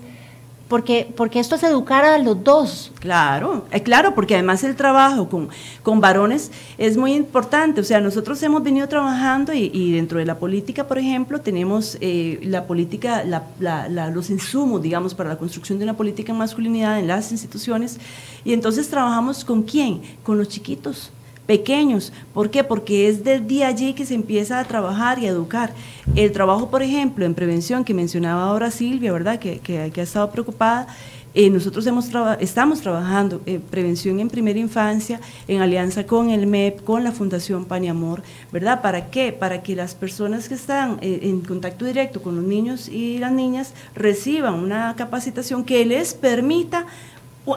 porque, 0.67 1.11
porque 1.15 1.39
esto 1.39 1.55
es 1.55 1.63
educar 1.63 2.05
a 2.05 2.17
los 2.17 2.43
dos. 2.43 2.91
Claro, 2.99 3.65
eh, 3.71 3.83
claro, 3.83 4.15
porque 4.15 4.33
además 4.33 4.63
el 4.63 4.75
trabajo 4.75 5.29
con, 5.29 5.49
con 5.83 6.01
varones 6.01 6.51
es 6.77 6.97
muy 6.97 7.13
importante. 7.13 7.81
O 7.81 7.83
sea, 7.83 8.01
nosotros 8.01 8.41
hemos 8.43 8.63
venido 8.63 8.87
trabajando 8.87 9.53
y, 9.53 9.91
dentro 9.91 10.19
de 10.19 10.25
la 10.25 10.39
política, 10.39 10.87
por 10.87 10.97
ejemplo, 10.97 11.41
tenemos 11.41 11.97
eh, 12.01 12.39
la 12.43 12.65
política, 12.65 13.23
los 14.11 14.29
insumos, 14.29 14.81
digamos, 14.81 15.13
para 15.13 15.29
la 15.29 15.37
construcción 15.37 15.77
de 15.77 15.83
una 15.83 15.95
política 15.95 16.31
en 16.31 16.39
masculinidad 16.39 16.99
en 16.99 17.07
las 17.07 17.31
instituciones. 17.31 17.99
Y 18.43 18.53
entonces 18.53 18.89
trabajamos 18.89 19.45
con 19.45 19.63
quién? 19.63 20.01
Con 20.23 20.37
los 20.37 20.47
chiquitos 20.47 21.11
pequeños. 21.45 22.11
¿Por 22.33 22.49
qué? 22.49 22.63
Porque 22.63 23.07
es 23.07 23.23
desde 23.23 23.63
allí 23.63 23.93
que 23.93 24.05
se 24.05 24.15
empieza 24.15 24.59
a 24.59 24.65
trabajar 24.65 25.19
y 25.19 25.27
a 25.27 25.29
educar. 25.29 25.73
El 26.15 26.31
trabajo, 26.31 26.69
por 26.69 26.81
ejemplo, 26.81 27.25
en 27.25 27.33
prevención 27.33 27.83
que 27.83 27.93
mencionaba 27.93 28.43
ahora 28.43 28.71
Silvia, 28.71 29.11
¿verdad? 29.11 29.39
Que, 29.39 29.59
que, 29.59 29.79
ha 29.79 30.03
estado 30.03 30.29
preocupada. 30.31 30.87
Eh, 31.37 31.49
nosotros 31.49 31.85
hemos 31.85 32.09
estamos 32.39 32.79
trabajando 32.79 33.41
en 33.45 33.59
prevención 33.59 34.21
en 34.21 34.29
primera 34.29 34.57
infancia 34.57 35.19
en 35.49 35.61
alianza 35.61 36.05
con 36.05 36.29
el 36.29 36.47
MEP, 36.47 36.81
con 36.85 37.03
la 37.03 37.11
Fundación 37.11 37.65
Pan 37.65 37.83
y 37.83 37.89
Amor, 37.89 38.23
¿verdad? 38.53 38.81
¿Para 38.81 39.09
qué? 39.09 39.33
Para 39.33 39.61
que 39.61 39.75
las 39.75 39.95
personas 39.95 40.47
que 40.47 40.55
están 40.55 40.97
eh, 41.01 41.19
en 41.23 41.41
contacto 41.41 41.83
directo 41.83 42.21
con 42.21 42.37
los 42.37 42.45
niños 42.45 42.87
y 42.87 43.17
las 43.17 43.33
niñas 43.33 43.73
reciban 43.95 44.53
una 44.53 44.95
capacitación 44.95 45.65
que 45.65 45.85
les 45.85 46.13
permita 46.13 46.85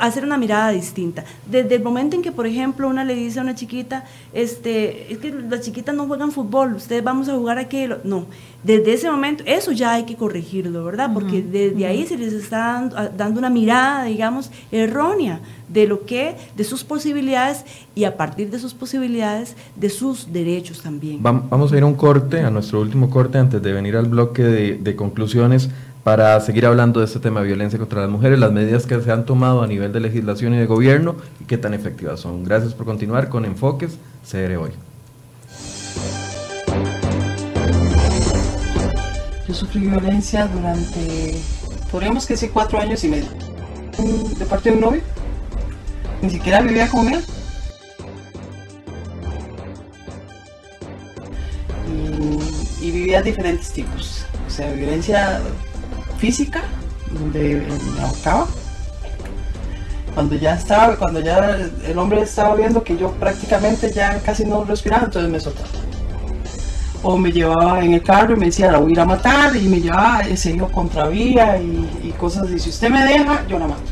hacer 0.00 0.24
una 0.24 0.36
mirada 0.36 0.70
distinta. 0.70 1.24
Desde 1.50 1.76
el 1.76 1.82
momento 1.82 2.16
en 2.16 2.22
que, 2.22 2.32
por 2.32 2.46
ejemplo, 2.46 2.88
una 2.88 3.04
le 3.04 3.14
dice 3.14 3.38
a 3.38 3.42
una 3.42 3.54
chiquita, 3.54 4.04
este, 4.32 5.12
es 5.12 5.18
que 5.18 5.32
las 5.32 5.62
chiquitas 5.62 5.94
no 5.94 6.06
juegan 6.06 6.30
fútbol, 6.32 6.74
ustedes 6.74 7.02
vamos 7.02 7.28
a 7.28 7.34
jugar 7.34 7.58
aquello. 7.58 7.98
No, 8.04 8.26
desde 8.62 8.92
ese 8.92 9.10
momento, 9.10 9.44
eso 9.46 9.72
ya 9.72 9.92
hay 9.94 10.04
que 10.04 10.16
corregirlo, 10.16 10.84
¿verdad? 10.84 11.10
Porque 11.14 11.42
desde 11.42 11.86
ahí 11.86 12.04
se 12.06 12.18
les 12.18 12.32
está 12.32 12.88
dando, 13.16 13.38
una 13.38 13.50
mirada, 13.50 14.04
digamos, 14.04 14.50
errónea 14.72 15.40
de 15.68 15.86
lo 15.86 16.04
que, 16.04 16.34
de 16.56 16.64
sus 16.64 16.82
posibilidades 16.82 17.64
y 17.94 18.04
a 18.04 18.16
partir 18.16 18.50
de 18.50 18.58
sus 18.58 18.74
posibilidades, 18.74 19.54
de 19.76 19.90
sus 19.90 20.32
derechos 20.32 20.82
también. 20.82 21.22
Vamos 21.22 21.72
a 21.72 21.76
ir 21.76 21.82
a 21.82 21.86
un 21.86 21.94
corte, 21.94 22.40
a 22.40 22.50
nuestro 22.50 22.80
último 22.80 23.10
corte, 23.10 23.38
antes 23.38 23.62
de 23.62 23.72
venir 23.72 23.96
al 23.96 24.06
bloque 24.06 24.42
de, 24.42 24.74
de 24.74 24.96
conclusiones 24.96 25.70
para 26.08 26.40
seguir 26.40 26.64
hablando 26.64 27.00
de 27.00 27.04
este 27.04 27.20
tema 27.20 27.40
de 27.40 27.48
violencia 27.48 27.78
contra 27.78 28.00
las 28.00 28.08
mujeres, 28.08 28.38
las 28.38 28.50
medidas 28.50 28.86
que 28.86 28.98
se 28.98 29.12
han 29.12 29.26
tomado 29.26 29.62
a 29.62 29.66
nivel 29.66 29.92
de 29.92 30.00
legislación 30.00 30.54
y 30.54 30.56
de 30.56 30.64
gobierno 30.64 31.16
y 31.38 31.44
qué 31.44 31.58
tan 31.58 31.74
efectivas 31.74 32.20
son. 32.20 32.44
Gracias 32.44 32.72
por 32.72 32.86
continuar 32.86 33.28
con 33.28 33.44
Enfoques 33.44 33.98
CR 34.26 34.56
Hoy. 34.56 34.70
Yo 39.46 39.52
sufrí 39.52 39.80
violencia 39.80 40.46
durante, 40.46 41.42
podríamos 41.92 42.24
que 42.24 42.32
decir, 42.32 42.52
cuatro 42.54 42.80
años 42.80 43.04
y 43.04 43.08
medio. 43.08 43.28
De 44.38 44.46
parte 44.46 44.70
de 44.70 44.76
un 44.76 44.80
novio. 44.80 45.02
Ni 46.22 46.30
siquiera 46.30 46.62
vivía 46.62 46.88
con 46.88 47.06
él. 47.12 47.22
Y, 52.80 52.86
y 52.86 52.90
vivía 52.92 53.20
diferentes 53.20 53.70
tipos. 53.72 54.24
O 54.46 54.50
sea, 54.50 54.72
violencia 54.72 55.42
física, 56.18 56.62
donde 57.10 57.66
me 57.94 58.00
ahorcaba. 58.00 58.46
Cuando 60.14 60.34
ya 60.34 60.54
estaba, 60.54 60.96
cuando 60.96 61.20
ya 61.20 61.56
el 61.86 61.98
hombre 61.98 62.22
estaba 62.22 62.54
viendo 62.56 62.82
que 62.82 62.96
yo 62.96 63.12
prácticamente 63.12 63.92
ya 63.92 64.18
casi 64.20 64.44
no 64.44 64.64
respiraba, 64.64 65.04
entonces 65.04 65.30
me 65.30 65.38
soltaba. 65.38 65.68
O 67.02 67.16
me 67.16 67.30
llevaba 67.30 67.84
en 67.84 67.94
el 67.94 68.02
carro 68.02 68.34
y 68.34 68.38
me 68.38 68.46
decía, 68.46 68.72
la 68.72 68.78
voy 68.78 68.90
a 68.90 68.92
ir 68.92 69.00
a 69.00 69.04
matar, 69.04 69.54
y 69.56 69.68
me 69.68 69.80
llevaba, 69.80 70.24
se 70.34 70.50
iba 70.50 70.68
contravía 70.68 71.56
y, 71.58 72.12
cosas 72.18 72.44
así. 72.44 72.58
Si 72.58 72.70
usted 72.70 72.90
me 72.90 73.04
deja, 73.04 73.46
yo 73.46 73.58
la 73.58 73.68
mato. 73.68 73.82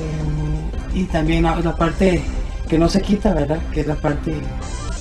Eh, 0.00 0.98
y 0.98 1.04
también 1.04 1.44
la, 1.44 1.54
la 1.60 1.76
parte 1.76 2.22
que 2.68 2.78
no 2.78 2.88
se 2.88 3.00
quita, 3.00 3.32
¿verdad? 3.32 3.60
Que 3.72 3.82
es 3.82 3.86
la 3.86 3.94
parte 3.94 4.34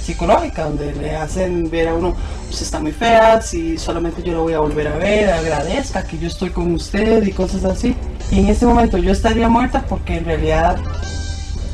psicológica, 0.08 0.64
donde 0.64 0.94
le 0.94 1.18
hacen 1.18 1.70
ver 1.70 1.90
a 1.90 1.94
uno, 1.94 2.16
usted 2.50 2.62
está 2.62 2.80
muy 2.80 2.94
fea, 2.94 3.42
si 3.42 3.78
solamente 3.78 4.24
yo 4.24 4.32
lo 4.34 4.44
voy 4.44 4.54
a 4.54 4.60
volver 4.60 4.88
a 4.88 4.98
ver, 4.98 5.30
agradezca 5.30 6.04
que 6.04 6.18
yo 6.18 6.28
estoy 6.28 6.50
con 6.50 6.74
usted 6.74 7.28
y 7.28 7.32
cosas 7.34 7.66
así. 7.66 7.94
Y 8.32 8.40
en 8.40 8.48
ese 8.48 8.66
momento 8.66 8.98
yo 8.98 9.12
estaría 9.12 9.50
muerta 9.50 9.84
porque 9.88 10.16
en 10.16 10.24
realidad 10.24 10.78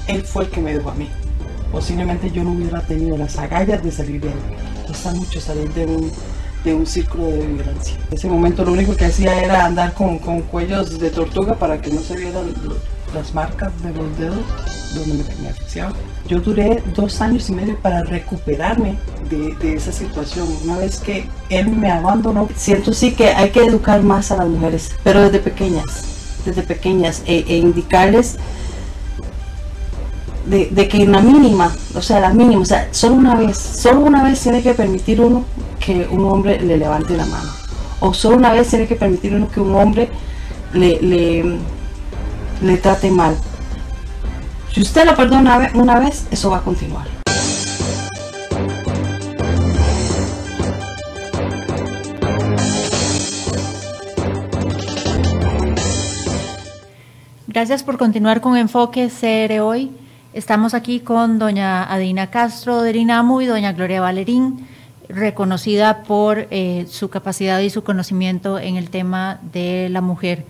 él 0.08 0.24
fue 0.24 0.46
el 0.46 0.50
que 0.50 0.62
me 0.62 0.74
dejó 0.74 0.90
a 0.90 0.96
mí. 0.96 1.10
Posiblemente 1.72 2.32
yo 2.32 2.44
no 2.44 2.54
hubiera 2.54 2.82
tenido 2.82 3.18
las 3.18 3.38
agallas 3.38 3.84
de 3.84 3.92
salir 3.92 4.20
de 4.20 4.30
él. 4.30 4.40
Cuesta 4.88 5.12
mucho 5.14 5.40
salir 5.40 5.72
de 5.74 5.86
un, 5.86 6.12
de 6.64 6.74
un 6.74 6.88
círculo 6.88 7.28
de 7.28 7.46
violencia. 7.46 7.96
En 8.10 8.18
ese 8.18 8.28
momento 8.28 8.66
lo 8.66 8.72
único 8.72 8.96
que 8.96 9.06
hacía 9.06 9.44
era 9.44 9.64
andar 9.64 9.94
con, 9.94 10.18
con 10.18 10.42
cuellos 10.42 10.98
de 10.98 11.12
tortuga 11.12 11.54
para 11.54 11.80
que 11.80 11.92
no 11.92 12.02
se 12.02 12.18
vieran 12.18 12.52
las 13.14 13.34
marcas 13.34 13.72
de 13.84 13.94
los 13.94 14.18
dedos 14.18 14.46
donde 14.96 15.16
me 15.16 15.24
tenía 15.24 15.50
asfixiado. 15.52 15.96
Yo 16.28 16.40
duré 16.40 16.82
dos 16.96 17.22
años 17.22 17.50
y 17.50 17.54
medio 17.54 17.78
para 17.78 18.04
recuperarme 18.04 18.98
de, 19.30 19.74
esa 19.74 19.92
situación. 19.92 20.48
Una 20.64 20.78
vez 20.78 21.00
que 21.00 21.28
él 21.50 21.70
me 21.70 21.92
abandonó, 21.92 22.48
siento 22.56 22.94
sí 22.94 23.14
que 23.14 23.30
hay 23.30 23.50
que 23.50 23.66
educar 23.66 24.04
más 24.04 24.32
a 24.32 24.38
las 24.38 24.48
mujeres, 24.48 24.92
pero 25.04 25.22
desde 25.22 25.40
pequeñas, 25.40 25.86
desde 26.46 26.62
pequeñas, 26.62 27.24
e, 27.26 27.44
e 27.48 27.58
indicarles 27.58 28.38
de, 30.46 30.88
que 30.88 31.06
la 31.06 31.22
mínima, 31.22 31.74
o 31.96 32.02
sea, 32.02 32.20
la 32.20 32.34
mínima, 32.34 32.62
o 32.62 32.66
sea, 32.66 32.88
solo 32.92 33.16
una 33.16 33.36
vez, 33.36 33.58
solo 33.58 34.02
una 34.02 34.24
vez 34.24 34.42
tiene 34.42 34.62
que 34.62 34.74
permitir 34.74 35.22
uno 35.22 35.46
que 35.80 36.08
un 36.12 36.26
hombre 36.26 36.60
le 36.60 36.78
levante 36.78 37.16
la 37.16 37.26
mano. 37.26 37.50
O 38.00 38.14
solo 38.14 38.38
una 38.38 38.52
vez 38.52 38.68
tiene 38.68 38.86
que 38.86 38.96
permitir 38.96 39.34
uno 39.34 39.50
que 39.50 39.62
un 39.62 39.76
hombre 39.76 40.10
le, 40.74 41.60
le 42.62 42.78
trate 42.78 43.10
mal. 43.12 43.36
Si 44.72 44.82
usted 44.82 45.06
lo 45.06 45.16
perdona 45.16 45.72
una 45.76 46.00
vez, 46.00 46.28
eso 46.32 46.50
va 46.50 46.58
a 46.58 46.62
continuar. 46.62 47.08
Gracias 57.54 57.84
por 57.84 58.00
continuar 58.00 58.42
con 58.42 58.58
Enfoque 58.58 59.10
CR 59.10 59.60
hoy. 59.60 59.92
Estamos 60.34 60.74
aquí 60.74 61.02
con 61.02 61.38
doña 61.38 61.84
Adina 61.84 62.32
Castro 62.32 62.82
de 62.82 62.92
Rinamu 62.92 63.42
y 63.42 63.46
doña 63.46 63.74
Gloria 63.74 64.02
Valerín, 64.02 64.68
reconocida 65.08 66.02
por 66.02 66.48
eh, 66.50 66.88
su 66.90 67.12
capacidad 67.12 67.60
y 67.60 67.70
su 67.70 67.84
conocimiento 67.84 68.58
en 68.58 68.76
el 68.76 68.90
tema 68.90 69.40
de 69.54 69.90
la 69.92 70.02
mujer. 70.02 70.48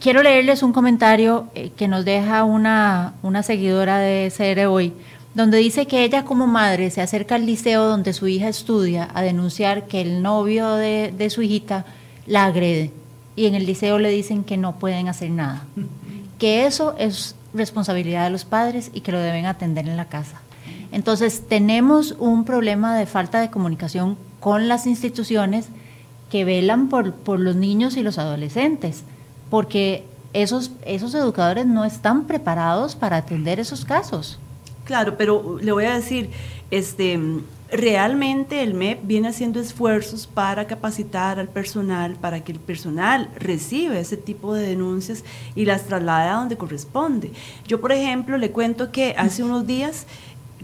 Quiero 0.00 0.22
leerles 0.22 0.64
un 0.64 0.72
comentario 0.72 1.46
eh, 1.54 1.70
que 1.76 1.86
nos 1.86 2.04
deja 2.04 2.42
una, 2.42 3.14
seguidora 3.44 3.98
de 3.98 4.32
CR 4.36 4.66
Hoy, 4.66 4.92
donde 5.34 5.58
dice 5.58 5.86
que 5.86 6.02
ella 6.02 6.24
como 6.24 6.48
madre 6.48 6.90
se 6.90 7.02
acerca 7.02 7.36
al 7.36 7.46
liceo 7.46 7.84
donde 7.84 8.12
su 8.12 8.26
hija 8.26 8.48
estudia 8.48 9.08
a 9.14 9.22
denunciar 9.22 9.86
que 9.86 10.00
el 10.00 10.22
novio 10.22 10.72
de, 10.74 11.14
de 11.16 11.30
su 11.30 11.42
hijita 11.42 11.84
la 12.26 12.46
agrede. 12.46 12.90
Y 13.36 13.46
en 13.46 13.54
el 13.54 13.64
liceo 13.64 13.98
le 14.00 14.10
dicen 14.10 14.42
que 14.42 14.56
no 14.56 14.76
pueden 14.76 15.08
hacer 15.08 15.30
nada, 15.30 15.64
que 16.38 16.66
eso 16.66 16.96
es 16.98 17.36
responsabilidad 17.54 18.24
de 18.24 18.30
los 18.30 18.44
padres 18.44 18.90
y 18.92 19.02
que 19.02 19.12
lo 19.12 19.20
deben 19.20 19.46
atender 19.46 19.88
en 19.88 19.96
la 19.96 20.06
casa. 20.06 20.40
Entonces 20.90 21.44
tenemos 21.48 22.16
un 22.18 22.44
problema 22.44 22.96
de 22.98 23.06
falta 23.06 23.40
de 23.40 23.50
comunicación 23.50 24.16
con 24.40 24.66
las 24.66 24.86
instituciones 24.86 25.68
que 26.28 26.44
velan 26.44 26.88
por, 26.88 27.12
por 27.12 27.38
los 27.38 27.54
niños 27.54 27.96
y 27.96 28.02
los 28.02 28.18
adolescentes 28.18 29.04
porque 29.50 30.04
esos, 30.32 30.72
esos 30.84 31.14
educadores 31.14 31.66
no 31.66 31.84
están 31.84 32.26
preparados 32.26 32.94
para 32.94 33.16
atender 33.16 33.58
esos 33.60 33.84
casos. 33.84 34.38
Claro, 34.84 35.16
pero 35.16 35.58
le 35.60 35.72
voy 35.72 35.84
a 35.84 35.94
decir, 35.94 36.30
este, 36.70 37.18
realmente 37.70 38.62
el 38.62 38.74
MEP 38.74 39.00
viene 39.04 39.28
haciendo 39.28 39.60
esfuerzos 39.60 40.26
para 40.26 40.66
capacitar 40.66 41.40
al 41.40 41.48
personal, 41.48 42.14
para 42.14 42.44
que 42.44 42.52
el 42.52 42.60
personal 42.60 43.28
reciba 43.38 43.98
ese 43.98 44.16
tipo 44.16 44.54
de 44.54 44.66
denuncias 44.66 45.24
y 45.54 45.64
las 45.64 45.84
traslade 45.86 46.30
a 46.30 46.34
donde 46.34 46.56
corresponde. 46.56 47.32
Yo, 47.66 47.80
por 47.80 47.92
ejemplo, 47.92 48.38
le 48.38 48.50
cuento 48.50 48.92
que 48.92 49.14
hace 49.18 49.42
unos 49.42 49.66
días, 49.66 50.06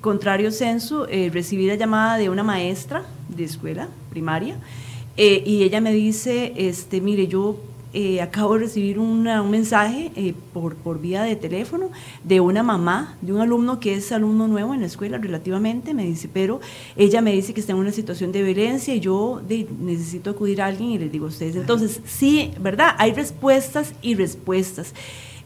contrario 0.00 0.52
censo, 0.52 1.08
eh, 1.08 1.30
recibí 1.32 1.66
la 1.66 1.74
llamada 1.74 2.18
de 2.18 2.30
una 2.30 2.42
maestra 2.42 3.04
de 3.28 3.44
escuela 3.44 3.88
primaria 4.10 4.56
eh, 5.16 5.42
y 5.44 5.62
ella 5.62 5.80
me 5.80 5.92
dice, 5.92 6.52
este, 6.56 7.00
mire, 7.00 7.26
yo 7.26 7.56
eh, 7.94 8.22
acabo 8.22 8.54
de 8.54 8.60
recibir 8.60 8.98
un 8.98 9.22
mensaje 9.50 10.10
eh, 10.16 10.34
por, 10.52 10.76
por 10.76 11.00
vía 11.00 11.22
de 11.22 11.36
teléfono 11.36 11.90
de 12.24 12.40
una 12.40 12.62
mamá, 12.62 13.16
de 13.20 13.32
un 13.32 13.40
alumno 13.40 13.80
que 13.80 13.94
es 13.94 14.12
alumno 14.12 14.48
nuevo 14.48 14.72
en 14.72 14.80
la 14.80 14.86
escuela 14.86 15.18
relativamente, 15.18 15.92
me 15.92 16.04
dice, 16.04 16.28
pero 16.32 16.60
ella 16.96 17.20
me 17.20 17.32
dice 17.32 17.52
que 17.52 17.60
está 17.60 17.72
en 17.72 17.78
una 17.78 17.92
situación 17.92 18.32
de 18.32 18.42
violencia 18.42 18.94
y 18.94 19.00
yo 19.00 19.42
necesito 19.80 20.30
acudir 20.30 20.62
a 20.62 20.66
alguien 20.66 20.90
y 20.90 20.98
les 20.98 21.12
digo 21.12 21.26
a 21.26 21.28
ustedes. 21.28 21.56
Entonces, 21.56 22.00
sí, 22.06 22.52
¿verdad? 22.60 22.94
Hay 22.98 23.12
respuestas 23.12 23.92
y 24.00 24.14
respuestas. 24.14 24.94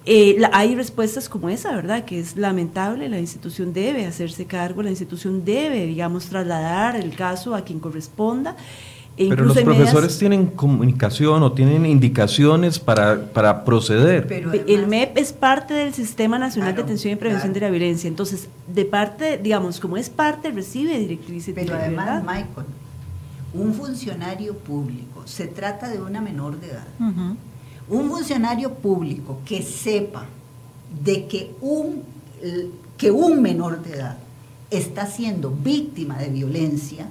Eh, 0.08 0.40
hay 0.52 0.76
respuestas 0.76 1.28
como 1.28 1.48
esa, 1.48 1.74
¿verdad? 1.74 2.04
Que 2.04 2.20
es 2.20 2.36
lamentable, 2.36 3.08
la 3.08 3.18
institución 3.18 3.72
debe 3.72 4.06
hacerse 4.06 4.46
cargo, 4.46 4.84
la 4.84 4.90
institución 4.90 5.44
debe, 5.44 5.84
digamos, 5.84 6.26
trasladar 6.26 6.94
el 6.94 7.16
caso 7.16 7.56
a 7.56 7.62
quien 7.62 7.80
corresponda. 7.80 8.56
E 9.18 9.28
Pero 9.30 9.46
los 9.46 9.58
profesores 9.58 10.18
tienen 10.18 10.46
comunicación 10.46 11.42
o 11.42 11.52
tienen 11.52 11.86
indicaciones 11.86 12.78
para, 12.78 13.32
para 13.32 13.64
proceder. 13.64 14.26
Pero 14.26 14.52
el 14.52 14.86
MEP 14.86 15.16
es 15.16 15.32
parte 15.32 15.72
del 15.72 15.94
Sistema 15.94 16.38
Nacional 16.38 16.74
de 16.74 16.82
Atención 16.82 17.14
y 17.14 17.16
Prevención 17.16 17.54
de 17.54 17.60
la 17.60 17.70
Violencia. 17.70 18.08
Entonces, 18.08 18.48
de 18.66 18.84
parte, 18.84 19.38
digamos, 19.38 19.80
como 19.80 19.96
es 19.96 20.10
parte, 20.10 20.50
recibe 20.50 20.98
directrices. 20.98 21.54
Pero 21.54 21.74
además, 21.74 22.22
Michael, 22.22 22.66
un 23.54 23.72
funcionario 23.72 24.54
público, 24.58 25.22
se 25.24 25.46
trata 25.46 25.88
de 25.88 26.00
una 26.00 26.20
menor 26.20 26.60
de 26.60 26.68
edad. 26.68 26.86
Un 27.88 28.10
funcionario 28.10 28.74
público 28.74 29.40
que 29.46 29.62
sepa 29.62 30.26
de 31.02 31.26
que 31.26 31.54
un, 31.62 32.02
que 32.98 33.10
un 33.10 33.40
menor 33.40 33.82
de 33.82 33.94
edad 33.94 34.18
está 34.70 35.06
siendo 35.06 35.50
víctima 35.50 36.18
de 36.18 36.28
violencia, 36.28 37.08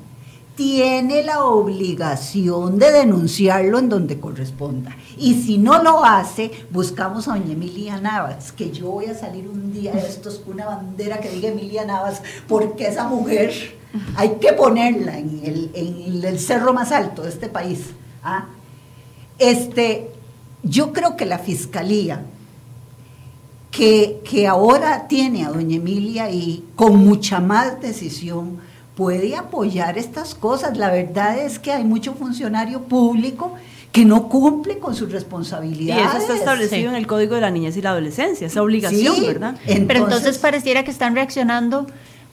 tiene 0.55 1.23
la 1.23 1.43
obligación 1.43 2.79
de 2.79 2.91
denunciarlo 2.91 3.79
en 3.79 3.89
donde 3.89 4.19
corresponda. 4.19 4.95
Y 5.17 5.33
si 5.43 5.57
no 5.57 5.83
lo 5.83 6.03
hace, 6.03 6.51
buscamos 6.71 7.27
a 7.27 7.31
doña 7.33 7.53
Emilia 7.53 7.99
Navas, 7.99 8.51
que 8.51 8.71
yo 8.71 8.91
voy 8.91 9.05
a 9.05 9.15
salir 9.15 9.47
un 9.47 9.73
día 9.73 9.91
de 9.91 10.07
estos 10.07 10.39
con 10.39 10.53
una 10.53 10.65
bandera 10.65 11.19
que 11.19 11.29
diga 11.29 11.49
Emilia 11.49 11.85
Navas, 11.85 12.21
porque 12.47 12.87
esa 12.87 13.07
mujer 13.07 13.75
hay 14.15 14.37
que 14.41 14.53
ponerla 14.53 15.17
en 15.17 15.71
el, 15.73 16.39
cerro 16.39 16.73
más 16.73 16.91
alto 16.91 17.23
de 17.23 17.29
este 17.29 17.47
país. 17.47 17.87
¿ah? 18.23 18.45
Este, 19.37 20.11
yo 20.63 20.93
creo 20.93 21.17
que 21.17 21.25
la 21.25 21.39
fiscalía 21.39 22.23
que, 23.71 24.21
que 24.23 24.47
ahora 24.47 25.07
tiene 25.09 25.45
a 25.45 25.49
doña 25.49 25.75
Emilia 25.75 26.31
y 26.31 26.63
con 26.75 26.97
mucha 26.97 27.41
más 27.41 27.81
decisión 27.81 28.59
puede 28.95 29.35
apoyar 29.35 29.97
estas 29.97 30.33
cosas. 30.35 30.77
La 30.77 30.89
verdad 30.89 31.37
es 31.37 31.59
que 31.59 31.71
hay 31.71 31.83
mucho 31.83 32.13
funcionario 32.13 32.81
público 32.83 33.53
que 33.91 34.03
no 34.03 34.27
cumple 34.27 34.79
con 34.79 34.95
sus 34.95 35.11
responsabilidades. 35.11 36.03
Y 36.03 36.07
eso 36.07 36.17
está 36.17 36.35
establecido 36.35 36.89
en 36.89 36.95
el 36.95 37.07
Código 37.07 37.35
de 37.35 37.41
la 37.41 37.49
Niñez 37.49 37.77
y 37.77 37.81
la 37.81 37.91
Adolescencia, 37.91 38.47
esa 38.47 38.61
obligación, 38.61 39.15
¿verdad? 39.21 39.55
Pero 39.65 40.03
entonces 40.03 40.37
pareciera 40.37 40.83
que 40.83 40.91
están 40.91 41.15
reaccionando 41.15 41.87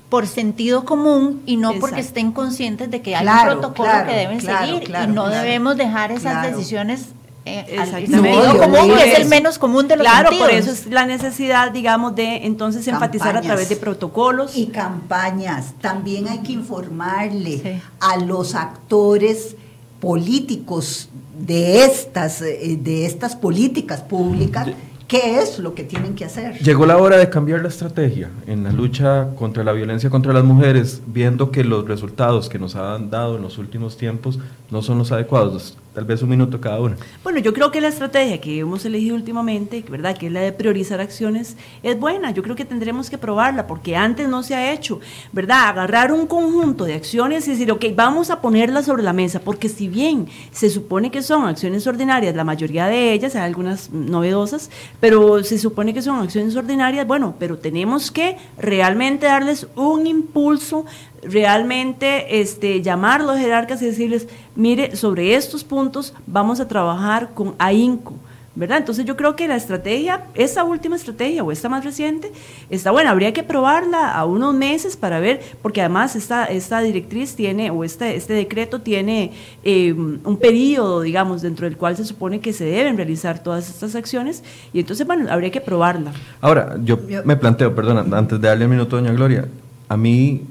por 0.09 0.27
sentido 0.27 0.85
común 0.85 1.43
y 1.47 1.57
no 1.57 1.75
porque 1.81 2.01
estén 2.01 2.33
conscientes 2.33 2.91
de 2.91 3.01
que 3.01 3.17
hay 3.17 3.27
un 3.27 3.45
protocolo 3.45 3.91
que 4.07 4.13
deben 4.13 4.41
seguir 4.41 4.93
y 5.05 5.07
no 5.07 5.29
debemos 5.29 5.77
dejar 5.77 6.13
esas 6.13 6.43
decisiones 6.43 7.09
eh, 7.45 7.87
sentido 7.91 8.59
común, 8.59 8.97
que 8.97 9.13
es 9.13 9.19
el 9.19 9.29
menos 9.29 9.59
común 9.59 9.89
de 9.89 9.97
los 9.97 10.07
Claro, 10.07 10.31
por 10.39 10.51
eso 10.51 10.71
es 10.71 10.87
la 10.87 11.07
necesidad, 11.07 11.73
digamos, 11.73 12.15
de 12.15 12.47
entonces 12.47 12.87
enfatizar 12.87 13.37
a 13.37 13.41
través 13.41 13.69
de 13.69 13.77
protocolos. 13.77 14.57
Y 14.57 14.67
campañas. 14.67 15.75
También 15.81 16.29
hay 16.29 16.39
que 16.39 16.53
informarle 16.53 17.81
a 18.01 18.19
los 18.19 18.55
actores 18.55 19.57
políticos 20.01 21.09
de 21.39 21.85
estas, 21.85 22.43
eh, 22.43 22.79
de 22.81 23.07
estas 23.07 23.35
políticas 23.35 24.01
públicas. 24.03 24.69
¿Qué 25.09 25.41
es 25.41 25.59
lo 25.59 25.75
que 25.75 25.85
tienen 25.85 26.15
que 26.15 26.25
hacer? 26.25 26.59
Llegó 26.61 26.87
la 26.87 26.97
hora 26.97 27.19
de 27.19 27.29
cambiar 27.29 27.61
la 27.61 27.69
estrategia 27.69 28.31
en 28.47 28.65
la 28.65 28.73
lucha 28.73 29.29
contra 29.37 29.63
la 29.63 29.73
violencia 29.73 30.09
contra 30.09 30.33
las 30.33 30.43
mujeres, 30.43 31.03
viendo 31.07 31.51
que 31.51 31.65
los 31.65 31.87
resultados 31.87 32.49
que 32.49 32.59
nos 32.59 32.77
han 32.77 33.11
dado 33.11 33.37
en 33.37 33.43
los 33.43 33.59
últimos 33.59 33.99
tiempos 33.99 34.39
no 34.71 34.81
son 34.81 34.97
los 34.97 35.13
adecuados. 35.13 35.77
Tal 35.95 36.07
vez 36.07 36.23
un 36.23 36.31
minuto 36.31 36.59
cada 36.59 36.81
uno. 36.81 36.97
Bueno, 37.23 37.39
yo 37.41 37.53
creo 37.53 37.71
que 37.71 37.83
la 37.83 37.89
estrategia 37.89 38.41
que 38.41 38.61
hemos 38.61 38.83
elegido 38.87 39.15
últimamente, 39.15 39.85
¿verdad? 39.91 40.17
que 40.17 40.29
es 40.29 40.33
la 40.33 40.41
de 40.41 40.51
priorizar 40.51 41.03
acciones, 41.03 41.59
es 41.83 42.01
buena. 42.01 42.31
Yo 42.31 42.43
creo 42.43 42.57
que 42.57 42.65
tendremos 42.65 43.11
que 43.11 43.19
probarla 43.19 43.67
porque 43.67 43.95
antes 43.95 44.27
no 44.27 44.43
se 44.43 44.55
ha 44.55 44.73
hecho, 44.73 45.01
¿verdad? 45.33 45.69
Agarrar 45.69 46.11
un 46.11 46.27
conjunto 46.27 46.87
de 46.87 46.95
acciones 46.95 47.47
y 47.47 47.51
decir, 47.51 47.71
ok, 47.71 47.85
vamos 47.95 48.31
a 48.31 48.41
ponerlas 48.41 48.87
sobre 48.87 49.03
la 49.03 49.13
mesa, 49.13 49.41
porque 49.41 49.69
si 49.69 49.87
bien 49.89 50.29
se 50.51 50.71
supone 50.71 51.11
que 51.11 51.21
son 51.21 51.45
acciones 51.45 51.87
ordinarias, 51.87 52.35
la 52.35 52.45
mayoría 52.45 52.87
de 52.87 53.13
ellas, 53.13 53.37
hay 53.37 53.43
algunas 53.43 53.91
novedosas, 53.91 54.71
pero 54.99 55.45
se 55.45 55.59
supone 55.59 55.93
que 55.93 56.01
son 56.01 56.21
acciones 56.21 56.57
ordinarias, 56.57 57.07
bueno, 57.07 57.35
pero 57.39 57.59
tenemos 57.59 58.11
que 58.11 58.39
realmente 58.57 59.27
darles 59.27 59.67
un 59.77 60.07
impulso 60.07 60.87
realmente 61.23 62.41
este, 62.41 62.83
llamar 62.83 63.21
a 63.21 63.25
los 63.25 63.39
jerarcas 63.39 63.81
y 63.83 63.87
decirles, 63.87 64.29
mire, 64.55 64.97
sobre 64.97 65.35
estos 65.35 65.65
puntos 65.65 66.15
vamos 66.27 66.61
a 66.61 66.69
trabajar 66.69 67.31
con 67.35 67.55
AINCO. 67.59 68.15
¿verdad? 68.55 68.79
Entonces 68.79 69.07
yo 69.07 69.17
creo 69.17 69.35
que 69.35 69.49
la 69.49 69.57
estrategia, 69.57 70.25
esta 70.35 70.63
última 70.63 70.97
estrategia 70.97 71.43
o 71.43 71.53
esta 71.53 71.69
más 71.71 71.85
reciente, 71.85 72.33
está 72.69 72.91
buena, 72.91 73.11
habría 73.11 73.33
que 73.33 73.43
probarla 73.43 74.13
a 74.13 74.27
unos 74.27 74.55
meses 74.55 74.97
para 74.97 75.21
ver, 75.21 75.41
porque 75.63 75.81
además 75.81 76.17
esta, 76.17 76.45
esta 76.45 76.81
directriz 76.81 77.35
tiene, 77.35 77.71
o 77.71 77.83
este, 77.83 78.15
este 78.15 78.35
decreto 78.35 78.83
tiene 78.83 79.33
eh, 79.65 79.95
un 79.95 80.37
periodo, 80.37 81.01
digamos, 81.01 81.41
dentro 81.41 81.67
del 81.67 81.79
cual 81.79 81.97
se 81.97 82.05
supone 82.05 82.41
que 82.41 82.53
se 82.53 82.65
deben 82.65 82.97
realizar 82.97 83.43
todas 83.43 83.71
estas 83.71 83.95
acciones, 83.95 84.45
y 84.75 84.81
entonces, 84.81 85.07
bueno, 85.07 85.33
habría 85.33 85.51
que 85.51 85.63
probarla. 85.63 86.13
Ahora, 86.43 86.77
yo 86.85 86.99
me 87.25 87.37
planteo, 87.37 87.75
perdón, 87.75 88.13
antes 88.13 88.39
de 88.39 88.49
darle 88.49 88.65
el 88.65 88.71
minuto 88.71 88.97
a 88.97 89.01
doña 89.01 89.15
Gloria, 89.15 89.49
a 89.89 89.97
mí 89.97 90.43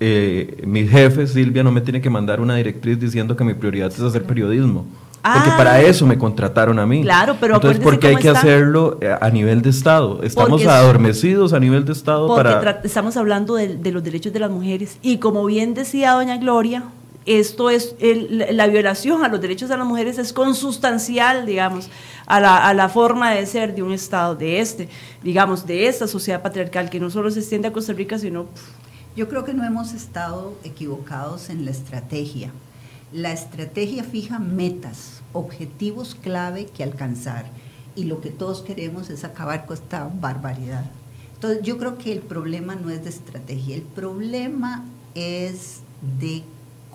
eh, 0.00 0.62
mi 0.64 0.86
jefe, 0.86 1.26
Silvia, 1.26 1.62
no 1.62 1.72
me 1.72 1.80
tiene 1.80 2.00
que 2.00 2.10
mandar 2.10 2.40
una 2.40 2.54
directriz 2.56 2.98
diciendo 3.00 3.36
que 3.36 3.44
mi 3.44 3.54
prioridad 3.54 3.88
es 3.88 4.00
hacer 4.00 4.24
periodismo. 4.24 4.86
porque 5.22 5.50
para 5.56 5.72
ah. 5.72 5.80
eso 5.80 6.06
me 6.06 6.16
contrataron 6.16 6.78
a 6.78 6.86
mí. 6.86 7.02
Claro, 7.02 7.36
pero 7.40 7.56
Entonces, 7.56 7.82
¿por 7.82 7.98
qué 7.98 8.08
hay 8.08 8.16
que 8.16 8.28
hacerlo 8.28 8.98
eh, 9.00 9.14
a 9.20 9.30
nivel 9.30 9.62
de 9.62 9.70
Estado? 9.70 10.22
Estamos 10.22 10.64
adormecidos 10.66 11.52
a 11.52 11.58
nivel 11.58 11.84
de 11.84 11.92
Estado 11.92 12.34
para... 12.34 12.80
estamos 12.84 13.16
hablando 13.16 13.56
de, 13.56 13.90
los 13.90 14.04
derechos 14.04 14.32
de 14.32 14.38
las 14.38 14.50
mujeres. 14.50 14.98
Y 15.02 15.18
como 15.18 15.44
bien 15.44 15.74
decía 15.74 16.12
doña 16.12 16.36
Gloria, 16.36 16.84
esto 17.26 17.68
es, 17.68 17.96
la 18.00 18.68
violación 18.68 19.24
a 19.24 19.28
los 19.28 19.40
derechos 19.40 19.68
de 19.68 19.76
las 19.76 19.86
mujeres 19.86 20.16
es 20.16 20.32
consustancial, 20.32 21.44
digamos, 21.44 21.90
a 22.26 22.40
la, 22.40 22.68
a 22.68 22.72
la, 22.72 22.88
forma 22.88 23.32
de 23.32 23.44
ser 23.44 23.74
de 23.74 23.82
un 23.82 23.92
Estado, 23.92 24.34
de 24.34 24.60
este, 24.60 24.88
digamos, 25.22 25.66
de 25.66 25.88
esta 25.88 26.06
sociedad 26.06 26.40
patriarcal 26.40 26.88
que 26.88 27.00
no 27.00 27.10
solo 27.10 27.30
se 27.30 27.40
extiende 27.40 27.68
a 27.68 27.72
Costa 27.72 27.92
Rica, 27.92 28.18
sino 28.18 28.46
yo 29.18 29.28
creo 29.28 29.44
que 29.44 29.52
no 29.52 29.64
hemos 29.64 29.94
estado 29.94 30.56
equivocados 30.62 31.50
en 31.50 31.64
la 31.64 31.72
estrategia. 31.72 32.52
La 33.12 33.32
estrategia 33.32 34.04
fija 34.04 34.38
metas, 34.38 35.22
objetivos 35.32 36.14
clave 36.14 36.66
que 36.66 36.84
alcanzar 36.84 37.46
y 37.96 38.04
lo 38.04 38.20
que 38.20 38.30
todos 38.30 38.62
queremos 38.62 39.10
es 39.10 39.24
acabar 39.24 39.66
con 39.66 39.76
esta 39.76 40.08
barbaridad. 40.20 40.84
Entonces 41.34 41.64
yo 41.64 41.78
creo 41.78 41.98
que 41.98 42.12
el 42.12 42.20
problema 42.20 42.76
no 42.76 42.90
es 42.90 43.02
de 43.02 43.10
estrategia, 43.10 43.74
el 43.74 43.82
problema 43.82 44.84
es 45.16 45.80
de 46.20 46.44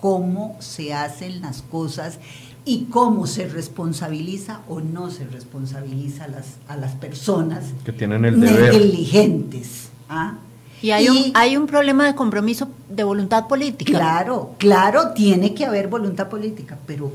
cómo 0.00 0.56
se 0.60 0.94
hacen 0.94 1.42
las 1.42 1.60
cosas 1.60 2.20
y 2.64 2.86
cómo 2.86 3.26
se 3.26 3.48
responsabiliza 3.48 4.62
o 4.66 4.80
no 4.80 5.10
se 5.10 5.26
responsabiliza 5.26 6.24
a 6.24 6.28
las, 6.28 6.46
a 6.68 6.76
las 6.76 6.92
personas 6.92 7.64
que 7.84 7.92
tienen 7.92 8.24
el 8.24 8.40
deber. 8.40 8.72
negligentes. 8.72 9.90
¿ah? 10.08 10.38
Y 10.84 10.90
hay, 10.90 11.08
un, 11.08 11.30
hay 11.32 11.56
un 11.56 11.66
problema 11.66 12.04
de 12.04 12.14
compromiso 12.14 12.68
de 12.90 13.04
voluntad 13.04 13.48
política. 13.48 13.92
Claro, 13.92 14.50
claro, 14.58 15.12
tiene 15.14 15.54
que 15.54 15.64
haber 15.64 15.88
voluntad 15.88 16.28
política, 16.28 16.76
pero 16.86 17.10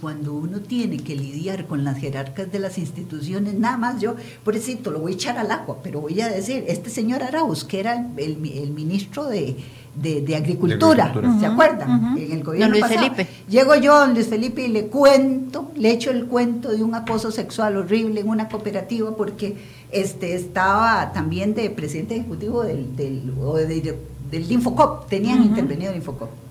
cuando 0.00 0.32
uno 0.34 0.60
tiene 0.60 0.98
que 0.98 1.14
lidiar 1.14 1.66
con 1.66 1.84
las 1.84 1.98
jerarcas 1.98 2.50
de 2.50 2.58
las 2.58 2.78
instituciones, 2.78 3.54
nada 3.54 3.76
más 3.76 4.00
yo, 4.00 4.14
por 4.44 4.56
eso 4.56 4.72
lo 4.90 5.00
voy 5.00 5.12
a 5.12 5.14
echar 5.14 5.38
al 5.38 5.50
agua, 5.50 5.78
pero 5.82 6.00
voy 6.00 6.20
a 6.20 6.28
decir, 6.28 6.64
este 6.68 6.90
señor 6.90 7.22
Arauz, 7.22 7.64
que 7.64 7.80
era 7.80 8.06
el, 8.16 8.36
ministro 8.36 9.26
de, 9.26 9.56
Agricultura, 10.36 11.12
¿se 11.40 11.46
acuerdan? 11.46 12.16
En 12.18 12.32
el 12.32 12.42
gobierno 12.42 12.74
Luis 12.74 12.86
Felipe. 12.86 13.26
Llego 13.48 13.74
yo 13.76 13.94
a 13.94 14.06
Luis 14.06 14.26
Felipe 14.26 14.66
y 14.66 14.68
le 14.68 14.86
cuento, 14.86 15.70
le 15.74 15.90
echo 15.90 16.10
el 16.10 16.26
cuento 16.26 16.70
de 16.70 16.82
un 16.82 16.94
acoso 16.94 17.30
sexual 17.30 17.76
horrible 17.76 18.20
en 18.20 18.28
una 18.28 18.48
cooperativa 18.48 19.16
porque 19.16 19.56
este, 19.90 20.34
estaba 20.34 21.12
también 21.12 21.54
de 21.54 21.70
presidente 21.70 22.14
ejecutivo 22.16 22.62
del, 22.62 22.94
del, 22.94 23.32
del 24.30 24.52
Infocop, 24.52 25.08
tenían 25.08 25.42
intervenido 25.42 25.92
el 25.92 25.98
Infocop. 25.98 26.45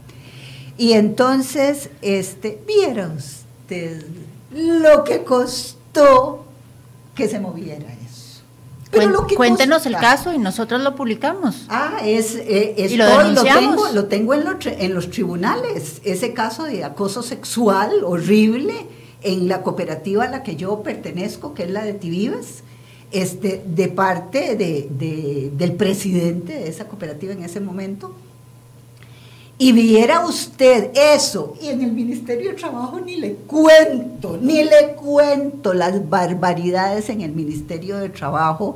Y 0.78 0.94
entonces, 0.94 1.90
este, 2.02 2.62
viera 2.68 3.08
usted 3.08 4.06
lo 4.52 5.04
que 5.04 5.24
costó 5.24 6.46
que 7.16 7.28
se 7.28 7.40
moviera 7.40 7.86
eso. 8.06 8.42
cuéntenos 9.36 9.86
el 9.86 9.96
caso 9.98 10.34
y 10.34 10.38
nosotros 10.38 10.82
lo 10.82 10.96
publicamos. 10.96 11.66
Ah, 11.70 12.00
es, 12.04 12.36
eh, 12.36 12.76
lo, 12.98 13.44
tengo, 13.44 13.88
lo 13.94 14.06
tengo 14.06 14.34
en, 14.34 14.44
en 14.64 14.94
los 14.94 15.10
tribunales, 15.10 16.02
ese 16.04 16.34
caso 16.34 16.64
de 16.64 16.84
acoso 16.84 17.24
sexual 17.24 18.04
horrible 18.04 18.74
en 19.22 19.48
la 19.48 19.64
cooperativa 19.64 20.26
a 20.26 20.30
la 20.30 20.44
que 20.44 20.56
yo 20.56 20.84
pertenezco, 20.84 21.54
que 21.54 21.64
es 21.64 21.72
la 21.72 21.84
de 21.84 21.94
Tivives, 21.94 22.64
este, 23.12 23.64
de 23.66 23.88
parte 23.88 24.56
de, 24.56 25.50
del 25.54 25.74
presidente 25.74 26.54
de 26.54 26.68
esa 26.68 26.88
cooperativa 26.88 27.34
en 27.34 27.44
ese 27.44 27.60
momento. 27.60 28.14
Y 29.58 29.72
viera 29.72 30.26
usted 30.26 30.92
eso, 30.94 31.56
y 31.62 31.68
en 31.68 31.82
el 31.82 31.94
Ministerio 31.94 32.52
de 32.52 32.58
Trabajo 32.58 33.00
ni 33.00 33.16
le 33.16 33.36
cuento, 33.36 34.38
ni 34.42 34.64
le 34.64 34.96
cuento 34.98 35.74
las 35.74 36.10
barbaridades 36.10 37.10
en 37.10 37.22
el 37.22 37.32
Ministerio 37.32 37.98
de 37.98 38.10
Trabajo, 38.10 38.76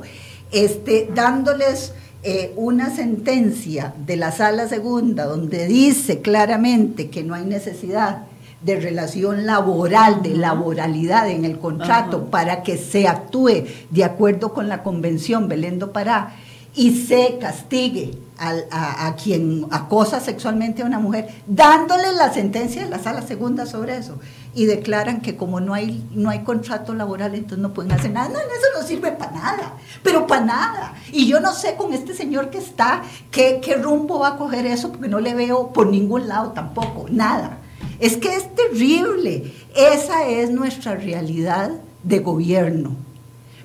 este, 0.50 1.10
dándoles 1.14 1.92
eh, 2.22 2.54
una 2.56 2.88
sentencia 2.94 3.92
de 4.06 4.16
la 4.16 4.32
sala 4.32 4.68
segunda 4.68 5.26
donde 5.26 5.66
dice 5.66 6.22
claramente 6.22 7.10
que 7.10 7.24
no 7.24 7.34
hay 7.34 7.44
necesidad 7.44 8.24
de 8.62 8.80
relación 8.80 9.44
laboral, 9.44 10.22
de 10.22 10.34
laboralidad 10.34 11.28
en 11.28 11.44
el 11.44 11.58
contrato, 11.58 12.26
para 12.26 12.62
que 12.62 12.78
se 12.78 13.06
actúe 13.06 13.64
de 13.90 14.04
acuerdo 14.04 14.54
con 14.54 14.68
la 14.68 14.82
convención 14.82 15.46
Belendo 15.46 15.92
Pará 15.92 16.36
y 16.74 17.04
se 17.04 17.38
castigue 17.38 18.12
a, 18.38 19.14
quien 19.22 19.66
acosa 19.70 20.18
sexualmente 20.18 20.82
a 20.82 20.86
una 20.86 20.98
mujer, 20.98 21.28
dándole 21.46 22.12
la 22.12 22.32
sentencia 22.32 22.82
de 22.82 22.88
la 22.88 22.98
sala 22.98 23.20
segunda 23.20 23.66
sobre 23.66 23.98
eso. 23.98 24.18
Y 24.54 24.64
declaran 24.64 25.20
que 25.20 25.36
como 25.36 25.60
no 25.60 25.74
hay, 25.74 26.08
no 26.12 26.30
hay 26.30 26.40
contrato 26.40 26.94
laboral, 26.94 27.34
entonces 27.34 27.58
no 27.58 27.74
pueden 27.74 27.92
hacer 27.92 28.12
nada. 28.12 28.30
No, 28.30 28.38
eso 28.38 28.66
no 28.74 28.86
sirve 28.86 29.12
para 29.12 29.32
nada, 29.32 29.74
pero 30.02 30.26
para 30.26 30.44
nada. 30.44 30.94
Y 31.12 31.26
yo 31.26 31.38
no 31.40 31.52
sé 31.52 31.74
con 31.74 31.92
este 31.92 32.14
señor 32.14 32.48
que 32.48 32.58
está, 32.58 33.02
qué, 33.30 33.60
qué 33.62 33.74
rumbo 33.74 34.20
va 34.20 34.28
a 34.28 34.36
coger 34.38 34.64
eso, 34.66 34.90
porque 34.90 35.08
no 35.08 35.20
le 35.20 35.34
veo 35.34 35.72
por 35.72 35.88
ningún 35.88 36.26
lado 36.26 36.52
tampoco, 36.52 37.06
nada. 37.10 37.58
Es 37.98 38.16
que 38.16 38.34
es 38.34 38.54
terrible. 38.54 39.52
Esa 39.76 40.26
es 40.26 40.50
nuestra 40.50 40.94
realidad 40.94 41.72
de 42.02 42.18
gobierno. 42.20 42.96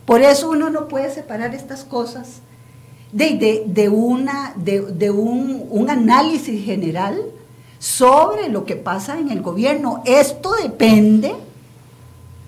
Por 0.06 0.22
eso 0.22 0.49
uno 0.49 0.70
no 0.70 0.88
puede 0.89 1.10
separar 1.12 1.56
estas 1.56 1.86
cosas 1.86 2.41
de, 3.12 3.64
de, 3.66 3.89
una, 3.89 4.53
de, 4.56 5.12
un, 5.12 5.66
un, 5.70 5.89
análisis 5.89 6.66
general 6.66 7.22
sobre 7.80 8.49
lo 8.49 8.66
que 8.66 8.76
pasa 8.76 9.20
en 9.20 9.30
el 9.30 9.41
gobierno. 9.41 10.01
Esto 10.06 10.53
depende 10.62 11.34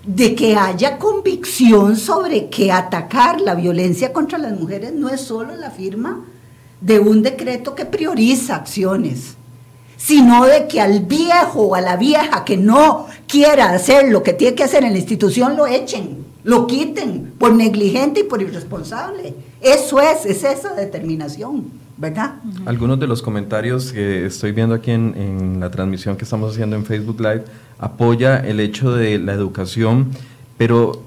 de 0.04 0.34
que 0.34 0.56
haya 0.56 0.98
convicción 0.98 1.96
sobre 1.96 2.48
que 2.48 2.72
atacar 2.72 3.40
la 3.40 3.54
violencia 3.54 4.12
contra 4.12 4.38
las 4.38 4.58
mujeres 4.58 4.92
no 4.92 5.08
es 5.08 5.20
solo 5.20 5.56
la 5.56 5.70
firma 5.70 6.24
de 6.80 6.98
un 6.98 7.22
decreto 7.22 7.74
que 7.74 7.84
prioriza 7.84 8.56
acciones, 8.56 9.36
sino 9.96 10.46
de 10.46 10.68
que 10.68 10.80
al 10.80 11.00
viejo 11.00 11.62
o 11.62 11.74
a 11.74 11.80
la 11.80 11.96
vieja 11.96 12.44
que 12.44 12.56
no 12.56 13.06
quiera 13.26 13.70
hacer 13.70 14.10
lo 14.10 14.22
que 14.22 14.32
tiene 14.32 14.54
que 14.54 14.64
hacer 14.64 14.84
en 14.84 14.92
la 14.92 14.98
institución 14.98 15.56
lo 15.56 15.66
echen, 15.66 16.27
lo 16.44 16.66
quiten 16.66 17.32
por 17.38 17.54
negligente 17.54 18.20
y 18.20 18.22
por 18.24 18.42
irresponsable. 18.42 19.34
Eso 19.60 20.00
es, 20.00 20.24
es 20.24 20.44
esa 20.44 20.74
determinación, 20.74 21.66
¿verdad? 21.96 22.36
Algunos 22.64 23.00
de 23.00 23.06
los 23.06 23.22
comentarios 23.22 23.92
que 23.92 24.26
estoy 24.26 24.52
viendo 24.52 24.74
aquí 24.74 24.92
en, 24.92 25.14
en 25.16 25.60
la 25.60 25.70
transmisión 25.70 26.16
que 26.16 26.24
estamos 26.24 26.52
haciendo 26.52 26.76
en 26.76 26.84
Facebook 26.84 27.20
Live 27.20 27.44
apoya 27.78 28.38
el 28.38 28.60
hecho 28.60 28.92
de 28.92 29.18
la 29.18 29.32
educación, 29.32 30.08
pero 30.56 31.02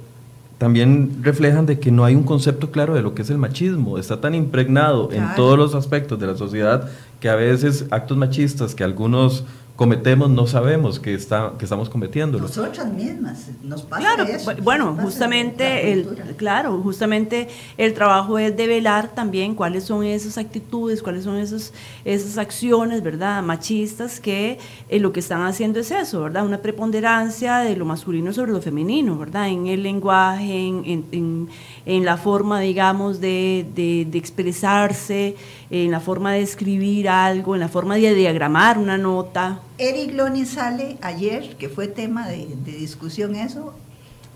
también 0.61 1.23
reflejan 1.23 1.65
de 1.65 1.79
que 1.79 1.89
no 1.89 2.05
hay 2.05 2.13
un 2.13 2.21
concepto 2.21 2.69
claro 2.69 2.93
de 2.93 3.01
lo 3.01 3.15
que 3.15 3.23
es 3.23 3.31
el 3.31 3.39
machismo. 3.39 3.97
Está 3.97 4.21
tan 4.21 4.35
impregnado 4.35 5.09
en 5.11 5.25
todos 5.35 5.57
los 5.57 5.73
aspectos 5.73 6.19
de 6.19 6.27
la 6.27 6.37
sociedad 6.37 6.87
que 7.19 7.29
a 7.29 7.35
veces 7.35 7.87
actos 7.89 8.15
machistas 8.15 8.75
que 8.75 8.83
algunos 8.83 9.43
cometemos 9.81 10.29
no 10.29 10.45
sabemos 10.45 10.99
que, 10.99 11.15
está, 11.15 11.53
que 11.57 11.65
estamos 11.65 11.89
cometiendo. 11.89 12.37
Nosotras 12.37 12.93
mismas 12.93 13.47
nos 13.63 13.81
pasa 13.81 14.13
claro, 14.13 14.31
eso. 14.31 14.51
Bueno, 14.61 14.95
justamente 15.01 15.91
el, 15.91 16.05
claro, 16.37 16.79
justamente 16.83 17.47
el 17.79 17.95
trabajo 17.95 18.37
es 18.37 18.55
develar 18.55 19.15
también 19.15 19.55
cuáles 19.55 19.85
son 19.85 20.03
esas 20.03 20.37
actitudes, 20.37 21.01
cuáles 21.01 21.23
son 21.23 21.37
esos, 21.37 21.73
esas 22.05 22.37
acciones, 22.37 23.01
¿verdad? 23.01 23.41
Machistas 23.41 24.19
que 24.19 24.59
eh, 24.87 24.99
lo 24.99 25.11
que 25.11 25.19
están 25.19 25.41
haciendo 25.41 25.79
es 25.79 25.89
eso, 25.89 26.21
¿verdad? 26.21 26.45
Una 26.45 26.59
preponderancia 26.59 27.57
de 27.57 27.75
lo 27.75 27.85
masculino 27.85 28.33
sobre 28.33 28.51
lo 28.51 28.61
femenino, 28.61 29.17
¿verdad? 29.17 29.49
En 29.49 29.65
el 29.65 29.81
lenguaje, 29.81 30.67
en, 30.67 30.83
en, 30.85 31.05
en, 31.11 31.49
la 31.85 32.17
forma, 32.17 32.59
digamos, 32.59 33.19
de, 33.19 33.65
de, 33.75 34.05
de 34.09 34.17
expresarse, 34.17 35.35
en 35.71 35.91
la 35.91 35.99
forma 35.99 36.33
de 36.33 36.41
escribir 36.41 37.07
algo, 37.09 37.55
en 37.55 37.61
la 37.61 37.69
forma 37.69 37.95
de 37.95 38.13
diagramar 38.13 38.77
una 38.77 38.97
nota. 38.97 39.61
Eric 39.77 40.13
Loni 40.13 40.45
sale 40.45 40.97
ayer, 41.01 41.55
que 41.57 41.69
fue 41.69 41.87
tema 41.87 42.27
de, 42.27 42.47
discusión 42.65 43.35
eso, 43.35 43.73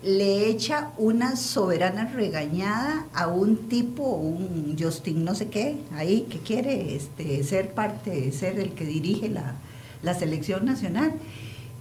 le 0.02 0.48
echa 0.48 0.92
una 0.98 1.36
soberana 1.36 2.06
regañada 2.06 3.08
a 3.14 3.28
un 3.28 3.68
tipo, 3.68 4.04
un 4.04 4.76
Justin 4.80 5.26
no 5.26 5.36
sé 5.36 5.48
qué, 5.48 5.78
ahí 5.96 6.28
que 6.30 6.40
quiere 6.40 6.96
este, 6.96 7.44
ser 7.44 7.74
parte, 7.74 8.32
ser 8.32 8.60
el 8.60 8.72
que 8.72 8.86
dirige 8.86 9.30
la, 9.30 9.56
la 10.04 10.14
selección 10.14 10.66
nacional, 10.66 11.14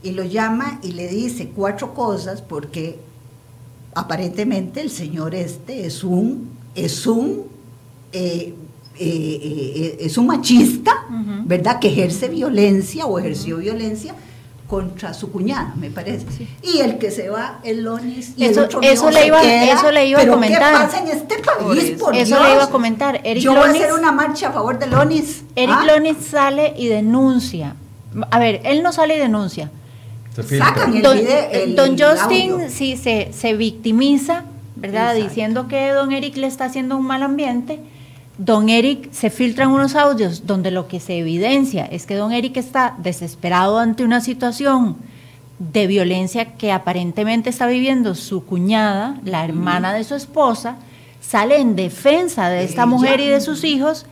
y 0.02 0.12
lo 0.12 0.24
llama 0.24 0.80
y 0.82 0.92
le 0.92 1.08
dice 1.08 1.50
cuatro 1.54 1.94
cosas 1.94 2.42
porque 2.42 2.98
aparentemente 3.94 4.80
el 4.80 4.90
señor 4.90 5.34
este 5.34 5.86
es 5.86 6.04
un, 6.04 6.50
es 6.74 7.06
un 7.06 7.44
eh, 8.12 8.54
eh, 8.96 9.40
eh, 9.42 9.96
es 10.00 10.16
un 10.18 10.26
machista, 10.26 11.06
¿verdad? 11.44 11.80
Que 11.80 11.88
ejerce 11.88 12.28
violencia 12.28 13.06
o 13.06 13.18
ejerció 13.18 13.56
violencia 13.56 14.14
contra 14.68 15.12
su 15.12 15.32
cuñada, 15.32 15.74
me 15.76 15.90
parece. 15.90 16.26
Y 16.62 16.78
el 16.78 16.98
que 16.98 17.10
se 17.10 17.28
va, 17.28 17.58
el 17.64 17.82
Lonis, 17.82 18.34
y 18.36 18.44
eso, 18.44 18.60
el 18.60 18.66
otro 18.66 18.80
eso, 18.82 19.10
le 19.10 19.26
iba, 19.26 19.42
eso 19.42 19.90
le 19.90 20.06
iba 20.06 20.20
a 20.20 20.26
comentar. 20.28 20.72
¿Qué 20.72 20.84
pasa 20.84 21.00
en 21.00 21.08
este 21.08 21.36
país? 21.38 21.90
Por 21.98 22.14
eso 22.14 22.42
le 22.42 22.52
iba 22.52 22.64
a 22.64 22.70
comentar. 22.70 23.20
Eric 23.24 23.42
Yo 23.42 23.52
voy 23.52 23.68
a 23.68 23.72
hacer 23.72 23.92
una 23.92 24.12
marcha 24.12 24.48
a 24.48 24.52
favor 24.52 24.78
de 24.78 24.86
Lonis. 24.86 25.42
Eric 25.56 25.76
¿Ah? 25.76 25.84
Lonis 25.86 26.16
sale 26.18 26.74
y 26.76 26.86
denuncia. 26.86 27.74
A 28.30 28.38
ver, 28.38 28.60
él 28.64 28.82
no 28.84 28.92
sale 28.92 29.16
y 29.16 29.18
denuncia. 29.18 29.70
Sacan 30.42 30.96
el 30.96 31.02
don, 31.02 31.16
video, 31.16 31.50
el, 31.52 31.76
don 31.76 31.98
Justin 31.98 32.68
sí 32.68 32.96
se, 32.96 33.32
se 33.32 33.54
victimiza, 33.54 34.44
¿verdad? 34.74 35.14
Diciendo 35.14 35.68
que 35.68 35.90
don 35.90 36.12
Eric 36.12 36.36
le 36.36 36.46
está 36.46 36.64
haciendo 36.64 36.96
un 36.96 37.06
mal 37.06 37.22
ambiente. 37.22 37.80
Don 38.36 38.68
Eric 38.68 39.12
se 39.12 39.30
filtran 39.30 39.70
unos 39.70 39.94
audios 39.94 40.46
donde 40.46 40.72
lo 40.72 40.88
que 40.88 40.98
se 40.98 41.18
evidencia 41.18 41.86
es 41.86 42.04
que 42.04 42.16
don 42.16 42.32
Eric 42.32 42.56
está 42.56 42.96
desesperado 42.98 43.78
ante 43.78 44.02
una 44.02 44.20
situación 44.20 44.96
de 45.58 45.86
violencia 45.86 46.56
que 46.56 46.72
aparentemente 46.72 47.48
está 47.48 47.68
viviendo 47.68 48.16
su 48.16 48.44
cuñada, 48.44 49.20
la 49.24 49.44
hermana 49.44 49.92
de 49.92 50.02
su 50.02 50.16
esposa, 50.16 50.76
sale 51.20 51.60
en 51.60 51.76
defensa 51.76 52.48
de 52.48 52.64
esta 52.64 52.86
mujer 52.86 53.20
y 53.20 53.28
de 53.28 53.40
sus 53.40 53.62
hijos 53.62 54.06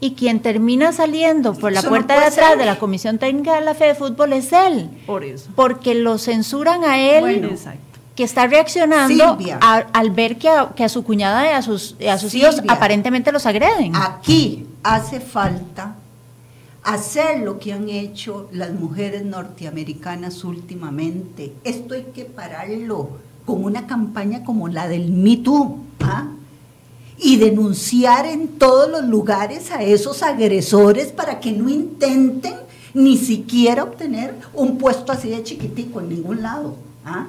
y 0.00 0.14
quien 0.14 0.40
termina 0.40 0.92
saliendo 0.92 1.54
por 1.54 1.72
la 1.72 1.82
puerta 1.82 2.18
de 2.18 2.26
atrás 2.26 2.56
de 2.56 2.64
la 2.64 2.78
Comisión 2.78 3.18
Técnica 3.18 3.56
de 3.56 3.62
la 3.62 3.74
Fe 3.74 3.86
de 3.86 3.94
Fútbol 3.94 4.32
es 4.32 4.52
él. 4.52 4.90
Por 5.06 5.24
eso. 5.24 5.50
Porque 5.56 5.94
lo 5.94 6.18
censuran 6.18 6.84
a 6.84 6.98
él 6.98 7.50
que 8.14 8.24
está 8.24 8.46
reaccionando 8.46 9.38
al 9.60 10.10
ver 10.10 10.38
que 10.38 10.48
a, 10.48 10.88
su 10.88 11.04
cuñada 11.04 11.46
y 11.46 11.52
a 11.52 11.62
sus, 11.62 11.96
a 12.08 12.18
sus 12.18 12.34
hijos 12.34 12.62
aparentemente 12.68 13.32
los 13.32 13.46
agreden. 13.46 13.94
Aquí 13.94 14.66
hace 14.82 15.20
falta 15.20 15.96
hacer 16.82 17.40
lo 17.40 17.58
que 17.58 17.72
han 17.72 17.88
hecho 17.88 18.48
las 18.52 18.72
mujeres 18.72 19.24
norteamericanas 19.24 20.42
últimamente. 20.44 21.52
Esto 21.64 21.94
hay 21.94 22.04
que 22.14 22.24
pararlo 22.24 23.18
con 23.44 23.64
una 23.64 23.86
campaña 23.86 24.44
como 24.44 24.68
la 24.68 24.88
del 24.88 25.10
Me 25.10 25.36
Too. 25.38 25.78
¿ah? 26.00 26.28
Y 27.18 27.36
denunciar 27.36 28.26
en 28.26 28.48
todos 28.48 28.90
los 28.90 29.04
lugares 29.04 29.70
a 29.70 29.82
esos 29.82 30.22
agresores 30.22 31.08
para 31.08 31.40
que 31.40 31.52
no 31.52 31.68
intenten 31.68 32.54
ni 32.94 33.16
siquiera 33.16 33.82
obtener 33.82 34.34
un 34.54 34.78
puesto 34.78 35.12
así 35.12 35.28
de 35.28 35.42
chiquitico 35.42 36.00
en 36.00 36.08
ningún 36.08 36.42
lado. 36.42 36.76
¿ah? 37.04 37.26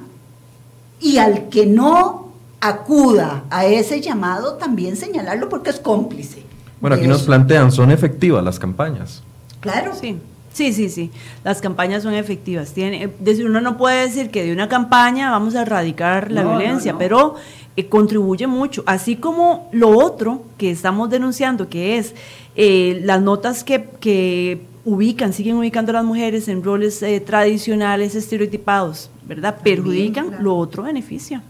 y 0.99 1.17
al 1.17 1.49
que 1.49 1.65
no 1.65 2.29
acuda 2.61 3.43
a 3.49 3.65
ese 3.65 4.01
llamado 4.01 4.55
también 4.55 4.97
señalarlo 4.97 5.49
porque 5.49 5.69
es 5.69 5.79
cómplice. 5.79 6.43
Bueno, 6.81 6.95
aquí 6.95 7.07
nos 7.07 7.23
plantean, 7.23 7.71
¿son 7.71 7.91
efectivas 7.91 8.43
las 8.43 8.59
campañas? 8.59 9.23
Claro. 9.59 9.93
Sí. 9.99 10.17
Sí, 10.51 10.73
sí, 10.73 10.89
sí. 10.89 11.11
Las 11.43 11.61
campañas 11.61 12.03
son 12.03 12.13
efectivas. 12.13 12.73
Tiene, 12.73 13.11
uno 13.45 13.61
no 13.61 13.77
puede 13.77 14.07
decir 14.07 14.31
que 14.31 14.43
de 14.43 14.51
una 14.51 14.67
campaña 14.67 15.29
vamos 15.29 15.55
a 15.55 15.61
erradicar 15.61 16.31
la 16.31 16.43
violencia, 16.43 16.97
pero 16.97 17.35
eh, 17.79 17.87
contribuye 17.87 18.45
mucho. 18.47 18.83
Así 18.85 19.15
como 19.15 19.69
lo 19.71 19.89
otro 19.97 20.43
que 20.57 20.69
estamos 20.69 21.09
denunciando, 21.09 21.69
que 21.69 21.97
es 21.97 22.13
eh, 22.55 23.01
las 23.05 23.21
notas 23.21 23.63
que, 23.63 23.85
que 23.99 24.61
ubican, 24.83 25.31
siguen 25.31 25.55
ubicando 25.55 25.91
a 25.91 25.93
las 25.93 26.03
mujeres 26.03 26.47
en 26.47 26.61
roles 26.63 27.01
eh, 27.03 27.19
tradicionales, 27.21 28.15
estereotipados, 28.15 29.09
¿verdad? 29.25 29.59
Perjudican, 29.63 30.43
lo 30.43 30.57
otro 30.57 30.83
beneficia. 30.83 31.41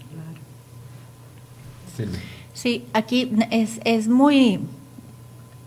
Sí, 2.53 2.86
aquí 2.93 3.32
es, 3.49 3.80
es 3.84 4.07
muy, 4.07 4.59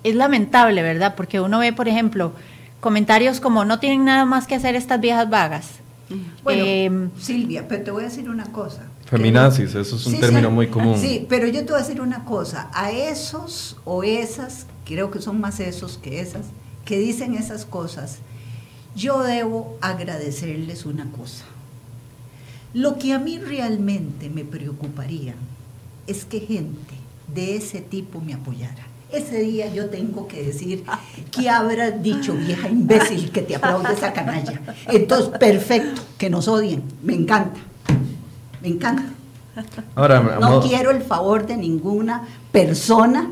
es 0.05 0.15
lamentable, 0.15 0.83
¿verdad? 0.83 1.15
Porque 1.17 1.41
uno 1.41 1.59
ve, 1.59 1.73
por 1.73 1.89
ejemplo, 1.89 2.33
comentarios 2.81 3.41
como 3.41 3.65
no 3.65 3.81
tienen 3.81 4.05
nada 4.05 4.25
más 4.25 4.47
que 4.47 4.55
hacer 4.55 4.77
estas 4.77 5.01
viejas 5.01 5.29
vagas. 5.29 5.83
Bueno, 6.43 6.65
em, 6.65 7.11
Silvia, 7.19 7.67
pero 7.69 7.85
te 7.85 7.91
voy 7.91 8.03
a 8.05 8.07
decir 8.07 8.29
una 8.31 8.45
cosa. 8.47 8.92
Feminazis, 9.13 9.75
eso 9.75 9.97
es 9.97 10.07
un 10.07 10.19
término 10.19 10.51
muy 10.51 10.69
común. 10.69 10.99
Sí, 10.99 11.27
pero 11.29 11.47
yo 11.47 11.67
te 11.67 11.73
voy 11.73 11.83
a 11.83 11.85
decir 11.85 12.01
una 12.01 12.25
cosa. 12.25 12.71
A 12.73 12.93
esos 12.93 13.77
o 13.85 14.05
esas, 14.05 14.65
creo 14.87 15.11
que 15.11 15.21
son 15.21 15.39
más 15.39 15.61
esos 15.61 15.99
que 15.99 16.21
esas, 16.21 16.47
que 16.87 16.99
dicen 16.99 17.35
esas 17.35 17.67
cosas, 17.67 18.21
yo 18.97 19.23
debo 19.23 19.77
agradecerles 19.83 20.87
una 20.87 21.11
cosa. 21.11 21.45
Lo 22.73 22.97
que 22.97 23.13
a 23.13 23.19
mí 23.19 23.37
realmente 23.37 24.31
me 24.31 24.47
preocuparía 24.47 25.35
es 26.07 26.25
que 26.25 26.41
gente 26.41 26.95
de 27.35 27.57
ese 27.57 27.83
tipo 27.83 28.19
me 28.23 28.33
apoyara. 28.33 28.87
Ese 29.13 29.41
día 29.41 29.71
yo 29.75 29.91
tengo 29.91 30.27
que 30.27 30.43
decir, 30.43 30.85
¿qué 31.31 31.51
habrás 31.51 32.03
dicho, 32.03 32.33
vieja 32.33 32.71
imbécil, 32.71 33.31
que 33.31 33.43
te 33.43 33.57
aplaude 33.57 33.93
esa 33.93 34.15
canalla? 34.15 34.59
Entonces, 34.87 35.39
perfecto, 35.39 36.01
que 36.17 36.31
nos 36.31 36.49
odien, 36.49 36.83
me 37.03 37.13
encanta, 37.13 37.61
me 38.63 38.69
encanta. 38.69 39.05
Ahora, 39.95 40.39
no 40.41 40.61
quiero 40.63 40.91
el 40.91 41.03
favor 41.03 41.47
de 41.47 41.57
ninguna 41.57 42.23
persona 42.51 43.31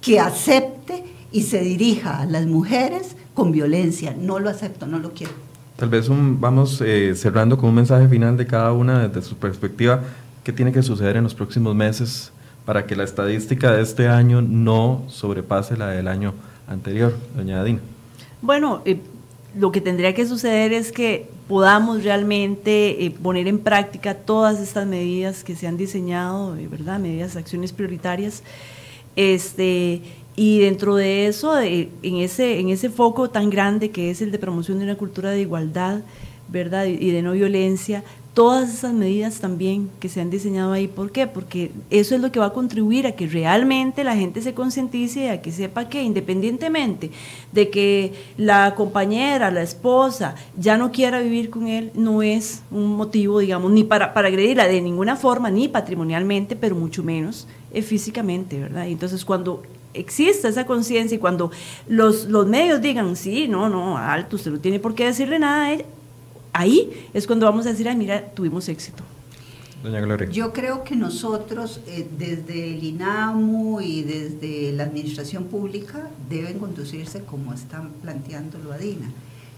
que 0.00 0.18
acepte 0.18 1.04
y 1.30 1.42
se 1.42 1.60
dirija 1.60 2.22
a 2.22 2.26
las 2.26 2.46
mujeres 2.46 3.16
con 3.34 3.52
violencia. 3.52 4.16
No 4.18 4.40
lo 4.40 4.50
acepto, 4.50 4.86
no 4.86 4.98
lo 4.98 5.12
quiero. 5.12 5.32
Tal 5.76 5.88
vez 5.88 6.08
vamos 6.08 6.80
eh, 6.80 7.14
cerrando 7.16 7.58
con 7.58 7.68
un 7.68 7.74
mensaje 7.74 8.08
final 8.08 8.36
de 8.36 8.46
cada 8.46 8.72
una 8.72 9.08
desde 9.08 9.22
su 9.22 9.36
perspectiva. 9.36 10.00
¿Qué 10.42 10.52
tiene 10.52 10.72
que 10.72 10.82
suceder 10.82 11.16
en 11.16 11.24
los 11.24 11.34
próximos 11.34 11.74
meses 11.74 12.32
para 12.64 12.86
que 12.86 12.96
la 12.96 13.04
estadística 13.04 13.72
de 13.72 13.82
este 13.82 14.08
año 14.08 14.42
no 14.42 15.04
sobrepase 15.08 15.76
la 15.76 15.88
del 15.88 16.08
año 16.08 16.34
anterior, 16.68 17.16
doña 17.36 17.60
Adina? 17.60 17.80
Bueno, 18.40 18.82
eh, 18.84 19.00
lo 19.56 19.72
que 19.72 19.80
tendría 19.80 20.14
que 20.14 20.26
suceder 20.26 20.72
es 20.72 20.92
que 20.92 21.28
podamos 21.48 22.02
realmente 22.02 23.04
eh, 23.04 23.10
poner 23.10 23.46
en 23.46 23.58
práctica 23.58 24.14
todas 24.14 24.60
estas 24.60 24.86
medidas 24.86 25.44
que 25.44 25.54
se 25.54 25.66
han 25.66 25.76
diseñado, 25.76 26.56
¿verdad? 26.70 26.98
Medidas, 26.98 27.36
acciones 27.36 27.72
prioritarias. 27.72 28.42
Este, 29.16 30.02
y 30.36 30.58
dentro 30.58 30.96
de 30.96 31.26
eso, 31.26 31.58
en, 31.60 31.90
ese, 32.02 32.58
en 32.58 32.70
ese 32.70 32.90
foco 32.90 33.30
tan 33.30 33.50
grande 33.50 33.90
que 33.90 34.10
es 34.10 34.20
el 34.20 34.32
de 34.32 34.38
promoción 34.38 34.78
de 34.78 34.84
una 34.84 34.96
cultura 34.96 35.30
de 35.30 35.40
igualdad, 35.40 36.00
¿verdad? 36.48 36.86
Y 36.86 37.10
de 37.10 37.22
no 37.22 37.32
violencia, 37.32 38.02
todas 38.34 38.68
esas 38.68 38.92
medidas 38.92 39.38
también 39.38 39.90
que 40.00 40.08
se 40.08 40.20
han 40.20 40.28
diseñado 40.28 40.72
ahí. 40.72 40.88
¿Por 40.88 41.12
qué? 41.12 41.28
Porque 41.28 41.70
eso 41.88 42.16
es 42.16 42.20
lo 42.20 42.32
que 42.32 42.40
va 42.40 42.46
a 42.46 42.52
contribuir 42.52 43.06
a 43.06 43.12
que 43.12 43.28
realmente 43.28 44.02
la 44.02 44.16
gente 44.16 44.42
se 44.42 44.54
concientice 44.54 45.26
y 45.26 45.28
a 45.28 45.40
que 45.40 45.52
sepa 45.52 45.88
que 45.88 46.02
independientemente 46.02 47.12
de 47.52 47.70
que 47.70 48.12
la 48.36 48.74
compañera, 48.74 49.52
la 49.52 49.62
esposa, 49.62 50.34
ya 50.58 50.76
no 50.76 50.90
quiera 50.90 51.20
vivir 51.20 51.48
con 51.48 51.68
él, 51.68 51.92
no 51.94 52.22
es 52.22 52.62
un 52.72 52.96
motivo, 52.96 53.38
digamos, 53.38 53.70
ni 53.70 53.84
para, 53.84 54.12
para 54.12 54.28
agredirla 54.28 54.66
de 54.66 54.80
ninguna 54.80 55.14
forma, 55.14 55.50
ni 55.50 55.68
patrimonialmente, 55.68 56.56
pero 56.56 56.74
mucho 56.74 57.04
menos 57.04 57.46
eh, 57.72 57.82
físicamente, 57.82 58.58
¿verdad? 58.58 58.88
entonces 58.88 59.24
cuando 59.24 59.62
exista 59.94 60.48
esa 60.48 60.66
conciencia 60.66 61.14
y 61.14 61.18
cuando 61.18 61.52
los, 61.88 62.24
los 62.24 62.48
medios 62.48 62.82
digan, 62.82 63.14
sí, 63.14 63.46
no, 63.46 63.68
no, 63.68 63.96
alto, 63.96 64.34
usted 64.34 64.50
no 64.50 64.58
tiene 64.58 64.80
por 64.80 64.96
qué 64.96 65.04
decirle 65.04 65.38
nada 65.38 65.66
a 65.66 65.72
ella, 65.72 65.84
ahí 66.54 67.08
es 67.12 67.26
cuando 67.26 67.44
vamos 67.44 67.66
a 67.66 67.70
decir, 67.70 67.86
ay, 67.88 67.96
mira, 67.96 68.30
tuvimos 68.30 68.68
éxito. 68.68 69.02
Doña 69.82 70.00
Gloria. 70.00 70.30
Yo 70.30 70.54
creo 70.54 70.82
que 70.82 70.96
nosotros, 70.96 71.80
eh, 71.86 72.08
desde 72.18 72.74
el 72.74 72.82
INAMU 72.82 73.82
y 73.82 74.02
desde 74.02 74.72
la 74.72 74.84
administración 74.84 75.44
pública, 75.44 76.08
deben 76.30 76.58
conducirse 76.58 77.20
como 77.22 77.52
están 77.52 77.90
planteándolo 78.00 78.72
Adina. 78.72 79.10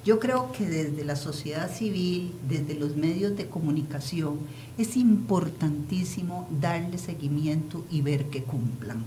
Yo 0.05 0.19
creo 0.19 0.51
que 0.51 0.67
desde 0.67 1.05
la 1.05 1.15
sociedad 1.15 1.71
civil, 1.73 2.33
desde 2.49 2.75
los 2.75 2.97
medios 2.97 3.37
de 3.37 3.47
comunicación, 3.47 4.39
es 4.79 4.97
importantísimo 4.97 6.49
darle 6.61 6.99
seguimiento 6.99 7.85
y 7.91 8.03
ver 8.03 8.27
que 8.27 8.43
cumplan. 8.43 9.05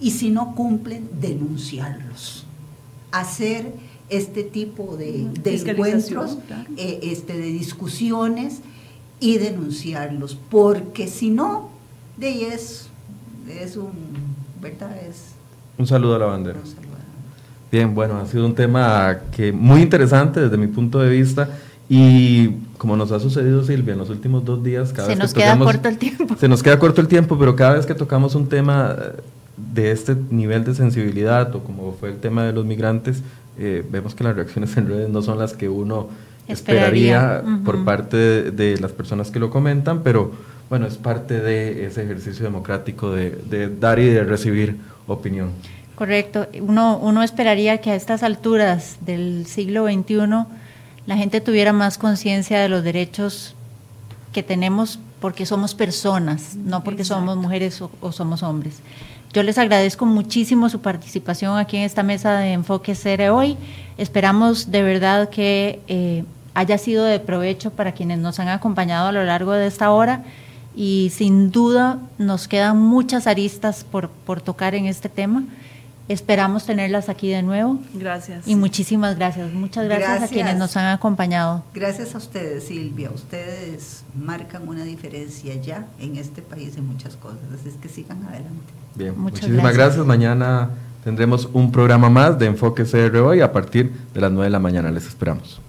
Y 0.00 0.12
si 0.12 0.30
no 0.30 0.54
cumplen, 0.54 1.08
denunciarlos. 1.20 2.46
Hacer 3.10 3.72
este 4.10 4.42
tipo 4.42 4.96
de, 4.96 5.28
encuentros, 5.44 6.38
eh, 6.76 7.00
este, 7.02 7.34
de 7.34 7.46
discusiones 7.46 8.60
y 9.20 9.38
denunciarlos, 9.38 10.38
porque 10.48 11.08
si 11.08 11.30
no, 11.30 11.70
de 12.16 12.28
ahí 12.28 12.42
es, 12.44 12.88
es 13.48 13.76
un, 13.76 13.92
¿verdad? 14.60 14.96
Es 15.08 15.32
un 15.78 15.86
saludo 15.86 16.16
a 16.16 16.18
la 16.18 16.26
bandera. 16.26 16.58
Bien, 17.70 17.94
bueno, 17.94 18.18
ha 18.18 18.26
sido 18.26 18.46
un 18.46 18.54
tema 18.54 19.20
que 19.30 19.52
muy 19.52 19.82
interesante 19.82 20.40
desde 20.40 20.56
mi 20.56 20.68
punto 20.68 21.00
de 21.00 21.10
vista 21.10 21.50
y 21.88 22.48
como 22.78 22.96
nos 22.96 23.12
ha 23.12 23.20
sucedido 23.20 23.62
Silvia 23.64 23.92
en 23.92 23.98
los 23.98 24.10
últimos 24.10 24.44
dos 24.44 24.62
días, 24.62 24.92
cada 24.92 25.08
se 25.08 25.16
nos 25.16 25.34
queda 25.34 25.58
corto 25.58 25.88
el 25.88 25.98
tiempo. 25.98 26.36
Se 26.38 26.48
nos 26.48 26.62
queda 26.62 26.78
corto 26.78 27.00
el 27.00 27.08
tiempo, 27.08 27.38
pero 27.38 27.56
cada 27.56 27.74
vez 27.74 27.86
que 27.86 27.94
tocamos 27.94 28.34
un 28.34 28.48
tema 28.48 28.96
de 29.56 29.90
este 29.90 30.16
nivel 30.30 30.64
de 30.64 30.74
sensibilidad 30.74 31.54
o 31.54 31.60
como 31.60 31.92
fue 31.92 32.10
el 32.10 32.18
tema 32.18 32.44
de 32.44 32.52
los 32.52 32.64
migrantes, 32.64 33.22
eh, 33.58 33.84
vemos 33.90 34.14
que 34.14 34.24
las 34.24 34.36
reacciones 34.36 34.76
en 34.76 34.88
redes 34.88 35.08
no 35.08 35.22
son 35.22 35.38
las 35.38 35.54
que 35.54 35.68
uno 35.68 36.08
esperaría, 36.46 37.42
por 37.64 37.84
parte 37.84 38.16
de, 38.50 38.78
las 38.78 38.92
personas 38.92 39.30
que 39.30 39.38
lo 39.38 39.50
comentan, 39.50 40.02
pero 40.02 40.32
bueno, 40.70 40.86
es 40.86 40.96
parte 40.96 41.40
de 41.40 41.86
ese 41.86 42.04
ejercicio 42.04 42.44
democrático 42.44 43.12
de, 43.12 43.70
dar 43.78 43.98
y 43.98 44.06
de 44.06 44.24
recibir 44.24 44.76
opinión. 45.06 45.50
Correcto. 45.94 46.46
Uno, 46.60 46.98
uno 46.98 47.22
esperaría 47.22 47.78
que 47.78 47.90
a 47.90 47.94
estas 47.94 48.22
alturas 48.22 48.98
del 49.00 49.46
siglo 49.46 49.86
XXI 49.86 50.16
la 51.06 51.16
gente 51.16 51.40
tuviera 51.40 51.72
más 51.72 51.98
conciencia 51.98 52.60
de 52.60 52.68
los 52.68 52.84
derechos 52.84 53.54
que 54.32 54.42
tenemos 54.42 55.00
porque 55.20 55.46
somos 55.46 55.74
personas, 55.74 56.54
no 56.54 56.84
porque 56.84 57.04
somos 57.04 57.36
mujeres 57.36 57.82
o 57.82 58.12
somos 58.12 58.42
hombres. 58.42 58.80
Yo 59.32 59.42
les 59.42 59.58
agradezco 59.58 60.06
muchísimo 60.06 60.70
su 60.70 60.80
participación 60.80 61.58
aquí 61.58 61.76
en 61.76 61.82
esta 61.82 62.02
mesa 62.02 62.38
de 62.38 62.52
Enfoque 62.52 62.94
Cere 62.94 63.28
hoy. 63.28 63.58
Esperamos 63.98 64.70
de 64.70 64.82
verdad 64.82 65.28
que 65.28 65.80
eh, 65.86 66.24
haya 66.54 66.78
sido 66.78 67.04
de 67.04 67.20
provecho 67.20 67.70
para 67.70 67.92
quienes 67.92 68.18
nos 68.18 68.40
han 68.40 68.48
acompañado 68.48 69.08
a 69.08 69.12
lo 69.12 69.22
largo 69.24 69.52
de 69.52 69.66
esta 69.66 69.90
hora 69.90 70.24
y 70.74 71.12
sin 71.14 71.50
duda 71.50 71.98
nos 72.16 72.48
quedan 72.48 72.78
muchas 72.78 73.26
aristas 73.26 73.84
por, 73.84 74.08
por 74.08 74.40
tocar 74.40 74.74
en 74.74 74.86
este 74.86 75.10
tema. 75.10 75.44
Esperamos 76.08 76.64
tenerlas 76.64 77.10
aquí 77.10 77.28
de 77.28 77.42
nuevo. 77.42 77.78
Gracias. 77.92 78.48
Y 78.48 78.56
muchísimas 78.56 79.16
gracias. 79.16 79.52
Muchas 79.52 79.84
gracias, 79.84 80.22
a 80.22 80.28
quienes 80.28 80.56
nos 80.56 80.74
han 80.78 80.86
acompañado. 80.86 81.64
Gracias 81.74 82.14
a 82.14 82.18
ustedes, 82.18 82.64
Silvia. 82.64 83.10
Ustedes 83.10 84.04
marcan 84.14 84.66
una 84.66 84.84
diferencia 84.84 85.54
ya 85.56 85.86
en 86.00 86.16
este 86.16 86.40
país 86.40 86.78
en 86.78 86.86
muchas 86.86 87.16
cosas. 87.16 87.40
Así 87.52 87.68
es 87.68 87.74
que 87.74 87.90
sigan 87.90 88.24
adelante. 88.24 88.72
Bien, 88.98 89.14
muchísimas 89.16 89.74
gracias. 89.74 90.04
Mañana 90.04 90.70
tendremos 91.04 91.48
un 91.52 91.70
programa 91.70 92.10
más 92.10 92.36
de 92.36 92.46
Enfoque 92.46 92.82
CR 92.82 93.16
hoy 93.18 93.40
a 93.40 93.52
partir 93.52 93.92
de 94.12 94.20
las 94.20 94.32
9 94.32 94.46
de 94.46 94.50
la 94.50 94.58
mañana. 94.58 94.90
Les 94.90 95.06
esperamos. 95.06 95.60